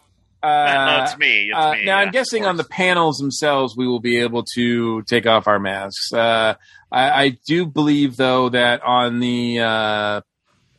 [0.42, 1.48] uh, it's me.
[1.50, 1.84] It's Uh, me.
[1.84, 5.46] now, yeah, I'm guessing on the panels themselves, we will be able to take off
[5.48, 6.12] our masks.
[6.12, 6.54] Uh,
[6.92, 10.20] I, I do believe, though, that on the uh,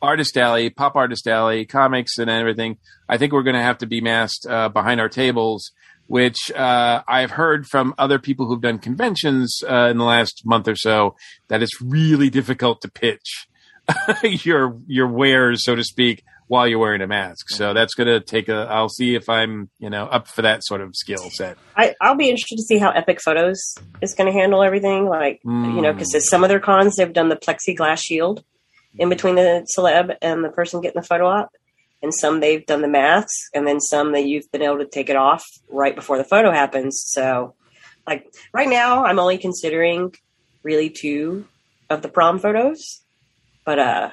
[0.00, 2.78] Artist Alley, Pop Artist Alley, comics and everything,
[3.08, 5.72] I think we're going to have to be masked uh, behind our tables,
[6.06, 10.68] which uh, I've heard from other people who've done conventions uh, in the last month
[10.68, 11.16] or so
[11.48, 13.48] that it's really difficult to pitch
[14.22, 17.50] your your wares, so to speak, while you're wearing a mask.
[17.50, 18.66] So that's going to take a.
[18.70, 21.56] I'll see if I'm you know up for that sort of skill set.
[21.76, 25.06] I, I'll be interested to see how Epic Photos is going to handle everything.
[25.06, 28.44] Like you know, because some of their cons they've done the plexiglass shield
[28.98, 31.50] in between the celeb and the person getting the photo op,
[32.02, 35.08] and some they've done the masks, and then some that you've been able to take
[35.08, 37.02] it off right before the photo happens.
[37.06, 37.54] So,
[38.06, 40.14] like right now, I'm only considering
[40.62, 41.46] really two
[41.88, 43.02] of the prom photos,
[43.64, 44.10] but uh,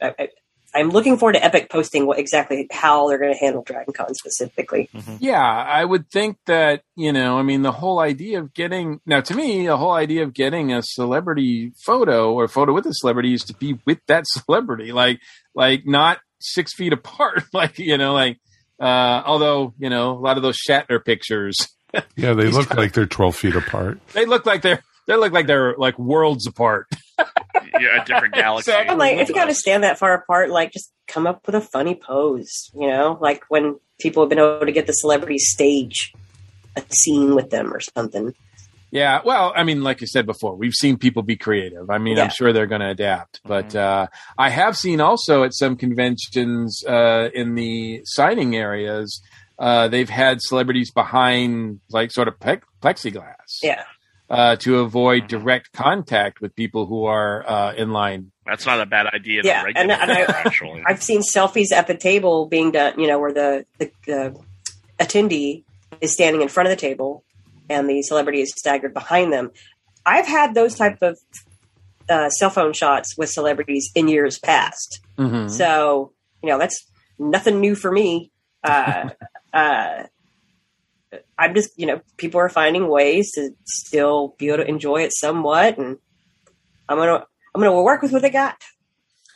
[0.00, 0.28] I, I,
[0.74, 4.14] I'm looking forward to Epic posting what exactly how they're going to handle Dragon Con
[4.14, 4.88] specifically.
[5.20, 9.20] Yeah, I would think that, you know, I mean, the whole idea of getting, now
[9.20, 13.34] to me, the whole idea of getting a celebrity photo or photo with a celebrity
[13.34, 15.20] is to be with that celebrity, like,
[15.54, 18.38] like not six feet apart, like, you know, like,
[18.80, 21.68] uh, although, you know, a lot of those Shatner pictures,
[22.16, 24.00] Yeah, they look trying- like they're 12 feet apart.
[24.14, 26.86] they look like they're, they look like they're like worlds apart.
[27.18, 28.70] yeah, a different galaxy.
[28.70, 28.92] Exactly.
[28.92, 31.54] I'm like, if you got to stand that far apart, like, just come up with
[31.54, 35.48] a funny pose, you know, like when people have been able to get the celebrities
[35.50, 36.12] stage
[36.76, 38.34] a scene with them or something.
[38.92, 41.88] Yeah, well, I mean, like I said before, we've seen people be creative.
[41.88, 42.24] I mean, Yeah.
[42.24, 43.40] I'm sure they're going to adapt.
[43.42, 44.06] But uh,
[44.36, 49.22] I have seen also at some conventions uh, in the signing areas,
[49.58, 53.82] uh, they've had celebrities behind like sort of pe- plexiglass Yeah.
[54.28, 55.28] uh, to avoid Mhm.
[55.28, 58.30] direct contact with people who are uh, in line.
[58.44, 59.40] That's not a bad idea.
[59.42, 63.18] Yeah, to and- and I, I've seen selfies at the table being done, you know,
[63.18, 64.36] where the, the, the
[64.98, 65.64] attendee
[66.02, 67.24] is standing in front of the table
[67.68, 69.50] and the celebrity is staggered behind them.
[70.04, 71.18] I've had those type of
[72.08, 75.00] uh, cell phone shots with celebrities in years past.
[75.18, 75.50] Mhm.
[75.50, 76.12] So,
[76.42, 76.84] you know, that's
[77.18, 78.32] nothing new for me.
[78.64, 79.10] Uh,
[79.52, 80.04] uh,
[81.38, 85.12] I'm just, you know, people are finding ways to still be able to enjoy it
[85.14, 85.98] somewhat, and
[86.88, 88.56] I'm gonna, I'm gonna work with what they got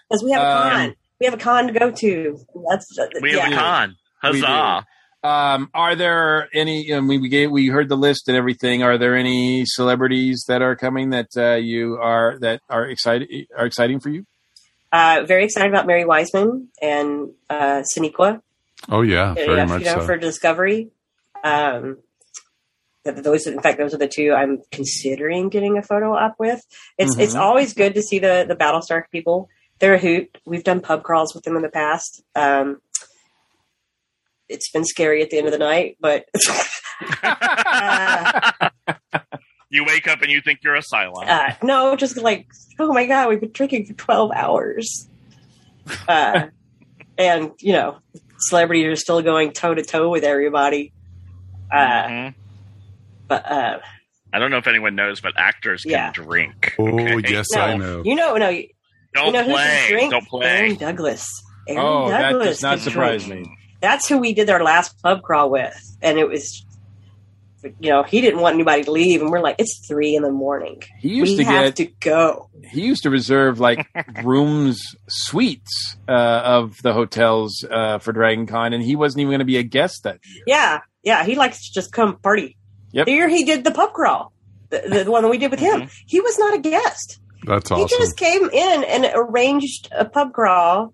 [0.09, 0.94] because we have a Um, con.
[1.20, 2.39] We have a con to go to.
[2.69, 2.86] That's
[3.23, 3.97] we have a con.
[4.23, 4.40] We.
[4.40, 4.86] Huzzah!
[5.27, 6.93] Um, are there any?
[6.94, 8.82] I mean, we gave, we heard the list and everything.
[8.82, 13.66] Are there any celebrities that are coming that uh, you are that are excited are
[13.66, 14.24] exciting for you?
[14.93, 18.40] Uh, very excited about Mary Wiseman and uh, Sonequa.
[18.89, 20.07] Oh, yeah, very Yeah, much you know, so.
[20.07, 20.90] for Discovery.
[21.43, 21.98] Um,
[23.05, 26.61] those, in fact, those are the two I'm considering getting a photo up with.
[26.98, 27.40] It's it's Mhm.
[27.40, 29.48] always good to see the the Battlestar people.
[29.78, 30.39] They're a hoot.
[30.47, 32.23] We've done pub crawls with them in the past.
[32.35, 32.81] Um,
[34.48, 36.27] it's been scary at the end of the night, but
[37.23, 38.68] uh,
[39.70, 41.27] you wake up and you think you're a Cylon.
[41.28, 42.47] uh, no, just like
[42.78, 45.09] oh my god, we've been drinking for twelve hours,
[46.09, 46.47] uh,
[47.18, 47.98] and you know,
[48.39, 50.93] celebrities are still going toe to toe with everybody.
[51.73, 52.35] Uh, Mhm.
[53.28, 53.78] but uh,
[54.32, 56.12] I don't know if anyone knows, but actors can Yeah.
[56.12, 56.74] drink.
[56.78, 57.32] Oh, okay?
[57.32, 58.02] yes, no, I know.
[58.05, 58.68] you know, no, you,
[59.14, 60.09] Don't you know play.
[60.10, 60.47] Don't play.
[60.47, 61.27] Aaron Douglas.
[61.68, 63.48] Aaron Oh, that Douglas does not can surprise drink.
[63.48, 63.55] me.
[63.81, 66.65] That's who we did our last pub crawl with, and it was,
[67.62, 70.31] you know, he didn't want anybody to leave, and we're like, it's three in the
[70.31, 70.82] morning.
[70.98, 72.51] He used we to have get to go.
[72.65, 73.86] he used to reserve like
[74.24, 79.40] rooms, suites uh, of the hotels uh, for Dragon Con, and he wasn't even going
[79.40, 80.44] to be a guest that year.
[80.47, 82.57] Yeah, yeah, he likes to just come party.
[82.93, 83.07] Yep.
[83.07, 84.32] The year he did the pub crawl,
[84.70, 87.20] the, the one that we did with him, he was not a guest.
[87.44, 87.86] That's awesome.
[87.86, 90.93] He just came in and arranged a pub crawl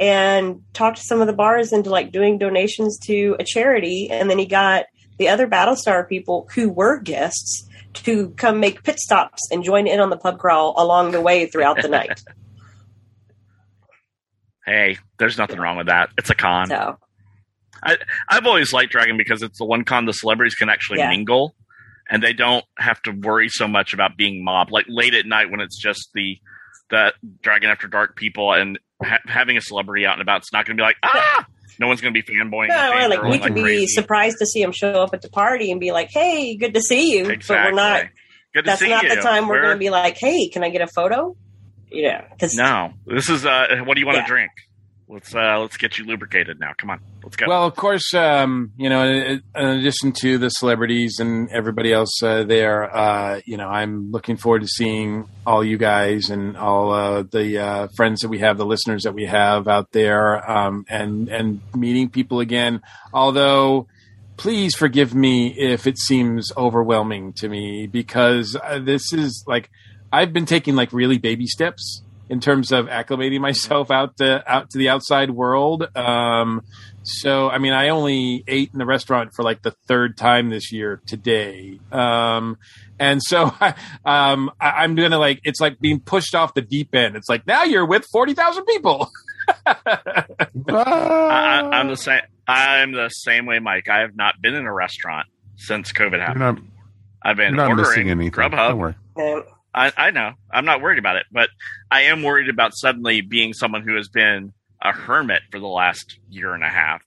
[0.00, 4.08] and talked to some of the bars into like doing donations to a charity.
[4.10, 4.86] And then he got
[5.18, 9.98] the other Battlestar people who were guests to come make pit stops and join in
[9.98, 12.22] on the pub crawl along the way throughout the night.
[14.66, 16.10] Hey, there's nothing wrong with that.
[16.18, 16.66] It's a con.
[16.66, 16.98] So
[17.82, 21.08] I've always liked Dragon because it's the one con the celebrities can actually Yeah.
[21.08, 21.54] mingle,
[22.10, 24.70] and they don't have to worry so much about being mobbed.
[24.70, 26.36] Like late at night when it's just the
[26.90, 30.66] the Dragon After Dark people and ha- having a celebrity out and about, it's not
[30.66, 31.46] going to be like ah.
[31.80, 32.68] No one's going to be fanboying.
[32.68, 33.86] no, like we could be crazy.
[33.86, 36.80] surprised to see him show up at the party and be like, "Hey, good to
[36.80, 37.56] see you," Exactly.
[37.56, 38.06] but we're not.
[38.52, 39.14] Good to That's see not you.
[39.14, 41.36] the time we're, going to be like, "Hey, can I get a photo?"
[41.90, 43.46] Yeah, because No, this is.
[43.46, 44.26] uh What do you want to Yeah.
[44.26, 44.50] drink?
[45.10, 46.72] Let's uh let's get you lubricated now.
[46.76, 47.46] Come on, let's go.
[47.48, 52.44] Well, of course, um, you know, in, addition to the celebrities and everybody else uh,
[52.44, 57.22] there, uh, you know, I'm looking forward to seeing all you guys and all uh,
[57.22, 61.30] the uh, friends that we have, the listeners that we have out there, um, and
[61.30, 62.82] and meeting people again.
[63.14, 63.86] Although,
[64.36, 69.70] please forgive me if it seems overwhelming to me because uh, this is like
[70.12, 74.70] I've been taking like really baby steps in terms of acclimating myself out to out
[74.70, 75.88] to the outside world.
[75.96, 76.62] Um,
[77.08, 80.72] so, I mean, I only ate in the restaurant for like the third time this
[80.72, 81.80] year today.
[81.90, 82.58] Um,
[82.98, 83.44] and so
[84.04, 87.16] um, I, I'm going to like, it's like being pushed off the deep end.
[87.16, 89.10] It's like, now you're with 40,000 people.
[89.66, 90.24] I,
[90.68, 92.20] I, I'm the same.
[92.46, 93.88] I'm the same way, Mike.
[93.88, 95.26] I have not been in a restaurant
[95.56, 96.40] since COVID You're happened.
[96.40, 96.58] not,
[97.22, 98.50] I've been you're not ordering missing anything.
[98.50, 99.57] Don't Grubhub.
[99.74, 100.32] I, I know.
[100.50, 101.48] I'm not worried about it, but
[101.90, 106.18] I am worried about suddenly being someone who has been a hermit for the last
[106.28, 107.02] year and a half.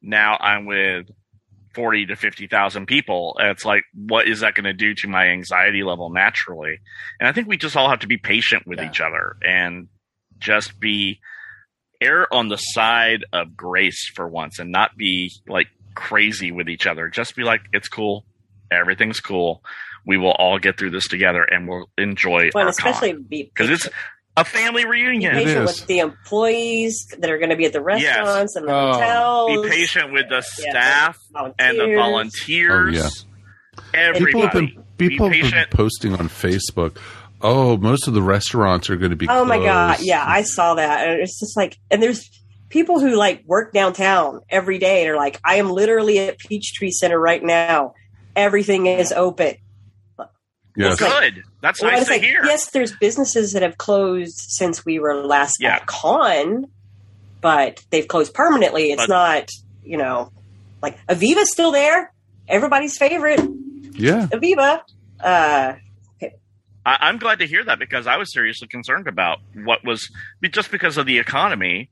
[0.00, 1.06] Now I'm with
[1.74, 3.36] forty to fifty thousand people.
[3.38, 6.78] And it's like, what is that going to do to my anxiety level naturally?
[7.20, 8.88] And I think we just all have to be patient with Yeah.
[8.88, 9.88] each other and
[10.38, 11.18] just be
[12.00, 15.66] err on the side of grace for once and not be like
[15.96, 17.08] crazy with each other.
[17.08, 18.24] Just be like, it's cool.
[18.70, 19.62] Everything's cool.
[20.06, 23.88] We will all get through this together and we'll enjoy well, our especially because it's
[24.36, 25.34] a family reunion.
[25.34, 25.80] It patient is.
[25.80, 28.92] with the employees that are going to be at the restaurants and the Oh.
[28.92, 29.62] hotels.
[29.64, 31.18] Be patient with the Yeah, staff
[31.58, 32.98] and the volunteers.
[33.00, 33.26] volunteers.
[33.26, 34.40] Oh, People Everybody.
[34.42, 36.98] have been people be have been posting on Facebook.
[37.40, 39.26] Oh, most of the restaurants are going to be.
[39.28, 42.28] Oh my god, yeah, I saw that, and it's just like, and there's
[42.68, 46.90] people who like work downtown every day and are like, I am literally at Peachtree
[46.90, 47.94] Center right now.
[48.38, 49.56] Everything is open.
[50.76, 50.92] Yes.
[50.92, 51.42] It's like- Good.
[51.60, 52.44] That's Well, nice it's to like, hear.
[52.44, 55.74] yes, there's businesses that have closed since we were last Yeah.
[55.76, 56.66] at con,
[57.40, 58.92] but they've closed permanently.
[58.92, 59.50] It's But- not,
[59.82, 60.30] you know,
[60.80, 62.12] like Aviva's still there.
[62.46, 63.40] Everybody's favorite,
[63.94, 64.28] yeah.
[64.28, 64.82] Aviva.
[65.20, 65.74] Uh,
[66.86, 70.08] I, I'm glad to hear that because I was seriously concerned about what was
[70.50, 71.90] just because of the economy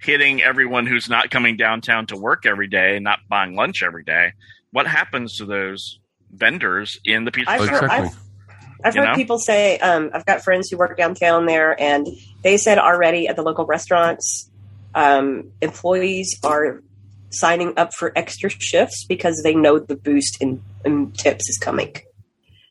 [0.00, 4.32] hitting everyone who's not coming downtown to work every day, not buying lunch every day.
[4.72, 5.98] What happens to those
[6.32, 8.18] vendors in the pizza I've heard, I've,
[8.84, 9.14] I've heard know?
[9.14, 12.06] people say, um, I've got friends who work downtown there, and
[12.42, 14.50] they said already at the local restaurants,
[14.94, 16.82] um, employees are
[17.30, 21.94] signing up for extra shifts because they know the boost in, in tips is coming.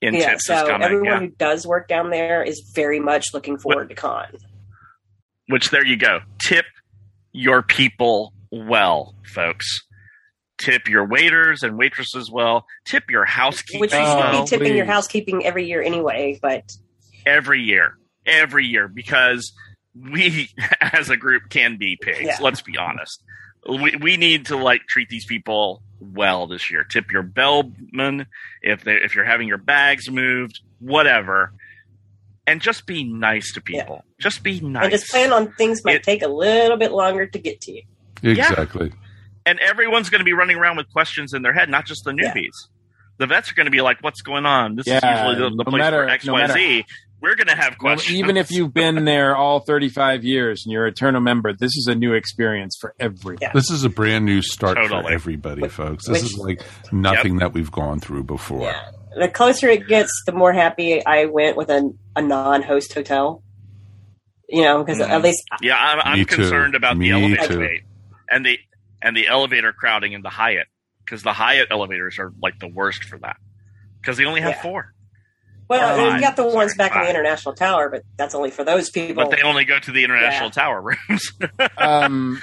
[0.02, 0.84] in yeah, tips so is coming?
[0.84, 1.20] everyone yeah.
[1.20, 4.28] who does work down there is very much looking forward to con.
[5.48, 6.20] Which there you go.
[6.40, 6.66] Tip
[7.32, 9.82] your people well, folks.
[10.60, 12.66] Tip your waiters and waitresses well.
[12.86, 13.80] Tip your housekeeping.
[13.80, 16.70] Which you should well be tipping your housekeeping every year anyway, but
[17.26, 19.54] every year, every year, because
[19.96, 20.50] we
[20.82, 22.20] as a group can be pigs.
[22.24, 22.38] Yeah.
[22.42, 23.24] Let's be honest.
[23.68, 26.84] We we need to like treat these people well this year.
[26.84, 28.26] Tip your bellman
[28.62, 31.54] if they if you're having your bags moved, whatever,
[32.48, 34.04] and just be nice to people.
[34.20, 34.84] Just be nice.
[34.84, 37.72] and just plan on things might It- take a little bit longer to get to
[37.72, 37.84] you.
[38.24, 38.92] Exactly.
[39.50, 42.14] And everyone's going to be running around with questions in their head, not just the
[42.16, 42.32] Yeah.
[42.34, 42.52] newbies.
[43.18, 45.50] The vets are going to be like, "What's going on?" This Yeah, is usually the,
[45.58, 46.86] the no place matter- for X, no Y, matter- Z.
[47.22, 50.72] We're going to have Well, questions, even if you've been there all 35 years and
[50.72, 53.40] you're an eternal member, this is a new experience for everyone.
[53.42, 53.52] Yeah.
[53.54, 56.08] This is a brand new start for everybody, Which- folks.
[56.08, 56.64] This which- is like
[56.94, 58.62] nothing that we've gone through before.
[58.68, 58.80] Yeah.
[59.18, 63.44] The closer it gets, the more happy I went with a, a non-host hotel.
[64.48, 65.10] You know, because Mhm.
[65.10, 66.36] at least Yeah, I'm, I'm Me too.
[66.38, 67.80] concerned about Me the elevator
[68.32, 68.58] and the
[69.02, 70.68] and the elevator crowding in the Hyatt
[71.06, 73.38] because the Hyatt elevators are like the worst for that
[74.02, 74.62] because they only have Yeah.
[74.62, 74.94] four,
[75.68, 76.16] well, Fine.
[76.16, 78.90] you got the ones Sorry, back in the International Tower, but that's only for those
[78.90, 79.24] people.
[79.24, 81.32] but they only go to the international tower rooms.
[81.78, 82.42] Um,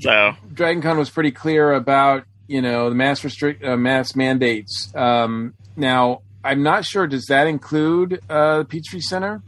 [0.00, 4.92] so Dragon Con was pretty clear about you know the mass restrict uh, mass mandates.
[4.94, 7.06] Um, now I'm not sure.
[7.06, 9.42] Does that include uh, Peachtree Center?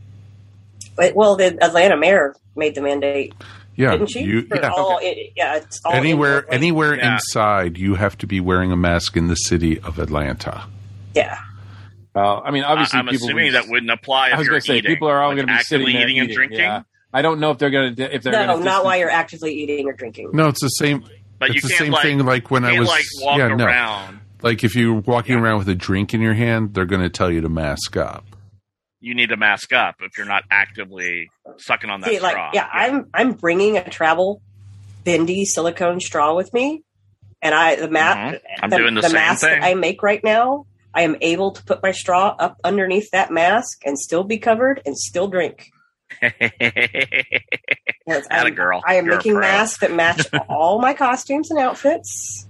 [0.96, 3.32] But, well, the Atlanta mayor made the mandate,
[3.80, 4.20] Yeah, didn't she?
[4.20, 4.70] you, For yeah.
[4.70, 7.14] all, it, yeah, it's all anywhere indoor, anywhere Yeah.
[7.14, 10.64] inside, you have to be wearing a mask in the city of Atlanta.
[11.14, 11.38] Yeah,
[12.14, 14.28] Well, I mean, obviously, I'm people assuming would- that wouldn't apply.
[14.28, 15.86] If I was going to say eating, people are all like going to be sitting
[15.92, 16.58] there eating and drinking.
[16.58, 16.82] Yeah.
[17.12, 19.52] I don't know if they're going to if they're No, gonna not while you're actively
[19.54, 20.30] eating or drinking.
[20.32, 21.04] No, it's the same.
[21.40, 23.48] But it's you the can't same like, thing like when I was like walk yeah,
[23.54, 24.08] no.
[24.42, 25.42] Like if you're walking Yeah.
[25.42, 28.24] around with a drink in your hand, they're going to tell you to mask up.
[29.00, 32.50] You need to mask up if you're not actively sucking on that See, like, straw.
[32.52, 34.42] yeah, I'm I'm bringing a travel
[35.04, 36.82] bendy silicone straw with me,
[37.40, 38.40] and I the mask Mhm.
[38.62, 39.60] I'm doing the same mask thing.
[39.60, 40.66] that I make right now.
[40.92, 44.82] I am able to put my straw up underneath that mask and still be covered
[44.84, 45.70] and still drink.
[48.06, 48.82] Yes, I'm- girl.
[48.84, 52.46] I am You're making masks that match all my costumes and outfits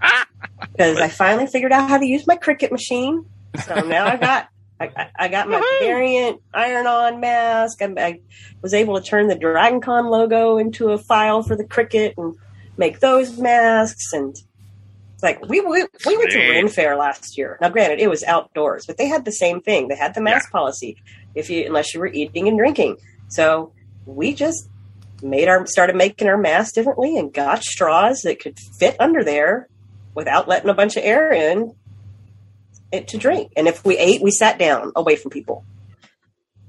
[0.72, 3.24] because I finally figured out how to use my Cricut machine.
[3.64, 4.48] So now I've got
[4.80, 5.80] I, I- got my Woohoo!
[5.80, 7.80] variant iron-on mask.
[7.80, 8.20] I, I
[8.60, 12.36] was able to turn the Dragon Con logo into a file for the Cricut and
[12.76, 14.12] make those masks.
[14.12, 14.34] And
[15.14, 16.38] it's like we we, we went to.
[16.38, 17.56] Ren Fair last year.
[17.60, 19.88] Now, granted, it was outdoors, but they had the same thing.
[19.88, 20.96] They had the mask policy
[21.34, 22.96] if you unless you were eating and drinking.
[23.28, 23.72] So
[24.06, 24.68] we just
[25.22, 29.68] made our started making our masks differently and got straws that could fit under there
[30.14, 31.74] without letting a bunch of air in
[33.02, 33.52] to drink.
[33.56, 35.64] And if we ate, we sat down away from people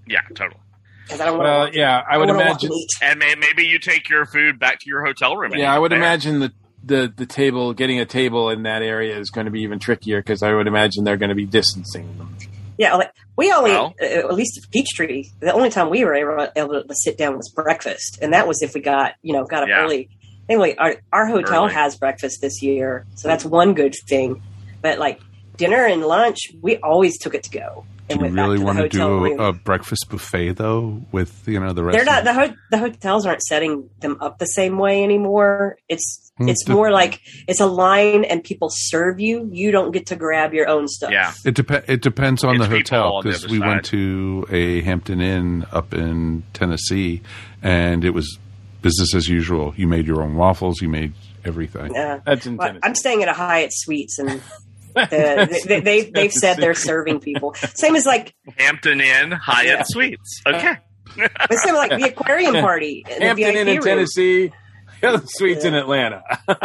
[0.07, 0.59] yeah, totally.
[1.05, 1.77] because I don't want Well, to.
[1.77, 2.71] yeah, I would imagine.
[3.01, 5.53] And may, maybe you take your food back to your hotel room.
[5.55, 5.97] Yeah, I would there.
[5.99, 6.51] imagine the
[6.83, 10.19] the the table getting a table in that area is going to be even trickier
[10.21, 12.37] because I would imagine they're going to be distancing them.
[12.77, 15.23] Yeah, like we only Well- uh, at least at Peachtree.
[15.39, 18.61] The only time we were able, able to sit down was breakfast, and that was
[18.61, 19.79] if we got you know got up Yeah.
[19.83, 20.09] early.
[20.47, 21.73] Anyway, our our hotel Early.
[21.73, 24.43] has breakfast this year, so that's one good thing.
[24.83, 25.19] But like
[25.57, 28.77] dinner and lunch, we always took it to go and Do you really to want
[28.77, 29.39] to hotel do room.
[29.39, 31.95] a, a breakfast buffet though with you know the rest?
[31.95, 35.77] They're not the ho- the hotels aren't setting them up the same way anymore.
[35.89, 39.49] It's Hmm, it's the- more like it's a line and people serve you.
[39.53, 41.11] You don't get to grab your own stuff.
[41.11, 41.31] Yeah.
[41.45, 41.85] It depends.
[41.87, 43.67] It depends on It's the hotel because we side.
[43.67, 47.21] went to a Hampton Inn up in Tennessee,
[47.63, 48.37] and it was
[48.81, 49.73] business as usual.
[49.77, 50.81] You made your own waffles.
[50.81, 51.13] You made
[51.45, 51.93] everything.
[51.95, 52.19] Yeah.
[52.25, 54.41] That's in Well, I'm staying at a Hyatt Suites, and
[54.95, 57.53] uh, they, they, they've said they're serving people.
[57.75, 59.83] Same as like, Hampton Inn Hyatt Yeah.
[59.85, 60.41] Suites.
[60.45, 60.75] Okay.
[61.15, 63.83] but same like the aquarium party, the Hampton VIP Inn in room.
[63.85, 64.51] Tennessee,
[65.01, 66.23] the other suites in Atlanta.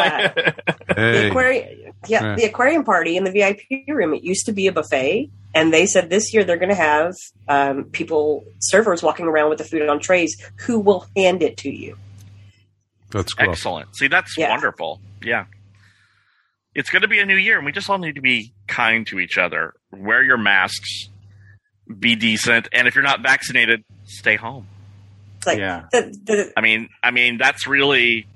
[0.90, 2.34] The Hey, aquarium, yeah, Yeah.
[2.36, 4.12] the aquarium party in the VIP room.
[4.14, 7.14] It used to be a buffet, and they said this year they're going to have
[7.48, 10.36] um, people, servers, walking around with the food on trays,
[10.66, 11.96] who will hand it to you.
[13.10, 13.50] that's cool.
[13.50, 13.96] Excellent.
[13.96, 14.50] See, that's Yeah.
[14.50, 15.00] wonderful.
[15.22, 15.44] Yeah.
[16.74, 19.06] It's going to be a new year, and we just all need to be kind
[19.08, 19.74] to each other.
[19.90, 21.08] Wear your masks,
[21.98, 24.66] be decent, and if you're not vaccinated, stay home.
[25.38, 25.86] It's like Yeah.
[25.90, 28.26] the, the, I mean, I mean that's really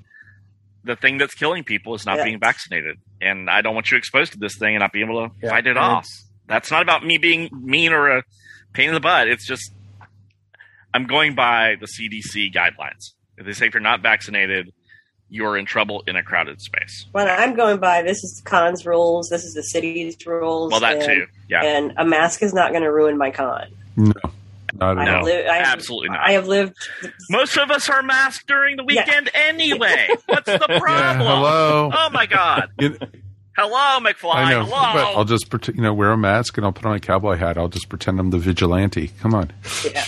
[0.83, 2.25] the thing that's killing people is not Yeah.
[2.25, 5.29] being vaccinated, and I don't want you exposed to this thing and not being able
[5.29, 6.05] to Yeah, fight it off.
[6.47, 8.23] That's not about me being mean or a
[8.73, 9.27] pain in the butt.
[9.29, 9.71] It's just
[10.93, 13.13] I'm going by the CDC guidelines.
[13.37, 14.71] If they say if you're not vaccinated,
[15.35, 17.05] you're in trouble in a crowded space.
[17.11, 19.29] when I'm going by, this is the con's rules.
[19.29, 20.71] This is the city's rules.
[20.71, 21.25] Well, that and, too.
[21.49, 21.63] Yeah.
[21.63, 23.67] And a mask is not going to ruin my con.
[23.97, 24.13] No,
[24.73, 25.23] not I at No, all.
[25.25, 26.19] li- I have, absolutely not.
[26.27, 26.75] I have lived.
[27.29, 29.03] Most of us are masked during the Yeah.
[29.05, 30.07] weekend anyway.
[30.25, 31.27] What's the Yeah, problem?
[31.27, 31.91] hello.
[31.93, 32.69] Oh my god.
[32.79, 32.97] You-
[33.57, 34.35] Hello, McFly.
[34.35, 34.93] I know, Hello.
[34.93, 37.37] but I'll just pretend, you know, wear a mask and I'll put on a cowboy
[37.37, 37.57] hat.
[37.57, 39.11] I'll just pretend I'm the vigilante.
[39.21, 39.53] Come on.
[39.93, 40.03] Yeah.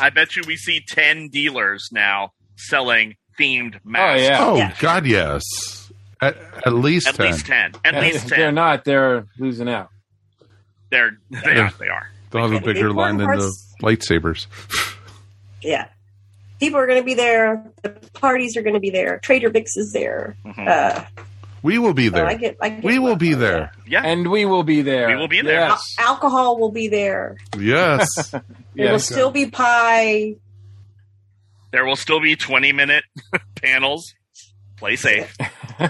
[0.00, 4.20] I bet you we see 10 dealers now selling themed masks.
[4.20, 4.38] Oh yeah.
[4.40, 4.74] Oh Yeah.
[4.78, 5.42] God, yes.
[6.20, 7.26] At, at least At 10.
[7.26, 7.72] least 10.
[7.84, 8.38] At least 10.
[8.38, 8.84] They're not.
[8.84, 9.90] They're losing out.
[10.90, 11.68] They're, they, Yeah.
[11.68, 12.08] are, they are.
[12.30, 13.50] They'll have a The bigger line important than
[13.80, 14.46] the lightsabers.
[15.62, 15.88] Yeah.
[16.60, 17.64] People are going to be there.
[17.82, 19.18] The parties are going to be there.
[19.18, 20.36] Trader Vic's is there.
[20.46, 20.66] Mhm.
[20.66, 21.04] Uh,
[21.62, 22.38] We will be so I there.
[22.38, 23.36] get, I get We will be yeah.
[23.36, 23.72] there.
[23.86, 24.02] Yeah.
[24.02, 25.08] And we will be there.
[25.08, 25.68] We will be there.
[25.68, 25.94] Yes.
[25.98, 27.36] Al- alcohol will be there.
[27.58, 28.08] Yes.
[28.32, 28.92] There Yes.
[28.92, 30.36] will still be pie.
[31.76, 33.04] There will still be 20 minute
[33.54, 34.14] panels.
[34.78, 35.36] Play safe.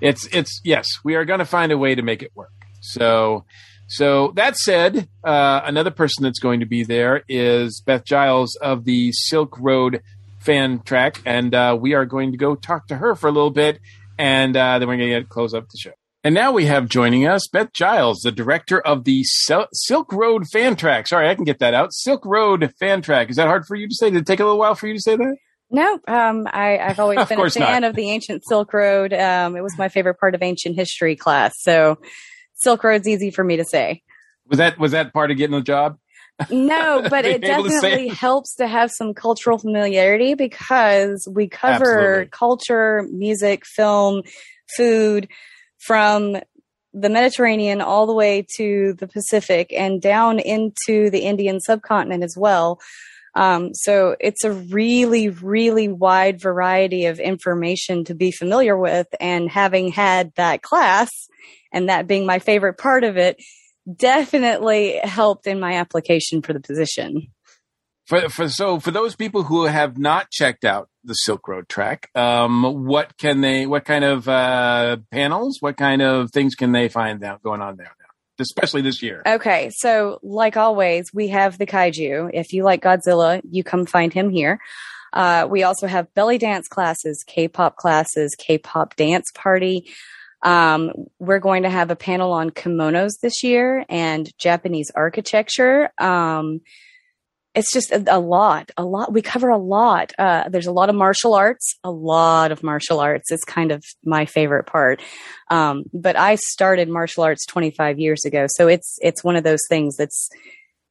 [0.00, 2.50] it's it's yes, we are going to find a way to make it work.
[2.80, 3.44] So
[3.86, 8.84] so that said, uh, another person that's going to be there is Beth Giles of
[8.84, 10.02] the Silk Road
[10.40, 13.52] fan track, and uh, we are going to go talk to her for a little
[13.52, 13.78] bit,
[14.18, 15.92] and uh, then we're going to close up the show.
[16.24, 20.46] And now we have joining us Beth Giles, the director of the Sil- Silk Road
[20.48, 21.06] fan track.
[21.06, 21.92] Sorry, I can get that out.
[21.92, 23.28] Silk Road fan track.
[23.28, 24.08] Is that hard for you to say?
[24.08, 25.36] Did it take a little while for you to say that?
[25.70, 27.90] No, um, I, I've always been a fan not.
[27.90, 29.12] of the ancient Silk Road.
[29.12, 31.52] Um, it was my favorite part of ancient history class.
[31.58, 31.98] So
[32.54, 34.02] Silk Road's easy for me to say.
[34.48, 35.98] Was that was that part of getting the job?
[36.50, 38.14] No, but it definitely it.
[38.14, 42.26] helps to have some cultural familiarity because we cover Absolutely.
[42.30, 44.22] culture, music, film,
[44.74, 45.28] food
[45.86, 46.36] from
[46.92, 52.36] the Mediterranean all the way to the Pacific and down into the Indian subcontinent as
[52.38, 52.80] well.
[53.34, 59.08] Um, so it's a really, really wide variety of information to be familiar with.
[59.20, 61.10] And having had that class
[61.72, 63.42] and that being my favorite part of it,
[63.96, 67.26] definitely helped in my application for the position.
[68.06, 72.10] For, for so for those people who have not checked out the Silk Road track,
[72.14, 73.66] um, what can they?
[73.66, 75.58] What kind of uh, panels?
[75.60, 78.04] What kind of things can they find out going on there now?
[78.40, 79.22] Especially this year.
[79.26, 82.30] Okay, so like always, we have the kaiju.
[82.34, 84.58] If you like Godzilla, you come find him here.
[85.12, 89.88] Uh, we also have belly dance classes, K-pop classes, K-pop dance party.
[90.42, 95.90] Um, we're going to have a panel on kimonos this year and Japanese architecture.
[95.98, 96.60] Um,
[97.54, 99.12] it's just a, a, lot, a lot.
[99.12, 100.12] We cover a lot.
[100.18, 103.30] Uh, there's a lot of martial arts, a lot of martial arts.
[103.30, 105.00] It's kind of my favorite part.
[105.50, 109.60] Um, but I started martial arts 25 years ago, so it's it's one of those
[109.68, 110.28] things that's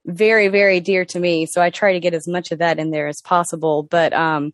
[0.06, 1.46] very very dear to me.
[1.46, 3.84] So I try to get as much of that in there as possible.
[3.84, 4.54] But um,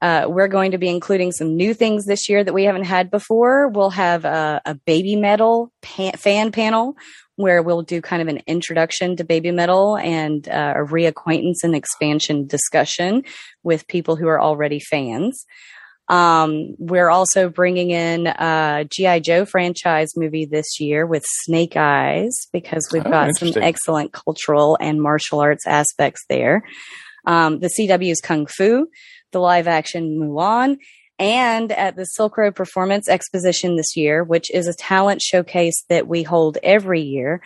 [0.00, 3.10] uh, we're going to be including some new things this year that we haven't had
[3.10, 3.68] before.
[3.68, 6.96] We'll have a, a Babymetal pan- fan panel
[7.36, 12.46] where we'll do kind of an introduction to Babymetal and uh, a reacquaintance and expansion
[12.46, 13.22] discussion
[13.62, 15.44] with people who are already fans.
[16.08, 22.46] Um, we're also bringing in a GI Joe franchise movie this year with Snake Eyes
[22.52, 26.62] because we've Oh, got some excellent cultural and martial arts aspects there.
[27.26, 28.86] Um, the CW's Kung Fu,
[29.32, 30.76] the live action Mulan,
[31.18, 36.06] and at the Silk Road Performance Exposition this year, which is a talent showcase that
[36.06, 37.42] we hold every year.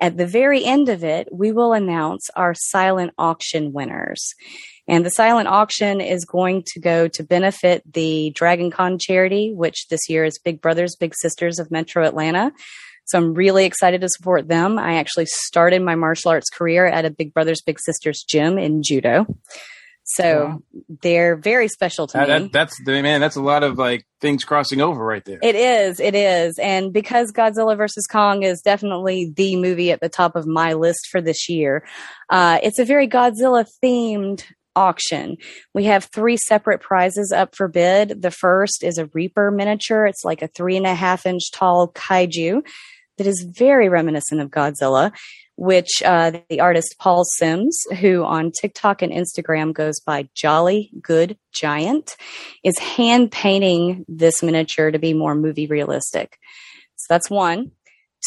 [0.00, 4.34] At the very end of it, we will announce our silent auction winners.
[4.88, 9.86] And the silent auction is going to go to benefit the Dragon Con charity, which
[9.88, 12.52] this year is Big Brothers, Big Sisters of Metro Atlanta.
[13.04, 14.78] So I'm really excited to support them.
[14.78, 18.82] I actually started my martial arts career at a Big Brothers, Big Sisters gym in
[18.82, 19.26] judo.
[20.16, 20.62] So
[21.02, 22.34] they're very special to That, me.
[22.44, 23.20] that, that's the man.
[23.20, 25.38] That's a lot of like things crossing over right there.
[25.42, 26.58] It is, it is.
[26.58, 31.08] And because Godzilla versus Kong is definitely the movie at the top of my list
[31.10, 31.84] for this year,
[32.30, 34.44] uh, it's a very Godzilla themed
[34.74, 35.36] auction.
[35.74, 38.22] We have three separate prizes up for bid.
[38.22, 40.06] The first is a Reaper miniature.
[40.06, 42.62] It's like a three and a half inch tall kaiju
[43.22, 45.12] that is very reminiscent of Godzilla,
[45.54, 51.38] which uh, the artist Paul Sims, who on TikTok and Instagram goes by Jolly Good
[51.52, 52.16] Giant,
[52.64, 56.36] is hand painting this miniature to be more movie realistic.
[56.96, 57.70] So that's one.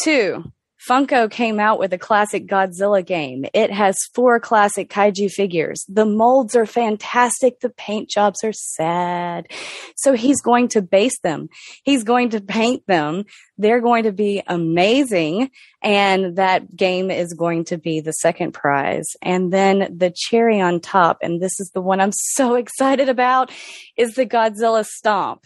[0.02, 0.44] Two,
[0.88, 3.44] Funko came out with a classic Godzilla game.
[3.52, 5.84] It has four classic kaiju figures.
[5.88, 7.60] The molds are fantastic.
[7.60, 9.48] The paint jobs are sad.
[9.96, 11.48] So he's going to base them.
[11.82, 13.24] He's going to paint them.
[13.58, 15.50] They're going to be amazing.
[15.82, 19.06] And that game is going to be the second prize.
[19.22, 23.50] And then the cherry on top, and this is the one I'm so excited about,
[23.96, 25.44] is the Godzilla Stomp.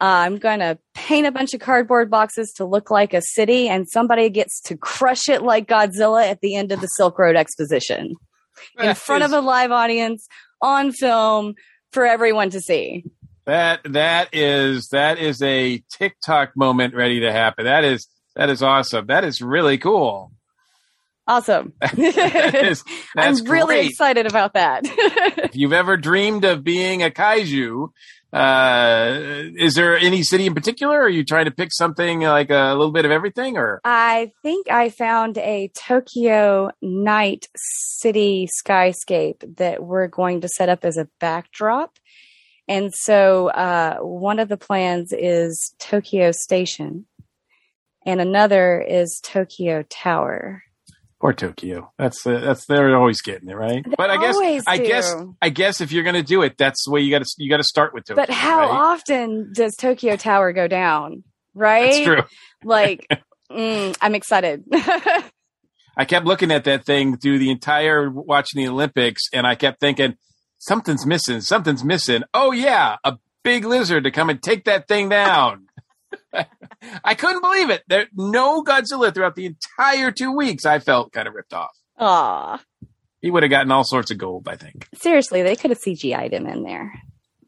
[0.00, 3.68] Uh, I'm going to paint a bunch of cardboard boxes to look like a city,
[3.68, 7.36] and somebody gets to crush it like Godzilla at the end of the Silk Road
[7.36, 8.14] Exposition
[8.78, 10.26] in front is- of a live audience
[10.60, 11.54] on film
[11.92, 13.04] for everyone to see.
[13.46, 17.66] That that is that is a TikTok moment ready to happen.
[17.66, 19.06] That is that is awesome.
[19.06, 20.32] That is really cool.
[21.26, 21.72] Awesome.
[21.80, 22.84] That is,
[23.16, 23.90] I'm that's really great.
[23.90, 24.82] excited about that.
[24.84, 27.88] If you've ever dreamed of being a kaiju,
[28.32, 29.20] uh,
[29.56, 31.00] is there any city in particular?
[31.00, 34.68] Are you trying to pick something like a little bit of everything, or I think
[34.70, 41.08] I found a Tokyo night city skyscape that we're going to set up as a
[41.20, 41.96] backdrop.
[42.66, 47.06] And so uh, one of the plans is Tokyo Station,
[48.04, 50.64] and another is Tokyo Tower.
[51.24, 51.90] Or Tokyo?
[51.98, 53.82] That's uh, that's they're always getting it right.
[53.96, 54.36] But I guess
[54.66, 55.14] I guess.
[55.40, 57.56] I guess if you're gonna do it, that's the way you got to you got
[57.56, 58.22] to start with Tokyo.
[58.22, 58.70] But how right?
[58.70, 61.24] often does Tokyo Tower go down?
[61.54, 61.92] Right?
[61.92, 62.22] That's true.
[62.62, 63.08] Like,
[63.50, 64.64] mm, I'm excited.
[65.96, 69.80] I kept looking at that thing through the entire watching the Olympics, and I kept
[69.80, 70.16] thinking
[70.58, 71.40] something's missing.
[71.40, 72.24] Something's missing.
[72.34, 75.68] Oh yeah, a big lizard to come and take that thing down.
[77.04, 77.82] I couldn't believe it.
[77.88, 80.64] There no Godzilla throughout the entire two weeks.
[80.66, 81.76] I felt kind of ripped off.
[81.98, 82.60] Aw.
[83.20, 84.48] He would have gotten all sorts of gold.
[84.48, 86.92] I think Seriously, they could have CGI'd him in there.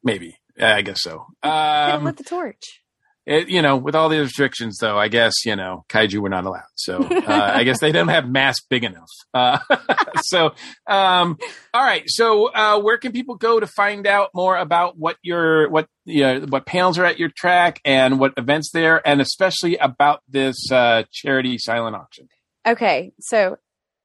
[0.02, 0.38] maybe.
[0.58, 1.26] I guess so.
[1.42, 2.80] Um, with the torch.
[3.26, 6.44] It, you know, with all the restrictions, though, I guess you know, kaiju were not
[6.44, 6.62] allowed.
[6.76, 9.10] So uh, I guess they don't have mass big enough.
[9.34, 9.58] Uh,
[10.22, 10.54] so,
[10.86, 11.36] um,
[11.74, 12.04] all right.
[12.06, 16.22] So, uh, where can people go to find out more about what your what you
[16.22, 20.70] know, what panels are at your track and what events there, and especially about this
[20.70, 22.28] uh, charity silent auction?
[22.64, 23.58] Okay, so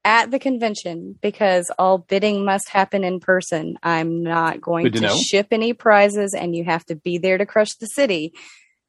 [0.04, 5.00] at the convention, because all bidding must happen in person, I'm not going Good to,
[5.00, 8.32] to ship any prizes, and you have to be there to crush the city.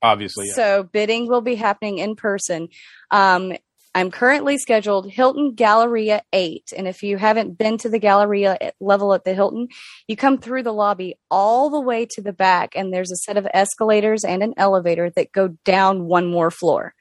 [0.03, 0.53] Obviously, yeah.
[0.53, 2.67] So bidding will be happening in person.
[3.09, 3.53] Um,
[3.95, 6.73] I'm currently scheduled Hilton Galleria 8.
[6.75, 9.67] And if you haven't been to the Galleria level at the Hilton,
[10.07, 13.37] you come through the lobby all the way to the back, and there's a set
[13.37, 16.95] of escalators and an elevator that go down one more floor.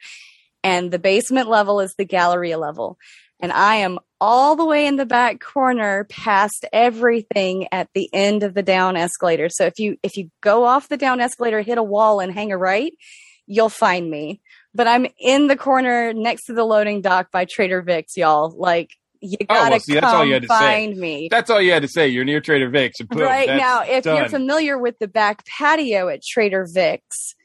[0.63, 2.97] And the basement level is the Galleria level.
[3.43, 8.41] And I am all the way in the back corner past everything at the end
[8.43, 9.49] of the down escalator.
[9.49, 12.53] So if you if you go off the down escalator, hit a wall and hang
[12.53, 12.93] a right,
[13.45, 14.39] you'll find me.
[14.73, 18.55] But I'm in the corner next to the loading dock by Trader Vic's, y'all.
[18.57, 20.57] Like you Oh, well, gotta see, that's all come you had to say.
[20.57, 21.27] find me.
[21.29, 22.07] That's all you had to say.
[22.07, 23.01] You're near Trader Vic's.
[23.01, 27.35] Boom, right now, if you're familiar with the back patio at Trader Vic's,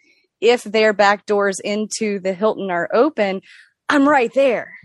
[0.41, 3.41] if their back doors into the Hilton are open,
[3.89, 4.78] I'm right there.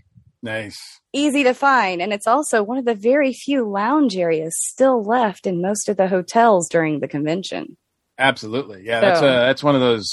[0.43, 0.77] Nice.
[1.13, 2.01] Easy to find.
[2.01, 5.97] And it's also one of the very few lounge areas still left in most of
[5.97, 7.77] the hotels during the convention.
[8.19, 8.99] Absolutely, yeah.
[8.99, 10.07] That's a that's one of those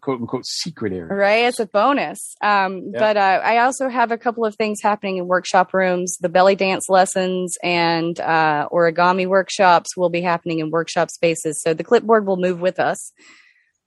[0.00, 1.10] quote unquote secret areas.
[1.10, 1.46] Right?
[1.46, 2.36] It's a bonus.
[2.40, 3.00] Um, Yeah.
[3.00, 6.16] But uh, I also have a couple of things happening in workshop rooms.
[6.20, 11.60] The belly dance lessons and uh, origami workshops will be happening in workshop spaces.
[11.60, 13.12] So the clipboard will move with us.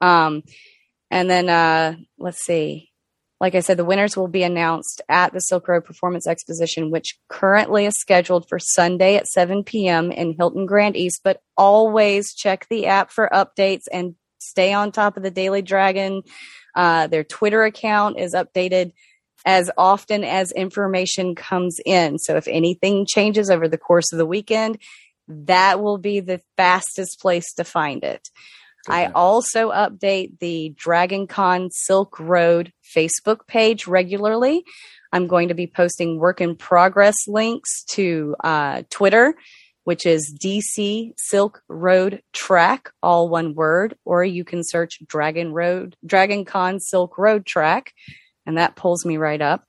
[0.02, 0.44] Um,
[1.10, 2.90] and then uh, let's see.
[3.40, 7.18] Like I said, the winners will be announced at the Silk Road Performance Exposition, which
[7.28, 10.12] currently is scheduled for Sunday at 7 p.m.
[10.12, 11.22] in Hilton Grand East.
[11.24, 16.22] But always check the app for updates and stay on top of the Daily Dragon.
[16.76, 18.94] Uh, their Twitter account is updated
[19.46, 22.18] as often as information comes in.
[22.18, 24.78] So if anything changes over the course of the weekend,
[25.28, 28.30] that will be the fastest place to find it.
[28.88, 34.64] I also update the Dragon Con Silk Road Facebook page regularly.
[35.14, 39.36] I'm going to be posting work in progress links to uh, Twitter,
[39.86, 45.96] which is DC Silk Road Track, all one word, or you can search Dragon Road,
[46.06, 47.94] Dragon Con Silk Road Track,
[48.46, 49.64] and that pulls me right up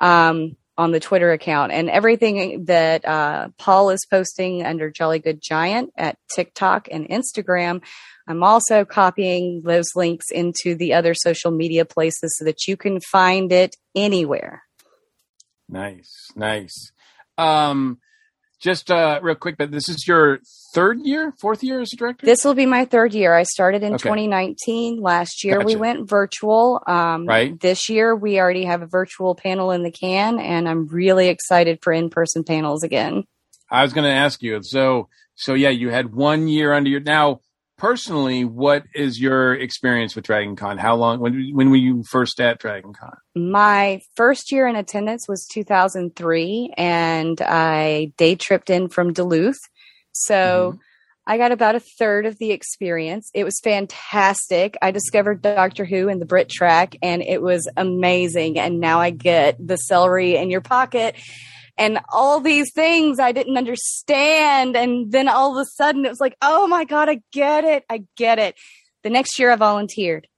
[0.00, 1.72] um, on the Twitter account.
[1.72, 7.82] And everything that uh, Paul is posting under Jolly Good Giant at TikTok and Instagram,
[8.26, 12.98] I'm also copying those links into the other social media places so that you can
[12.98, 14.62] find it anywhere.
[15.68, 16.92] Nice, nice.
[17.36, 17.98] Um,
[18.60, 20.40] just uh, real quick, but this is your
[20.74, 22.26] third year, fourth year as a director.
[22.26, 23.34] This will be my third year.
[23.34, 24.02] I started in Okay.
[24.02, 25.00] 2019.
[25.00, 26.82] Last year we went virtual.
[26.86, 27.58] Um, Right.
[27.58, 31.80] This year we already have a virtual panel in the can, and I'm really excited
[31.82, 33.24] for in-person panels again.
[33.70, 34.60] I was going to ask you.
[34.62, 37.40] So, so yeah, you had one year under your now.
[37.80, 40.76] Personally, what is your experience with Dragon Con?
[40.76, 41.18] How long?
[41.18, 43.16] When when were you first at Dragon Con?
[43.34, 49.56] My first year in attendance was 2003, and I day tripped in from Duluth.
[50.12, 50.78] So mm-hmm.
[51.26, 53.30] I got about a third of the experience.
[53.32, 54.76] It was fantastic.
[54.82, 58.58] I discovered Doctor Who and the Brit track, and it was amazing.
[58.58, 61.16] And now I get the celery in your pocket
[61.80, 64.76] and all these things I didn't understand.
[64.76, 67.84] And then all of a sudden it was like, oh my God, I get it.
[67.88, 68.54] I get it.
[69.02, 70.28] The next year I volunteered.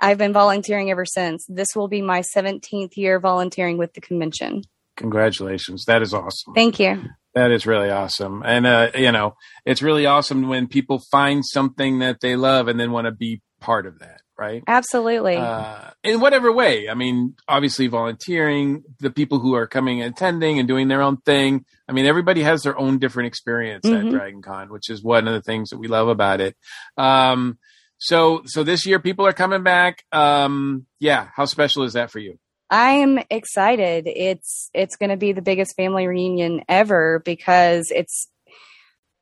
[0.00, 1.44] I've been volunteering ever since.
[1.48, 4.62] This will be my 17th year volunteering with the convention.
[4.96, 6.54] Congratulations, that is awesome.
[6.54, 7.04] Thank you.
[7.34, 8.42] That is really awesome.
[8.44, 12.80] And, uh, you know, it's really awesome when people find something that they love and
[12.80, 14.64] then want to be part of that, right?
[14.66, 15.36] Absolutely.
[15.36, 16.88] Uh, in whatever way.
[16.88, 21.18] I mean, obviously volunteering, the people who are coming and attending and doing their own
[21.18, 21.64] thing.
[21.88, 24.10] I mean, everybody has their own different experience at Mhm.
[24.10, 26.56] Dragon Con, which is one of the things that we love about it.
[26.96, 27.58] Um,
[27.98, 30.04] so, so this year people are coming back.
[30.10, 31.28] Um, yeah.
[31.36, 32.38] How special is that for you?
[32.70, 34.04] I'm excited.
[34.06, 38.28] It's it's going to be the biggest family reunion ever because it's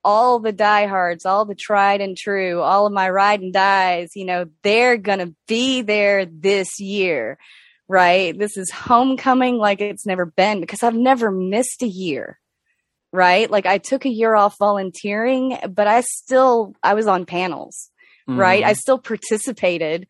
[0.04, 4.10] all the diehards, all the tried and true, all of my ride and dies.
[4.14, 7.38] You know, they're going to be there this year,
[7.88, 8.38] right?
[8.38, 12.38] This is homecoming like it's never been because I've never missed a year.
[13.10, 13.50] Right?
[13.50, 17.90] Like I took a year off volunteering, but I still I was on panels.
[18.26, 18.62] right?
[18.62, 18.70] Mm-hmm.
[18.70, 20.06] I still participated.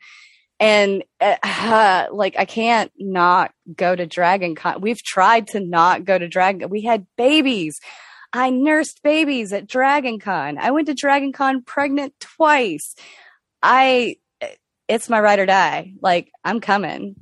[0.61, 4.81] And uh, like, I can't not go to Dragon Con.
[4.81, 6.69] We've tried to not go to Dragon.
[6.69, 7.79] We had babies.
[8.33, 10.59] I nursed babies at Dragon Con.
[10.59, 12.95] I went to Dragon Con pregnant twice.
[13.63, 14.17] I,
[14.89, 15.93] it's my ride or die.
[16.01, 17.17] Like I'm coming.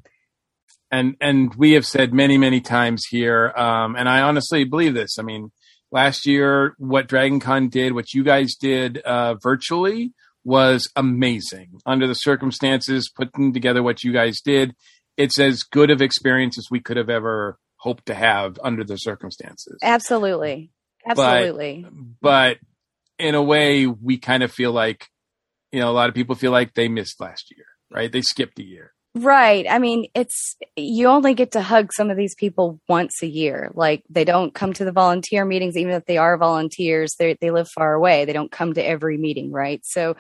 [0.91, 5.19] and and we have said many many times here um and i honestly believe this
[5.19, 5.51] i mean
[5.91, 10.13] last year what dragon con did what you guys did uh virtually
[10.45, 14.77] was amazing under the circumstances putting together what you guys did
[15.17, 18.97] it's as good of experience as we could have ever hoped to have under the
[18.97, 20.71] circumstances Absolutely.
[21.07, 21.87] Absolutely.
[22.21, 22.59] but
[23.19, 25.09] in a way we kind of feel like
[25.73, 28.59] you know a lot of people feel like they missed last year right they skipped
[28.59, 29.65] a year Right.
[29.69, 33.71] I mean, it's you only get to hug some of these people once a year.
[33.73, 37.15] Like they don't come to the volunteer meetings, even if they are volunteers.
[37.19, 38.27] They they live far away.
[38.27, 39.81] They don't come to every meeting, right?
[39.85, 40.17] So,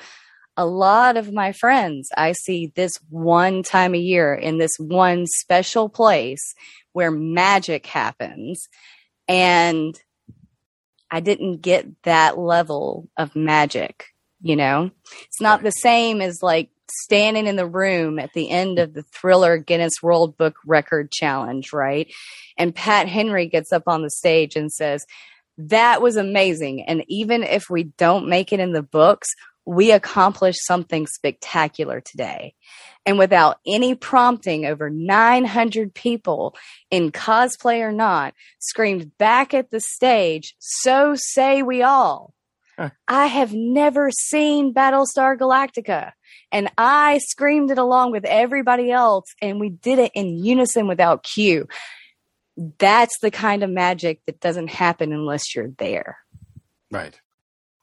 [0.57, 5.27] a lot of my friends I see this one time a year in this one
[5.27, 6.55] special place
[6.95, 8.67] where magic happens,
[9.29, 9.95] and
[11.11, 14.07] I didn't get that level of magic.
[14.41, 14.91] You know,
[15.24, 19.03] it's not the same as like standing in the room at the end of the
[19.03, 22.12] thriller Guinness World Book Record Challenge, right?
[22.59, 25.07] And Pat Henry gets up on the stage and says,
[25.59, 26.83] That was amazing.
[26.83, 29.28] And even if we don't make it in the books,
[29.67, 32.55] we accomplished something spectacular today.
[33.05, 36.57] And without any prompting, over 900 people
[36.91, 42.33] in cosplay or not screamed back at the stage, So say we all.
[43.09, 46.13] I have never seen Battlestar Galactica.
[46.53, 51.23] And I screamed it along with everybody else, and we did it in unison without
[51.23, 51.67] cue.
[52.79, 56.19] That's the kind of magic that doesn't happen unless you're there.
[56.91, 57.19] Right.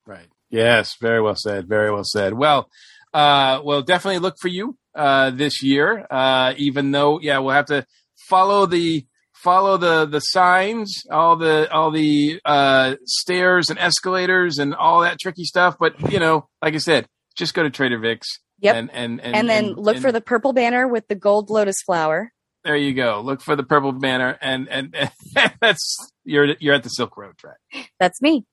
[0.05, 0.27] Right.
[0.53, 0.95] Yes.
[1.01, 1.67] Very well said.
[1.67, 2.33] Very well said.
[2.35, 2.69] Well,
[3.13, 6.05] uh, we'll definitely look for you uh, this year.
[6.09, 7.85] Uh, even though, yeah, we'll have to
[8.29, 14.75] follow the follow the the signs, all the all the uh, stairs and escalators and
[14.75, 15.75] all that tricky stuff.
[15.79, 18.27] But you know, like I said, just go to Trader Vic's.
[18.59, 18.75] Yep.
[18.75, 21.49] And and and, And, then and- look and for the purple banner with the gold
[21.49, 22.31] lotus flower.
[22.63, 23.21] There you go.
[23.21, 24.95] Look for the purple banner, and and,
[25.35, 27.57] and that's you're you're at the Silk Road track.
[27.99, 28.45] That's me.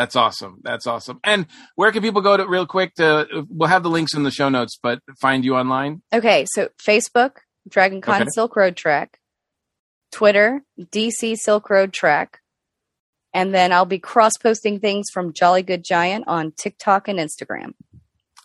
[0.00, 0.60] That's awesome.
[0.62, 1.20] That's awesome.
[1.24, 4.30] And where can people go to real quick to we'll have the links in the
[4.30, 6.00] show notes, but find you online?
[6.10, 7.32] Okay, so Facebook,
[7.68, 8.30] Dragon Con Okay.
[8.32, 9.18] Silk Road Track,
[10.10, 12.40] Twitter, DC Silk Road Track,
[13.34, 17.74] and then I'll be cross posting things from Jolly Good Giant on TikTok and Instagram.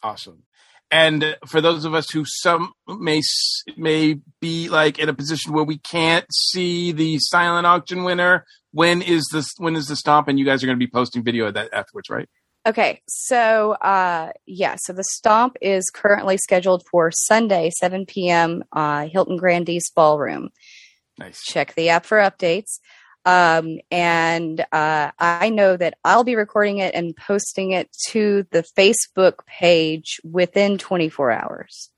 [0.04, 0.44] Awesome.
[0.92, 3.22] And for those of us who some may
[3.78, 8.44] may be like in a position where we can't see the silent auction winner,
[8.76, 11.24] when is this when is the stomp and you guys are going to be posting
[11.24, 12.28] video of that afterwards, right?
[12.68, 18.66] Okay, so uh, yeah, so the stomp is currently scheduled for Sunday, 7 p.m.
[18.74, 20.50] Uh, Hilton Grand East Ballroom.
[21.18, 21.42] Nice.
[21.44, 22.80] Check the app for updates.
[23.24, 28.66] Um, and uh, I know that I'll be recording it and posting it to the
[28.78, 31.92] Facebook page within 24 hours.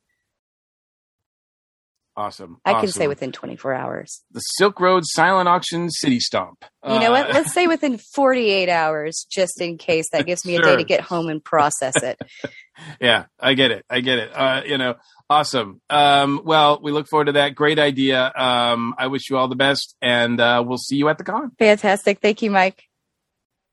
[2.18, 2.58] Awesome.
[2.66, 4.24] I can say within 24 hours.
[4.32, 6.66] the Silk Road Silent Auction City Stomp.
[6.84, 7.30] You know what?
[7.30, 10.84] Uh, Let's say within 48 hours, just in case that gives me a day to
[10.84, 12.20] get home and process it.
[13.00, 13.86] yeah, I get it.
[13.88, 14.32] I get it.
[14.36, 14.96] Uh, you know,
[15.30, 15.80] awesome.
[15.92, 17.54] Um, well, we look forward to that.
[17.54, 18.32] Great idea.
[18.36, 21.52] Um, I wish you all the best, and uh, we'll see you at the con.
[21.60, 22.20] Fantastic.
[22.20, 22.84] Thank you, Mike.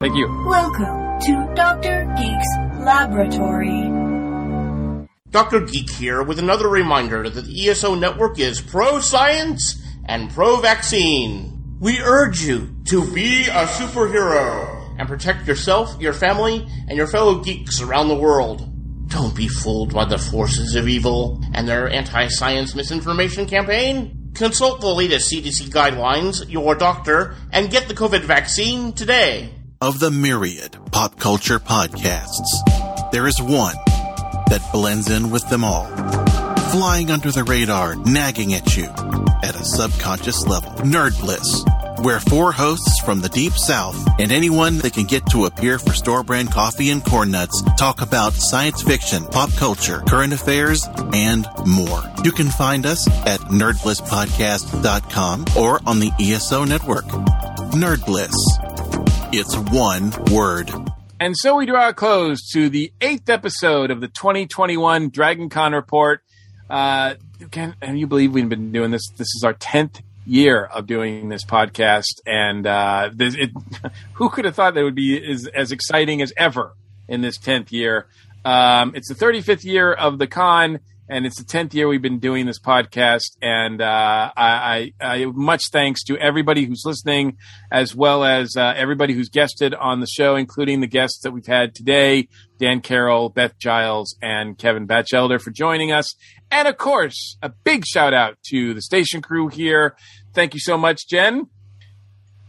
[0.01, 0.27] Thank you.
[0.47, 2.05] Welcome to Dr.
[2.19, 3.94] Geek's Laboratory.
[5.35, 5.62] Dr.
[5.62, 11.77] Geek here with another reminder that the ESO network is pro science and pro vaccine.
[11.81, 17.43] We urge you to be a superhero and protect yourself, your family, and your fellow
[17.43, 18.70] geeks around the world.
[19.09, 24.31] Don't be fooled by the forces of evil and their anti science misinformation campaign.
[24.35, 29.52] Consult the latest CDC guidelines, your doctor, and get the COVID vaccine today.
[29.81, 33.74] Of the myriad pop culture podcasts, there is one
[34.55, 35.87] that blends in with them all,
[36.71, 38.85] flying under the radar, nagging at you
[39.43, 40.71] at a subconscious level.
[40.85, 41.65] Nerd Bliss,
[42.05, 45.93] where four hosts from the deep south and anyone that can get to appear for
[45.93, 51.49] store brand coffee and corn nuts talk about science fiction, pop culture, current affairs, and
[51.67, 52.05] more.
[52.23, 57.07] You can find us at nerdblisspodcast.com or on the ESO network.
[57.75, 58.37] Nerd Bliss.
[59.33, 60.71] It's one word.
[61.20, 65.73] And so we draw a close to the eighth episode of the 2021 Dragon Con
[65.73, 66.23] Report.
[66.69, 67.15] Uh,
[67.53, 69.09] can, can you believe we've been doing this?
[69.16, 72.20] This is our 10th year of doing this podcast.
[72.27, 73.51] And uh, this, it,
[74.15, 76.74] who could have thought that would be as, as exciting as ever
[77.09, 78.09] in this 10th year?
[78.45, 80.81] Um, it's the 35th year of the con.
[81.09, 83.37] And it's the tenth year we've been doing this podcast.
[83.43, 87.37] And uh, I, I, much thanks to everybody who's listening,
[87.71, 91.47] as well as uh, everybody who's guested on the show, including the guests that we've
[91.47, 92.29] had today:
[92.59, 96.15] Dan Carroll, Beth Giles, and Kevin Bachelder for joining us.
[96.51, 99.97] And of course, a big shout out to the station crew here.
[100.33, 101.49] Thank you so much, Jen.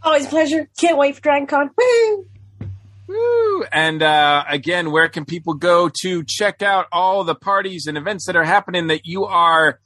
[0.02, 0.70] Always pleasure.
[0.80, 1.72] Can't wait for Dragon Con.
[1.76, 2.28] Woo!
[3.56, 3.66] Woo!
[3.72, 8.26] And uh, again, where can people go to check out all the parties and events
[8.28, 9.80] that are happening that you are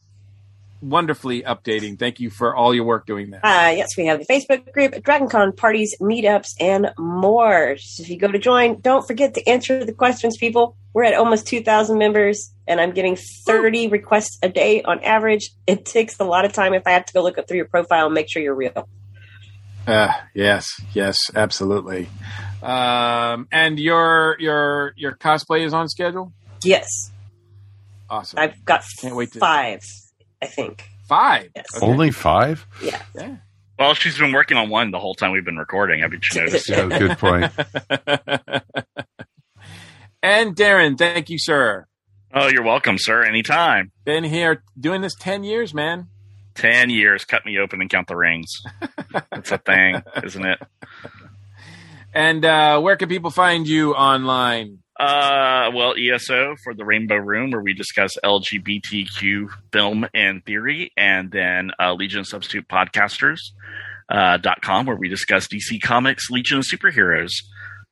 [0.82, 1.98] wonderfully updating?
[1.98, 3.42] Thank you for all your work doing that.
[3.44, 7.78] Uh, yes, we have the Facebook group, DragonCon parties, meetups, and more.
[7.80, 10.76] So if you go to join, don't forget to answer the questions, people.
[10.94, 15.52] We're at almost 2,000 members, and I'm getting 30 requests a day on average.
[15.68, 17.68] It takes a lot of time if I have to go look up through your
[17.68, 18.90] profile and make sure you're real.
[19.86, 22.10] Uh, yes, yes, absolutely.
[22.62, 26.34] Um, and your your your cosplay is on schedule.
[26.64, 27.12] Yes,
[28.10, 28.40] Awesome.
[28.40, 29.82] I've got Can't wait to- five,
[30.42, 30.84] I think.
[31.08, 31.50] Five.
[31.56, 31.66] Yes.
[31.76, 31.86] Okay.
[31.86, 32.66] Only five?
[32.84, 33.02] Yeah.
[33.16, 33.36] Yeah.
[33.78, 36.02] Well, she's been working on one the whole time we've been recording.
[36.02, 36.70] Haven't you noticed?
[36.70, 37.52] Yeah, good point.
[40.22, 41.86] and Darren, thank you, sir.
[42.34, 43.24] oh, you're welcome, sir.
[43.24, 43.92] Anytime.
[44.04, 46.08] Been here doing this ten years, man.
[46.56, 47.24] Ten years.
[47.26, 48.62] Cut me open and count the rings.
[49.32, 50.60] That's a thing, isn't it?
[52.14, 54.80] And uh, where can people find you online?
[55.00, 61.32] Uh, well, ESO for the Rainbow Room, where we discuss LGBTQ film and theory, and
[61.32, 63.40] then uh, Legion Substitute Podcasters.
[64.12, 67.30] Uh, dot com, where we discuss DC Comics, Legion of Superheroes,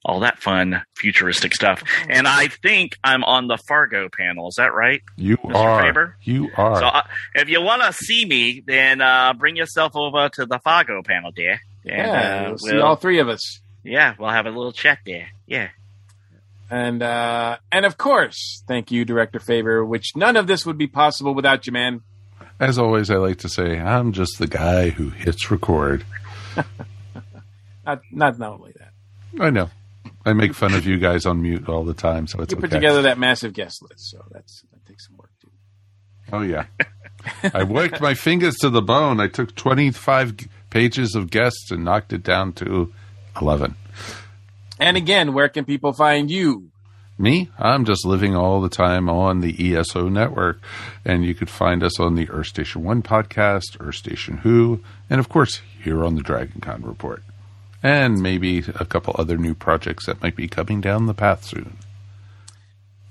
[0.03, 1.83] all that fun futuristic stuff.
[2.09, 4.47] And I think I'm on the Fargo panel.
[4.47, 5.03] Is that right?
[5.15, 5.53] You Mr.
[5.53, 5.81] are.
[5.83, 6.17] Faber?
[6.23, 6.79] You are.
[6.79, 7.03] So uh,
[7.35, 11.29] if you want to see me, then uh, bring yourself over to the Fargo panel,
[11.31, 11.59] dear.
[11.85, 13.61] And, yeah, uh, we'll see all three of us.
[13.87, 15.29] Yeah, we'll have a little chat there.
[15.45, 15.69] Yeah.
[16.69, 19.85] And uh, and of course, thank you, Director Faber.
[19.85, 22.01] Which none of this would be possible without you, man.
[22.59, 26.05] As always, I like to say, I'm just the guy who hits record.
[27.85, 28.91] Not not not only that,
[29.41, 29.69] I know.
[30.25, 32.65] I make fun of you guys on mute all the time, so it's you put
[32.65, 32.75] okay.
[32.75, 35.49] together that massive guest list, so that's that takes some work too.
[36.33, 36.65] Oh yeah.
[37.53, 39.21] I worked my fingers to the bone.
[39.21, 42.93] I took 25 pages of guests and knocked it down to
[43.41, 43.75] 11.
[44.79, 46.69] And again, where can people find you?
[47.19, 50.59] Me, I'm just living all the time on the ESO network.
[51.03, 55.19] And you could find us on the Earth Station 1 podcast, Earth Station Who, and
[55.19, 57.23] of course, here on the Dragon Con Report.
[57.81, 61.77] And maybe a couple other new projects that might be coming down the path soon.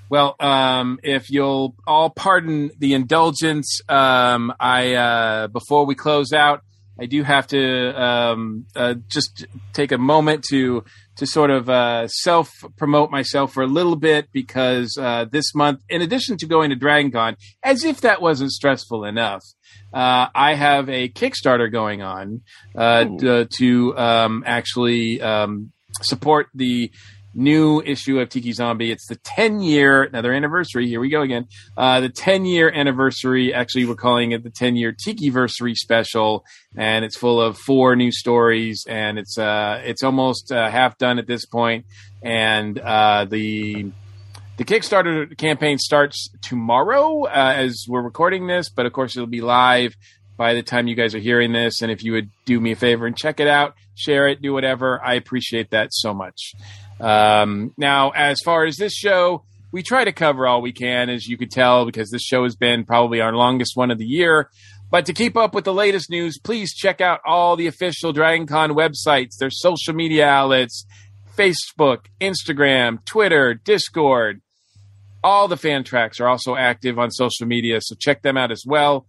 [0.08, 6.62] Well, um, if you'll all pardon the indulgence, um, I uh, before we close out,
[6.98, 10.84] I do have to um, uh, just take a moment to
[11.16, 15.80] to sort of uh, self promote myself for a little bit because uh, this month,
[15.88, 19.42] in addition to going to DragonCon, as if that wasn't stressful enough,
[19.92, 22.42] uh, I have a Kickstarter going on
[22.76, 26.90] uh, d- to um, actually um, support the
[27.36, 28.90] new issue of Tiki Zombie.
[28.90, 30.88] It's the 10 year, another anniversary.
[30.88, 31.46] Here we go again.
[31.76, 33.52] Uh, the 10 year anniversary.
[33.52, 36.44] Actually, we're calling it the 10 year Tiki versary special.
[36.76, 41.18] And it's full of four new stories and it's, uh, it's almost uh, half done
[41.18, 41.86] at this point.
[42.22, 43.92] And, uh, the,
[44.56, 49.42] the Kickstarter campaign starts tomorrow uh, as we're recording this, but of course it'll be
[49.42, 49.94] live
[50.38, 51.82] by the time you guys are hearing this.
[51.82, 54.52] And if you would do me a favor and check it out, share it, do
[54.52, 56.54] whatever, I appreciate that so much.
[57.00, 61.26] Um, now, as far as this show, we try to cover all we can, as
[61.26, 64.50] you could tell, because this show has been probably our longest one of the year.
[64.90, 68.70] But to keep up with the latest news, please check out all the official DragonCon
[68.70, 70.86] websites, their social media outlets,
[71.36, 74.40] Facebook, Instagram, Twitter, Discord.
[75.24, 78.62] All the fan tracks are also active on social media, so check them out as
[78.64, 79.06] well.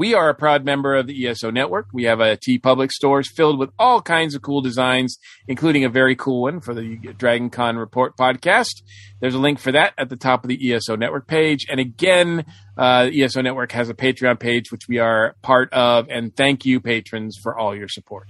[0.00, 1.88] We are a proud member of the ESO network.
[1.92, 5.90] We have a Tee Public stores filled with all kinds of cool designs, including a
[5.90, 8.80] very cool one for the Dragon Con Report podcast.
[9.20, 11.66] There's a link for that at the top of the ESO network page.
[11.68, 12.46] And again,
[12.78, 16.08] uh, ESO network has a Patreon page, which we are part of.
[16.08, 18.28] And thank you, patrons, for all your support.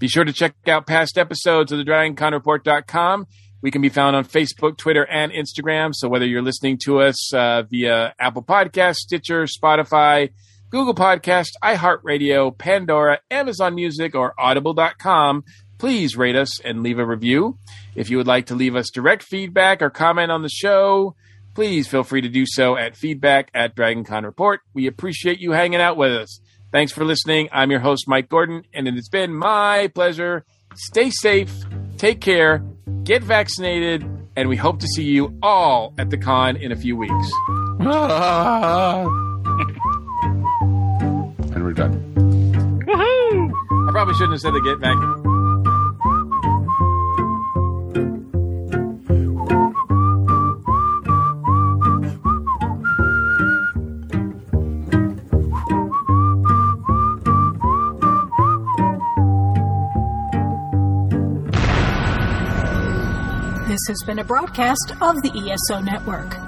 [0.00, 3.28] Be sure to check out past episodes of the DragonConReport.com.
[3.62, 5.94] We can be found on Facebook, Twitter, and Instagram.
[5.94, 10.30] So whether you're listening to us uh, via Apple Podcast, Stitcher, Spotify,
[10.70, 15.44] Google Podcast, iHeartRadio, Pandora, Amazon Music, or Audible.com,
[15.78, 17.56] please rate us and leave a review.
[17.94, 21.14] If you would like to leave us direct feedback or comment on the show,
[21.54, 24.60] please feel free to do so at feedback at DragonCon Report.
[24.74, 26.38] We appreciate you hanging out with us.
[26.70, 27.48] Thanks for listening.
[27.50, 30.44] I'm your host, Mike Gordon, and it has been my pleasure.
[30.74, 31.50] Stay safe,
[31.96, 32.62] take care,
[33.04, 36.94] get vaccinated, and we hope to see you all at the con in a few
[36.94, 37.32] weeks.
[41.68, 42.14] and we're done.
[42.86, 43.88] Woohoo!
[43.88, 44.96] I probably shouldn't have said the get back.
[63.68, 66.47] This has been a broadcast of the ESO Network.